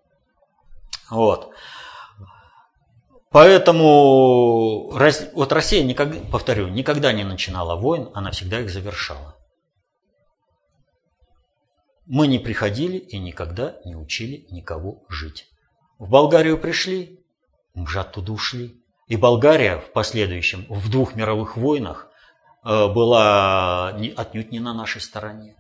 Вот. 1.11 1.51
Поэтому 3.31 4.93
вот 5.35 5.53
Россия, 5.53 5.83
никогда, 5.83 6.21
повторю, 6.31 6.69
никогда 6.69 7.13
не 7.13 7.25
начинала 7.25 7.75
войн, 7.75 8.11
она 8.15 8.31
всегда 8.31 8.61
их 8.61 8.71
завершала. 8.71 9.35
Мы 12.07 12.27
не 12.27 12.39
приходили 12.39 12.99
и 12.99 13.19
никогда 13.19 13.77
не 13.85 13.97
учили 13.97 14.47
никого 14.51 15.05
жить. 15.09 15.49
В 15.99 16.11
Болгарию 16.11 16.59
пришли, 16.59 17.25
мы 17.75 17.87
оттуда 17.97 18.33
ушли. 18.33 18.81
И 19.07 19.17
Болгария 19.17 19.79
в 19.79 19.93
последующем, 19.93 20.67
в 20.69 20.91
двух 20.91 21.15
мировых 21.15 21.57
войнах, 21.57 22.09
э, 22.65 22.89
была 22.89 23.89
отнюдь 23.89 24.51
не 24.51 24.61
на 24.61 24.75
нашей 24.75 25.01
стороне. 25.01 25.57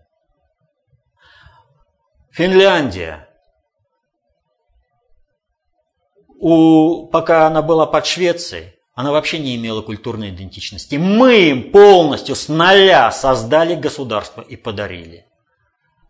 Финляндия 2.30 3.28
у, 6.40 7.07
пока 7.07 7.47
она 7.47 7.62
была 7.62 7.86
под 7.86 8.07
Швецией, 8.07 8.74
она 8.95 9.12
вообще 9.12 9.38
не 9.38 9.57
имела 9.57 9.82
культурной 9.82 10.30
идентичности. 10.30 10.97
Мы 10.97 11.51
им 11.51 11.72
полностью 11.72 12.34
с 12.34 12.49
нуля 12.49 13.11
создали 13.12 13.74
государство 13.74 14.40
и 14.40 14.57
подарили. 14.57 15.26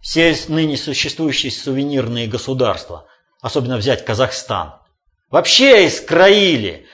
Все 0.05 0.37
ныне 0.49 0.77
существующие 0.77 1.51
сувенирные 1.51 2.27
государства, 2.27 3.07
особенно 3.41 3.79
взять 3.79 4.05
Казахстан, 4.05 4.75
вообще 5.31 5.87
искроили. 5.87 6.87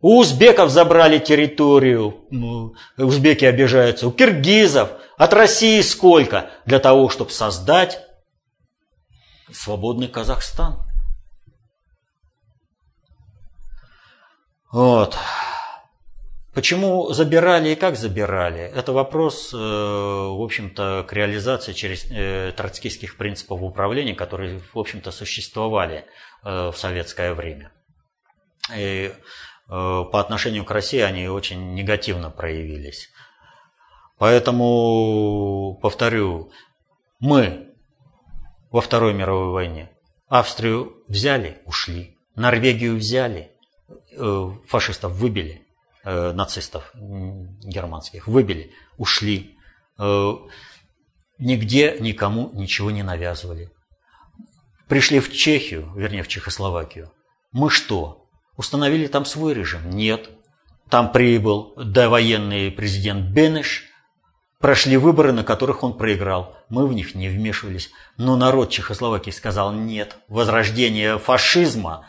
У 0.00 0.18
узбеков 0.18 0.70
забрали 0.70 1.18
территорию, 1.18 2.24
узбеки 2.96 3.44
обижаются, 3.44 4.08
у 4.08 4.12
киргизов, 4.12 4.92
от 5.18 5.34
России 5.34 5.82
сколько, 5.82 6.50
для 6.64 6.78
того, 6.78 7.10
чтобы 7.10 7.30
создать 7.32 8.00
свободный 9.52 10.08
Казахстан. 10.08 10.88
Вот. 14.72 15.18
Почему 16.54 17.10
забирали 17.14 17.70
и 17.70 17.74
как 17.74 17.96
забирали? 17.96 18.60
Это 18.60 18.92
вопрос, 18.92 19.54
э, 19.54 19.56
в 19.56 20.42
общем-то, 20.42 21.06
к 21.08 21.12
реализации 21.14 21.72
через 21.72 22.04
э, 22.10 22.52
троцкистских 22.54 23.16
принципов 23.16 23.62
управления, 23.62 24.14
которые, 24.14 24.58
в 24.58 24.78
общем-то, 24.78 25.12
существовали 25.12 26.04
э, 26.44 26.70
в 26.70 26.76
советское 26.76 27.32
время. 27.32 27.72
И 28.76 29.12
по 29.66 30.20
отношению 30.20 30.66
к 30.66 30.70
России 30.70 31.00
они 31.00 31.26
очень 31.28 31.74
негативно 31.74 32.30
проявились. 32.30 33.10
Поэтому, 34.18 35.78
повторю, 35.80 36.52
мы 37.18 37.74
во 38.70 38.82
Второй 38.82 39.14
мировой 39.14 39.50
войне 39.52 39.90
Австрию 40.28 41.02
взяли, 41.08 41.62
ушли, 41.64 42.18
Норвегию 42.36 42.96
взяли, 42.96 43.50
фашистов 44.66 45.12
выбили, 45.12 45.66
э, 46.04 46.32
нацистов 46.32 46.92
германских 46.94 48.28
выбили, 48.28 48.72
ушли. 48.98 49.56
Э, 49.98 50.34
нигде 51.38 51.96
никому 52.00 52.50
ничего 52.52 52.90
не 52.90 53.02
навязывали. 53.02 53.70
Пришли 54.88 55.20
в 55.20 55.32
Чехию, 55.32 55.92
вернее 55.94 56.22
в 56.22 56.28
Чехословакию. 56.28 57.10
Мы 57.52 57.70
что, 57.70 58.26
установили 58.56 59.06
там 59.06 59.24
свой 59.24 59.54
режим? 59.54 59.90
Нет. 59.90 60.30
Там 60.88 61.12
прибыл 61.12 61.72
довоенный 61.76 62.70
президент 62.70 63.30
Бенеш, 63.30 63.84
прошли 64.58 64.96
выборы, 64.96 65.32
на 65.32 65.44
которых 65.44 65.82
он 65.82 65.96
проиграл. 65.96 66.56
Мы 66.68 66.86
в 66.86 66.92
них 66.92 67.14
не 67.14 67.28
вмешивались. 67.28 67.90
Но 68.16 68.36
народ 68.36 68.70
Чехословакии 68.70 69.30
сказал 69.30 69.72
нет. 69.72 70.16
Возрождение 70.28 71.18
фашизма 71.18 72.06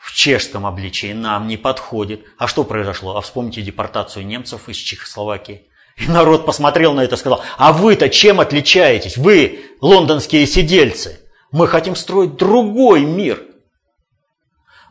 в 0.00 0.14
чешском 0.14 0.66
обличии 0.66 1.12
нам 1.12 1.46
не 1.46 1.58
подходит. 1.58 2.24
А 2.38 2.48
что 2.48 2.64
произошло? 2.64 3.16
А 3.16 3.20
вспомните 3.20 3.60
депортацию 3.60 4.26
немцев 4.26 4.68
из 4.68 4.76
Чехословакии. 4.76 5.66
И 5.98 6.06
народ 6.06 6.46
посмотрел 6.46 6.94
на 6.94 7.02
это 7.02 7.16
и 7.16 7.18
сказал, 7.18 7.42
а 7.58 7.72
вы-то 7.72 8.08
чем 8.08 8.40
отличаетесь? 8.40 9.18
Вы, 9.18 9.60
лондонские 9.82 10.46
сидельцы. 10.46 11.20
Мы 11.52 11.68
хотим 11.68 11.94
строить 11.94 12.36
другой 12.36 13.04
мир. 13.04 13.42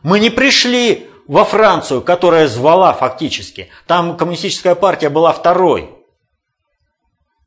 Мы 0.04 0.20
не 0.20 0.30
пришли 0.30 1.08
во 1.26 1.44
Францию, 1.44 2.02
которая 2.02 2.46
звала 2.46 2.92
фактически. 2.92 3.68
Там 3.86 4.16
коммунистическая 4.16 4.76
партия 4.76 5.08
была 5.08 5.32
второй 5.32 5.90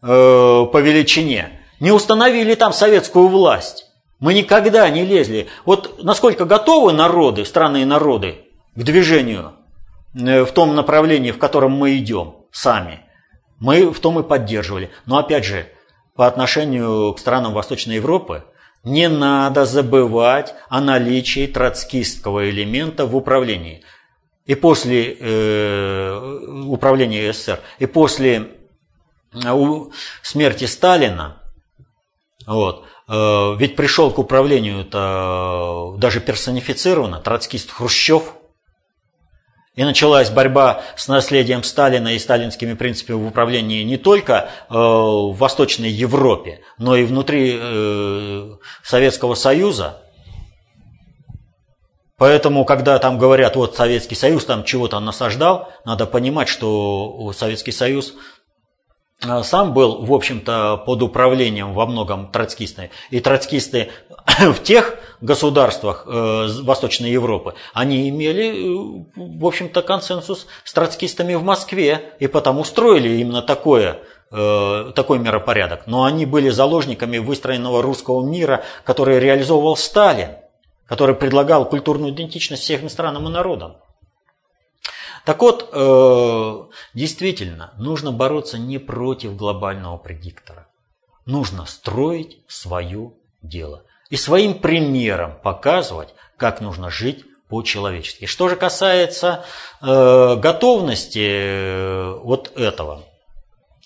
э, 0.02 0.06
по 0.06 0.78
величине. 0.82 1.62
Не 1.80 1.92
установили 1.92 2.56
там 2.56 2.74
советскую 2.74 3.28
власть. 3.28 3.86
Мы 4.24 4.34
никогда 4.34 4.90
не 4.90 5.04
лезли. 5.04 5.50
Вот 5.66 6.02
насколько 6.02 6.46
готовы 6.46 6.94
народы, 6.94 7.44
страны 7.44 7.82
и 7.82 7.86
народы 7.86 8.46
к 8.74 8.82
движению 8.82 9.52
э, 10.16 10.46
в 10.46 10.54
том 10.54 10.76
направлении, 10.76 11.32
в 11.32 11.38
котором 11.38 11.74
мы 11.74 11.98
идем 11.98 12.36
сами, 12.50 13.02
мы 13.60 13.92
в 13.92 14.00
том 14.00 14.22
и 14.22 14.24
поддерживали. 14.24 14.92
Но 15.06 15.18
опять 15.18 15.44
же, 15.44 15.68
по 16.16 16.26
отношению 16.26 17.14
к 17.14 17.20
странам 17.20 17.52
Восточной 17.52 17.96
Европы, 17.96 18.46
Не 18.86 19.10
надо 19.10 19.66
забывать 19.66 20.56
о 20.70 20.80
наличии 20.80 21.48
троцкистского 21.48 22.50
элемента 22.50 23.06
в 23.06 23.18
управлении. 23.18 23.84
И 24.46 24.56
после 24.56 25.18
э, 25.20 26.40
управления 26.66 27.34
СССР, 27.34 27.60
и 27.80 27.88
после 27.88 28.52
э, 29.34 29.80
смерти 30.22 30.64
Сталина, 30.66 31.42
вот, 32.46 32.86
ведь 33.58 33.76
пришел 33.76 34.12
к 34.12 34.20
управлению 34.20 34.82
это 34.82 35.94
даже 35.98 36.20
персонифицированно 36.20 37.20
троцкист 37.20 37.72
Хрущев– 37.72 38.34
и 39.76 39.84
началась 39.84 40.30
борьба 40.30 40.84
с 40.96 41.08
наследием 41.08 41.64
Сталина 41.64 42.14
и 42.14 42.20
сталинскими 42.20 42.76
принципами 42.76 43.16
в 43.16 43.28
управлении 43.28 43.84
не 43.84 43.98
только 43.98 44.50
э, 44.70 44.74
в 44.74 45.36
Восточной 45.36 45.90
Европе, 45.90 46.62
но 46.78 46.96
и 46.96 47.04
внутри 47.04 47.58
э, 47.60 48.52
Советского 48.84 49.34
Союза. 49.34 50.00
Поэтому, 52.18 52.66
когда 52.66 53.00
там 53.00 53.18
говорят, 53.18 53.56
вот 53.56 53.76
Советский 53.76 54.16
Союз 54.16 54.46
там 54.46 54.64
чего-то 54.64 55.00
насаждал, 55.00 55.72
надо 55.86 56.06
понимать, 56.06 56.50
что 56.50 57.34
Советский 57.36 57.72
Союз 57.72 58.14
э, 58.14 58.43
сам 59.44 59.74
был, 59.74 60.04
в 60.06 60.14
общем-то, 60.14 60.84
под 60.86 61.02
управлением 61.02 61.74
во 61.74 61.86
многом 61.86 62.32
троцкисты. 62.32 62.92
И 63.10 63.20
троцкисты 63.20 63.90
в 64.40 64.62
тех 64.62 64.98
государствах 65.22 66.06
э, 66.08 66.48
Восточной 66.62 67.12
Европы, 67.12 67.56
они 67.74 68.10
имели, 68.10 68.50
э, 68.50 69.04
в 69.16 69.46
общем-то, 69.46 69.82
консенсус 69.82 70.48
с 70.64 70.74
троцкистами 70.74 71.36
в 71.36 71.44
Москве, 71.44 72.14
и 72.20 72.28
потому 72.28 72.64
строили 72.64 73.10
именно 73.22 73.42
такое, 73.42 74.00
э, 74.32 74.92
такой 74.96 75.20
миропорядок. 75.20 75.88
Но 75.88 76.04
они 76.04 76.26
были 76.26 76.50
заложниками 76.50 77.18
выстроенного 77.18 77.82
русского 77.82 78.26
мира, 78.26 78.64
который 78.84 79.20
реализовывал 79.20 79.78
Сталин, 79.78 80.30
который 80.88 81.16
предлагал 81.16 81.68
культурную 81.68 82.14
идентичность 82.14 82.64
всем 82.64 82.90
странам 82.90 83.28
и 83.28 83.32
народам. 83.32 83.78
Так 85.26 85.42
вот, 85.42 85.70
действительно, 86.94 87.74
нужно 87.78 88.12
бороться 88.12 88.58
не 88.58 88.78
против 88.78 89.36
глобального 89.38 89.98
предиктора. 89.98 90.68
Нужно 91.26 91.66
строить 91.66 92.44
свое 92.48 93.14
дело 93.42 93.84
и 94.10 94.18
своим 94.18 94.56
примером 94.56 95.40
показывать, 95.42 96.14
как 96.38 96.62
нужно 96.62 96.90
жить 96.90 97.26
по-человечески. 97.48 98.26
Что 98.26 98.50
же 98.50 98.56
касается 98.56 99.46
э, 99.82 100.36
готовности 100.38 101.28
э, 101.30 102.20
вот 102.24 102.52
этого, 102.58 103.04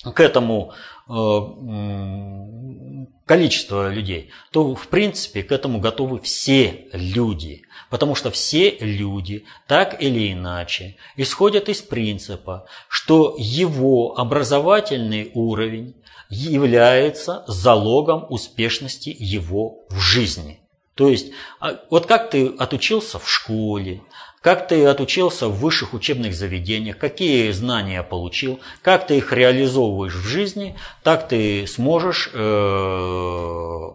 к 0.04 0.20
этому 0.20 0.74
э, 1.10 3.06
количества 3.26 3.90
людей, 3.90 4.32
то 4.52 4.74
в 4.74 4.88
принципе 4.88 5.44
к 5.44 5.52
этому 5.52 5.80
готовы 5.80 6.20
все 6.20 6.88
люди. 6.94 7.64
Потому 7.90 8.16
что 8.16 8.32
все 8.32 8.78
люди 8.80 9.46
так 9.68 10.02
или 10.02 10.34
иначе 10.34 10.96
исходят 11.16 11.70
из 11.70 11.82
принципа, 11.82 12.66
что 12.90 13.36
его 13.38 14.18
образовательный 14.18 15.32
уровень 15.34 15.96
является 16.30 17.44
залогом 17.48 18.26
успешности 18.30 19.16
его 19.18 19.86
в 19.90 20.00
жизни. 20.00 20.60
То 20.96 21.10
есть, 21.10 21.32
а, 21.60 21.80
вот 21.92 22.08
как 22.08 22.32
ты 22.32 22.48
отучился 22.58 23.20
в 23.20 23.30
школе, 23.30 24.02
как 24.48 24.70
ты 24.70 24.86
отучился 24.86 25.50
в 25.50 25.60
высших 25.60 25.94
учебных 25.94 26.34
заведениях, 26.34 26.98
какие 26.98 27.52
знания 27.52 28.02
получил, 28.02 28.62
как 28.82 29.06
ты 29.06 29.18
их 29.18 29.34
реализовываешь 29.34 30.14
в 30.14 30.26
жизни, 30.26 30.78
так 31.04 31.28
ты 31.28 31.68
сможешь 31.68 32.30
э, 32.34 33.90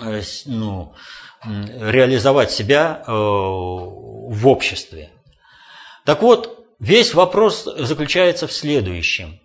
э, 0.00 0.22
ну, 0.46 0.94
реализовать 1.44 2.52
себя 2.52 3.02
э, 3.04 3.10
в 3.10 4.46
обществе. 4.46 5.10
Так 6.04 6.22
вот, 6.22 6.64
весь 6.78 7.12
вопрос 7.12 7.64
заключается 7.64 8.46
в 8.46 8.52
следующем. 8.52 9.40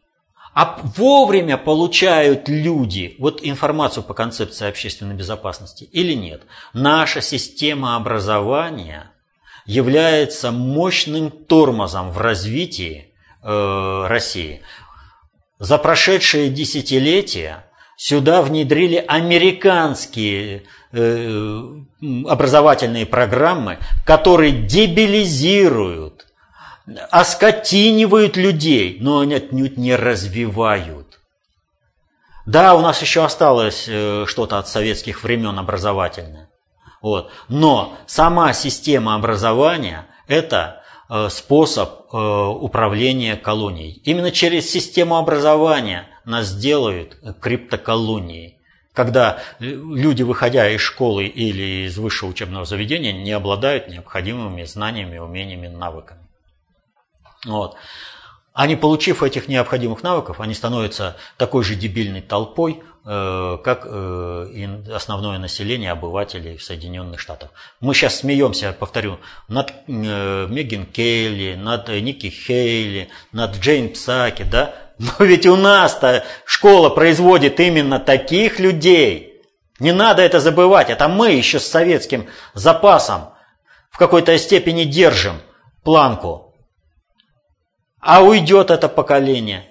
А 0.54 0.80
вовремя 0.96 1.58
получают 1.58 2.50
люди 2.50 3.16
вот 3.18 3.40
информацию 3.42 4.04
по 4.04 4.14
концепции 4.14 4.68
общественной 4.68 5.16
безопасности 5.16 5.86
или 5.86 6.14
нет? 6.14 6.44
Наша 6.74 7.22
система 7.22 7.96
образования 7.96 9.12
является 9.68 10.52
мощным 10.52 11.30
тормозом 11.30 12.10
в 12.12 12.18
развитии 12.18 13.14
э, 13.44 14.06
России. 14.08 14.62
За 15.60 15.78
прошедшие 15.78 16.50
десятилетия 16.50 17.66
сюда 17.98 18.42
внедрили 18.42 19.04
американские 19.08 20.64
э, 20.92 21.64
образовательные 22.26 23.06
программы, 23.06 23.78
которые 24.06 24.52
дебилизируют 24.52 26.28
оскотинивают 27.12 28.38
людей, 28.38 28.98
но 29.02 29.20
они 29.20 29.36
отнюдь 29.36 29.78
не 29.78 29.96
развивают. 29.96 31.20
Да, 32.46 32.76
у 32.76 32.82
нас 32.82 33.02
еще 33.02 33.26
осталось 33.26 33.86
э, 33.90 34.24
что-то 34.26 34.58
от 34.58 34.70
советских 34.70 35.24
времен 35.24 35.60
образовательное. 35.60 36.47
Вот. 37.02 37.32
Но 37.50 37.98
сама 38.06 38.54
система 38.54 39.16
образования– 39.16 40.08
это 40.28 40.84
э, 41.10 41.30
способ 41.30 42.14
э, 42.14 42.18
управления 42.18 43.36
колонией. 43.36 44.02
Именно 44.04 44.32
через 44.32 44.70
систему 44.70 45.18
образования 45.18 46.08
нас 46.26 46.54
делают 46.54 47.18
криптоколонией 47.42 48.58
когда 48.98 49.38
люди, 49.60 50.24
выходя 50.24 50.68
из 50.72 50.82
школы 50.82 51.28
или 51.28 51.86
из 51.86 52.00
высшего 52.00 52.30
учебного 52.30 52.66
заведения, 52.66 53.14
не 53.14 53.32
обладают 53.32 53.90
необходимыми 53.90 54.64
знаниями, 54.64 55.20
умениями, 55.20 55.68
навыками. 55.68 56.28
Вот. 57.46 57.76
А 58.54 58.66
не 58.66 58.76
получив 58.76 59.22
этих 59.22 59.48
необходимых 59.48 60.02
навыков, 60.02 60.40
они 60.40 60.56
становятся 60.56 61.16
такой 61.38 61.64
же 61.64 61.76
дебильной 61.76 62.24
толпой, 62.24 62.82
как 63.64 63.86
э, 63.86 64.68
основное 64.94 65.38
население 65.38 65.92
обывателей 65.92 66.58
в 66.58 66.64
Соединенных 66.64 67.20
Штатах. 67.20 67.52
Мы 67.80 67.94
сейчас 67.94 68.18
смеемся, 68.18 68.76
повторю, 68.78 69.20
над 69.48 69.72
э, 69.88 70.48
Меган 70.50 70.86
Кейли, 70.86 71.56
над 71.56 71.88
Ники 71.88 72.30
Хейли, 72.30 73.10
над 73.32 73.56
Джейн 73.58 73.94
Псаки, 73.94 74.44
да? 74.44 74.76
Но 74.98 75.14
ведь 75.20 75.46
у 75.46 75.56
нас-то 75.56 76.26
школа 76.46 76.90
производит 76.90 77.60
именно 77.60 78.00
таких 78.00 78.60
людей. 78.60 79.42
Не 79.80 79.94
надо 79.94 80.22
это 80.24 80.40
забывать. 80.40 80.90
Это 80.90 81.08
мы 81.08 81.32
еще 81.32 81.60
с 81.60 81.68
советским 81.68 82.28
запасом 82.56 83.30
в 83.90 83.98
какой-то 83.98 84.38
степени 84.38 84.84
держим 84.84 85.36
планку 85.84 86.48
а 88.08 88.24
уйдет 88.24 88.72
это 88.72 88.88
поколение. 88.88 89.68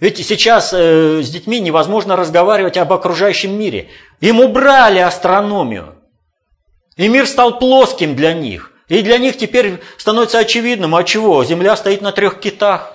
Ведь 0.00 0.24
сейчас 0.26 0.72
э, 0.72 1.22
с 1.22 1.30
детьми 1.30 1.60
невозможно 1.60 2.16
разговаривать 2.16 2.76
об 2.76 2.92
окружающем 2.92 3.56
мире. 3.56 3.88
Им 4.20 4.40
убрали 4.40 4.98
астрономию. 4.98 5.94
И 6.96 7.08
мир 7.08 7.26
стал 7.26 7.58
плоским 7.58 8.16
для 8.16 8.32
них. 8.32 8.72
И 8.88 9.02
для 9.02 9.18
них 9.18 9.38
теперь 9.38 9.80
становится 9.96 10.38
очевидным, 10.38 10.94
а 10.94 11.04
чего? 11.04 11.42
Земля 11.44 11.76
стоит 11.76 12.02
на 12.02 12.12
трех 12.12 12.40
китах. 12.40 12.92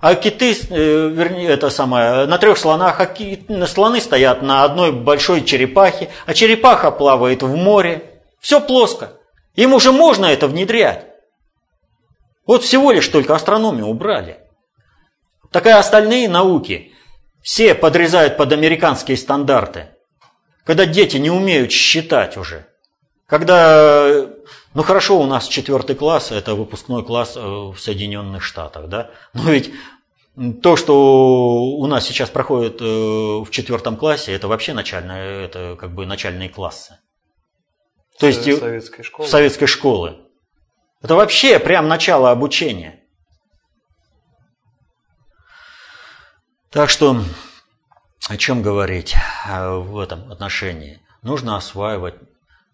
А 0.00 0.14
киты, 0.14 0.52
э, 0.52 1.08
вернее, 1.08 1.48
это 1.48 1.70
самое, 1.70 2.26
на 2.26 2.36
трех 2.36 2.58
слонах, 2.58 3.00
а 3.00 3.06
киты, 3.06 3.66
слоны 3.66 4.00
стоят 4.00 4.42
на 4.42 4.64
одной 4.64 4.92
большой 4.92 5.42
черепахе, 5.44 6.10
а 6.26 6.34
черепаха 6.34 6.90
плавает 6.90 7.42
в 7.42 7.56
море. 7.56 8.20
Все 8.38 8.60
плоско. 8.60 9.12
Им 9.54 9.72
уже 9.72 9.92
можно 9.92 10.26
это 10.26 10.46
внедрять. 10.46 11.06
Вот 12.46 12.62
всего 12.62 12.92
лишь 12.92 13.08
только 13.08 13.34
астрономию 13.34 13.86
убрали. 13.86 14.43
Так 15.54 15.66
и 15.66 15.70
остальные 15.70 16.28
науки 16.28 16.90
все 17.40 17.76
подрезают 17.76 18.36
под 18.36 18.50
американские 18.50 19.16
стандарты. 19.16 19.86
Когда 20.64 20.84
дети 20.84 21.16
не 21.16 21.30
умеют 21.30 21.70
считать 21.70 22.36
уже. 22.36 22.66
Когда, 23.28 24.26
ну 24.74 24.82
хорошо, 24.82 25.20
у 25.20 25.26
нас 25.26 25.46
четвертый 25.46 25.94
класс, 25.94 26.32
это 26.32 26.56
выпускной 26.56 27.04
класс 27.04 27.36
э, 27.36 27.40
в 27.40 27.76
Соединенных 27.78 28.42
Штатах, 28.42 28.88
да? 28.88 29.12
Но 29.32 29.48
ведь 29.52 29.72
то, 30.60 30.74
что 30.74 31.62
у 31.62 31.86
нас 31.86 32.04
сейчас 32.04 32.30
проходит 32.30 32.80
э, 32.80 32.84
в 32.84 33.46
четвертом 33.50 33.96
классе, 33.96 34.32
это 34.32 34.48
вообще 34.48 34.72
начальные, 34.72 35.44
это 35.44 35.76
как 35.78 35.94
бы 35.94 36.04
начальные 36.04 36.48
классы. 36.48 36.98
То 38.18 38.26
есть 38.26 38.42
советской 38.42 39.04
школы. 39.04 39.28
советской 39.28 39.66
школы. 39.66 40.16
Это 41.00 41.14
вообще 41.14 41.60
прям 41.60 41.86
начало 41.86 42.32
обучения. 42.32 43.03
Так 46.74 46.90
что 46.90 47.16
о 48.28 48.36
чем 48.36 48.60
говорить 48.60 49.14
э, 49.46 49.76
в 49.76 49.96
этом 49.96 50.32
отношении? 50.32 50.98
Нужно 51.22 51.56
осваивать 51.56 52.16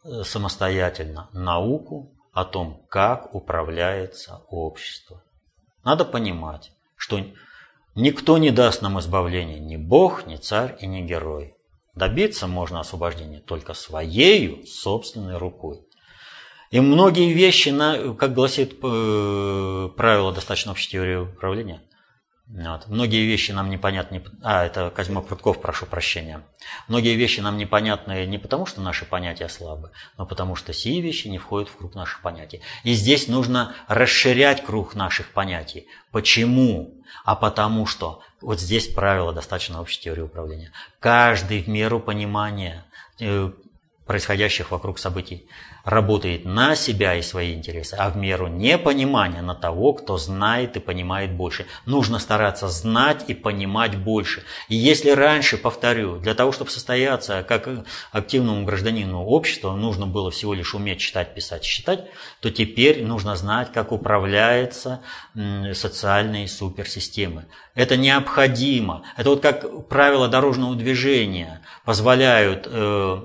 э, 0.05 0.23
самостоятельно 0.25 1.29
науку 1.35 2.11
о 2.33 2.47
том, 2.47 2.81
как 2.89 3.35
управляется 3.35 4.41
общество. 4.49 5.23
Надо 5.85 6.07
понимать, 6.07 6.73
что 6.97 7.21
никто 7.95 8.39
не 8.39 8.51
даст 8.51 8.81
нам 8.81 8.99
избавления, 8.99 9.59
ни 9.59 9.77
Бог, 9.77 10.25
ни 10.25 10.37
царь 10.37 10.79
и 10.81 10.87
ни 10.87 11.03
герой. 11.03 11.53
Добиться 11.95 12.47
можно 12.47 12.81
освобождения 12.81 13.41
только 13.41 13.75
своей 13.75 14.67
собственной 14.67 15.37
рукой. 15.37 15.83
И 16.71 16.81
многие 16.81 17.35
вещи, 17.35 17.71
как 18.15 18.33
гласит 18.33 18.79
э, 18.83 19.89
правило 19.95 20.33
достаточно 20.33 20.73
общей 20.73 20.89
теории 20.89 21.17
управления, 21.17 21.83
вот. 22.53 22.89
Многие 22.89 23.27
вещи 23.27 23.53
нам 23.53 23.71
непонятны. 23.71 24.25
А, 24.43 24.65
это 24.65 24.91
Козьма 24.91 25.21
Прутков, 25.21 25.61
прошу 25.61 25.87
прощения. 25.87 26.43
Многие 26.89 27.15
вещи 27.15 27.39
нам 27.39 27.57
непонятны 27.57 28.27
не 28.27 28.39
потому, 28.39 28.67
что 28.67 28.81
наши 28.81 29.05
понятия 29.05 29.49
слабы, 29.49 29.93
но 30.19 30.27
потому 30.27 30.57
что 30.57 30.73
сие 30.73 31.01
вещи 31.01 31.29
не 31.29 31.39
входят 31.39 31.69
в 31.69 31.77
круг 31.77 31.95
наших 31.95 32.23
понятий. 32.23 32.61
И 32.83 32.95
здесь 32.95 33.29
нужно 33.29 33.77
расширять 33.87 34.65
круг 34.65 34.97
наших 34.97 35.31
понятий. 35.33 35.87
Почему? 36.11 37.01
А 37.25 37.37
потому 37.37 37.87
что 37.87 38.21
вот 38.41 38.59
здесь 38.59 38.89
правило 38.89 39.33
достаточно 39.33 39.81
общей 39.81 40.01
теории 40.01 40.23
управления. 40.23 40.73
Каждый 40.99 41.63
в 41.63 41.69
меру 41.69 42.01
понимания 42.01 42.85
э, 43.21 43.53
происходящих 44.07 44.73
вокруг 44.73 44.99
событий 44.99 45.49
работает 45.85 46.45
на 46.45 46.75
себя 46.77 47.17
и 47.17 47.23
свои 47.23 47.55
интересы, 47.55 47.95
а 47.99 48.11
в 48.11 48.17
меру 48.17 48.49
непонимания 48.49 49.43
на 49.43 49.55
того, 49.55 49.93
кто 49.93 50.19
знает 50.19 50.77
и 50.77 50.81
понимает 50.81 51.33
больше. 51.33 51.67
Нужно 51.87 52.19
стараться 52.19 52.69
знать 52.69 53.25
и 53.29 53.35
понимать 53.35 53.97
больше. 53.97 54.43
И 54.69 54.77
если 54.77 55.11
раньше, 55.11 55.57
повторю, 55.57 56.19
для 56.19 56.35
того, 56.35 56.53
чтобы 56.53 56.71
состояться 56.71 57.45
как 57.47 57.69
активному 58.13 58.65
гражданину 58.65 59.25
общества, 59.25 59.75
нужно 59.75 60.07
было 60.07 60.31
всего 60.31 60.55
лишь 60.55 60.75
уметь 60.75 61.01
читать, 61.01 61.35
писать, 61.35 61.65
считать, 61.65 62.07
то 62.41 62.51
теперь 62.51 63.05
нужно 63.05 63.37
знать, 63.37 63.73
как 63.73 63.93
управляются 63.93 65.01
социальные 65.73 66.49
суперсистемы. 66.49 67.47
Это 67.75 67.97
необходимо. 67.97 69.03
Это 69.17 69.31
вот 69.31 69.43
как 69.43 69.89
правила 69.89 70.29
дорожного 70.29 70.75
движения 70.75 71.63
позволяют 71.85 72.67
э, 72.71 73.21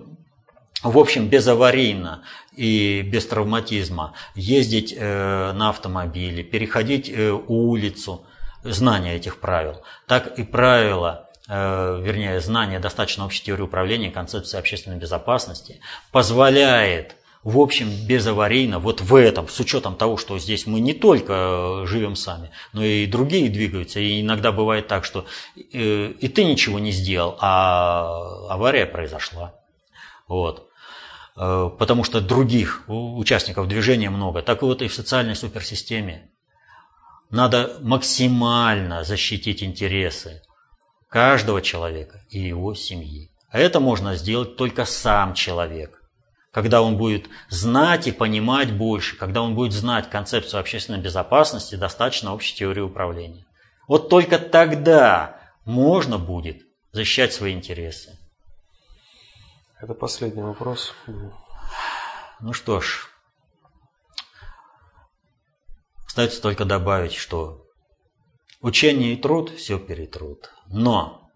в 0.86 1.00
общем, 1.00 1.28
безаварийно 1.28 2.24
и 2.56 3.02
без 3.02 3.26
травматизма 3.26 4.14
ездить 4.36 4.94
э, 4.96 5.52
на 5.54 5.70
автомобиле, 5.70 6.44
переходить 6.44 7.10
э, 7.10 7.32
улицу, 7.32 8.26
знание 8.64 9.16
этих 9.16 9.40
правил, 9.40 9.82
так 10.08 10.40
и 10.40 10.44
правила, 10.44 11.30
э, 11.48 12.02
вернее, 12.04 12.40
знание 12.40 12.80
достаточно 12.80 13.26
общей 13.26 13.44
теории 13.44 13.64
управления, 13.64 14.12
концепции 14.12 14.60
общественной 14.60 14.98
безопасности 14.98 15.80
позволяет 16.12 17.16
в 17.44 17.60
общем, 17.60 17.92
безаварийно, 18.08 18.80
вот 18.80 19.02
в 19.02 19.14
этом, 19.14 19.48
с 19.48 19.60
учетом 19.60 19.96
того, 19.98 20.18
что 20.18 20.40
здесь 20.40 20.66
мы 20.66 20.80
не 20.80 20.94
только 20.94 21.84
живем 21.86 22.16
сами, 22.16 22.50
но 22.74 22.84
и 22.84 23.06
другие 23.06 23.52
двигаются. 23.52 24.00
И 24.00 24.22
иногда 24.22 24.52
бывает 24.52 24.88
так, 24.88 25.06
что 25.06 25.28
и 25.56 26.32
ты 26.34 26.44
ничего 26.44 26.80
не 26.80 26.90
сделал, 26.90 27.38
а 27.40 28.48
авария 28.50 28.88
произошла. 28.88 29.54
Вот. 30.28 30.72
Э, 31.38 31.70
потому 31.78 32.04
что 32.04 32.22
других 32.22 32.84
участников 32.88 33.68
движения 33.68 34.10
много. 34.10 34.42
Так 34.42 34.62
вот 34.62 34.82
и 34.82 34.88
в 34.88 34.94
социальной 34.94 35.36
суперсистеме. 35.36 36.30
Надо 37.30 37.78
максимально 37.82 39.04
защитить 39.04 39.64
интересы 39.64 40.42
каждого 41.10 41.62
человека 41.62 42.22
и 42.30 42.40
его 42.40 42.76
семьи. 42.76 43.32
А 43.50 43.60
это 43.60 43.80
можно 43.80 44.16
сделать 44.16 44.58
только 44.58 44.86
сам 44.86 45.34
человек. 45.34 46.02
Когда 46.52 46.82
он 46.82 46.98
будет 46.98 47.28
знать 47.50 48.08
и 48.08 48.14
понимать 48.14 48.72
больше, 48.72 49.18
когда 49.18 49.42
он 49.42 49.56
будет 49.56 49.74
знать 49.74 50.10
концепцию 50.10 50.62
общественной 50.62 51.00
безопасности, 51.00 51.76
достаточно 51.76 52.34
общей 52.34 52.56
теории 52.56 52.82
управления. 52.82 53.46
Вот 53.88 54.08
только 54.08 54.40
тогда 54.40 55.42
можно 55.66 56.18
будет 56.18 56.62
защищать 56.94 57.34
свои 57.34 57.54
интересы. 57.54 58.18
Это 59.82 59.94
последний 59.94 60.42
вопрос. 60.42 60.94
Ну 62.40 62.54
что 62.54 62.80
ж, 62.80 63.10
остается 66.06 66.42
только 66.42 66.64
добавить, 66.64 67.14
что 67.14 67.66
учение 68.62 69.14
и 69.14 69.18
труд 69.18 69.50
все 69.50 69.78
перетрут. 69.78 70.52
Но 70.68 71.30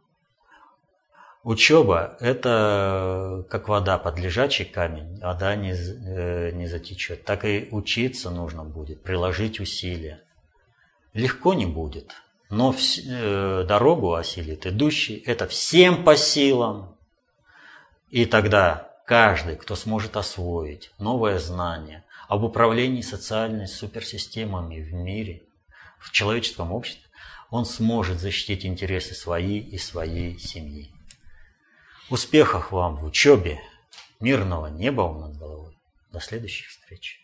учеба– 1.44 2.16
это 2.22 3.46
как 3.50 3.68
вода 3.68 3.98
под 3.98 4.18
лежачий 4.20 4.66
камень, 4.66 5.20
вода 5.20 5.56
не, 5.56 5.74
э, 5.74 6.52
не 6.52 6.68
затечет. 6.68 7.26
Так 7.26 7.44
и 7.44 7.68
учиться 7.72 8.30
нужно 8.30 8.64
будет, 8.64 9.04
приложить 9.04 9.60
усилия. 9.60 10.24
Легко 11.14 11.54
не 11.54 11.66
будет, 11.66 12.14
но 12.50 12.72
в, 12.72 12.78
э, 12.80 13.66
дорогу 13.68 14.14
осилит 14.14 14.66
идущий. 14.66 15.18
Это 15.26 15.46
всем 15.46 16.06
по 16.06 16.16
силам. 16.16 16.99
И 18.10 18.26
тогда 18.26 18.92
каждый, 19.06 19.56
кто 19.56 19.76
сможет 19.76 20.18
освоить 20.18 20.92
новое 20.98 21.38
знание 21.38 22.04
об 22.28 22.44
управлении 22.44 23.02
социальными 23.02 23.66
суперсистемами 23.66 24.80
в 24.82 24.94
мире, 24.94 25.44
в 26.00 26.12
человеческом 26.12 26.72
обществе, 26.72 27.04
он 27.52 27.66
сможет 27.66 28.20
защитить 28.20 28.66
интересы 28.66 29.14
свои 29.14 29.60
и 29.60 29.78
своей 29.78 30.40
семьи. 30.40 30.92
Успехов 32.10 32.72
вам 32.72 32.96
в 32.96 33.06
учебе, 33.06 33.62
мирного 34.20 34.68
неба 34.68 35.02
вам 35.02 35.22
над 35.22 35.38
головой. 35.38 35.78
До 36.12 36.20
следующих 36.20 36.70
встреч. 36.70 37.20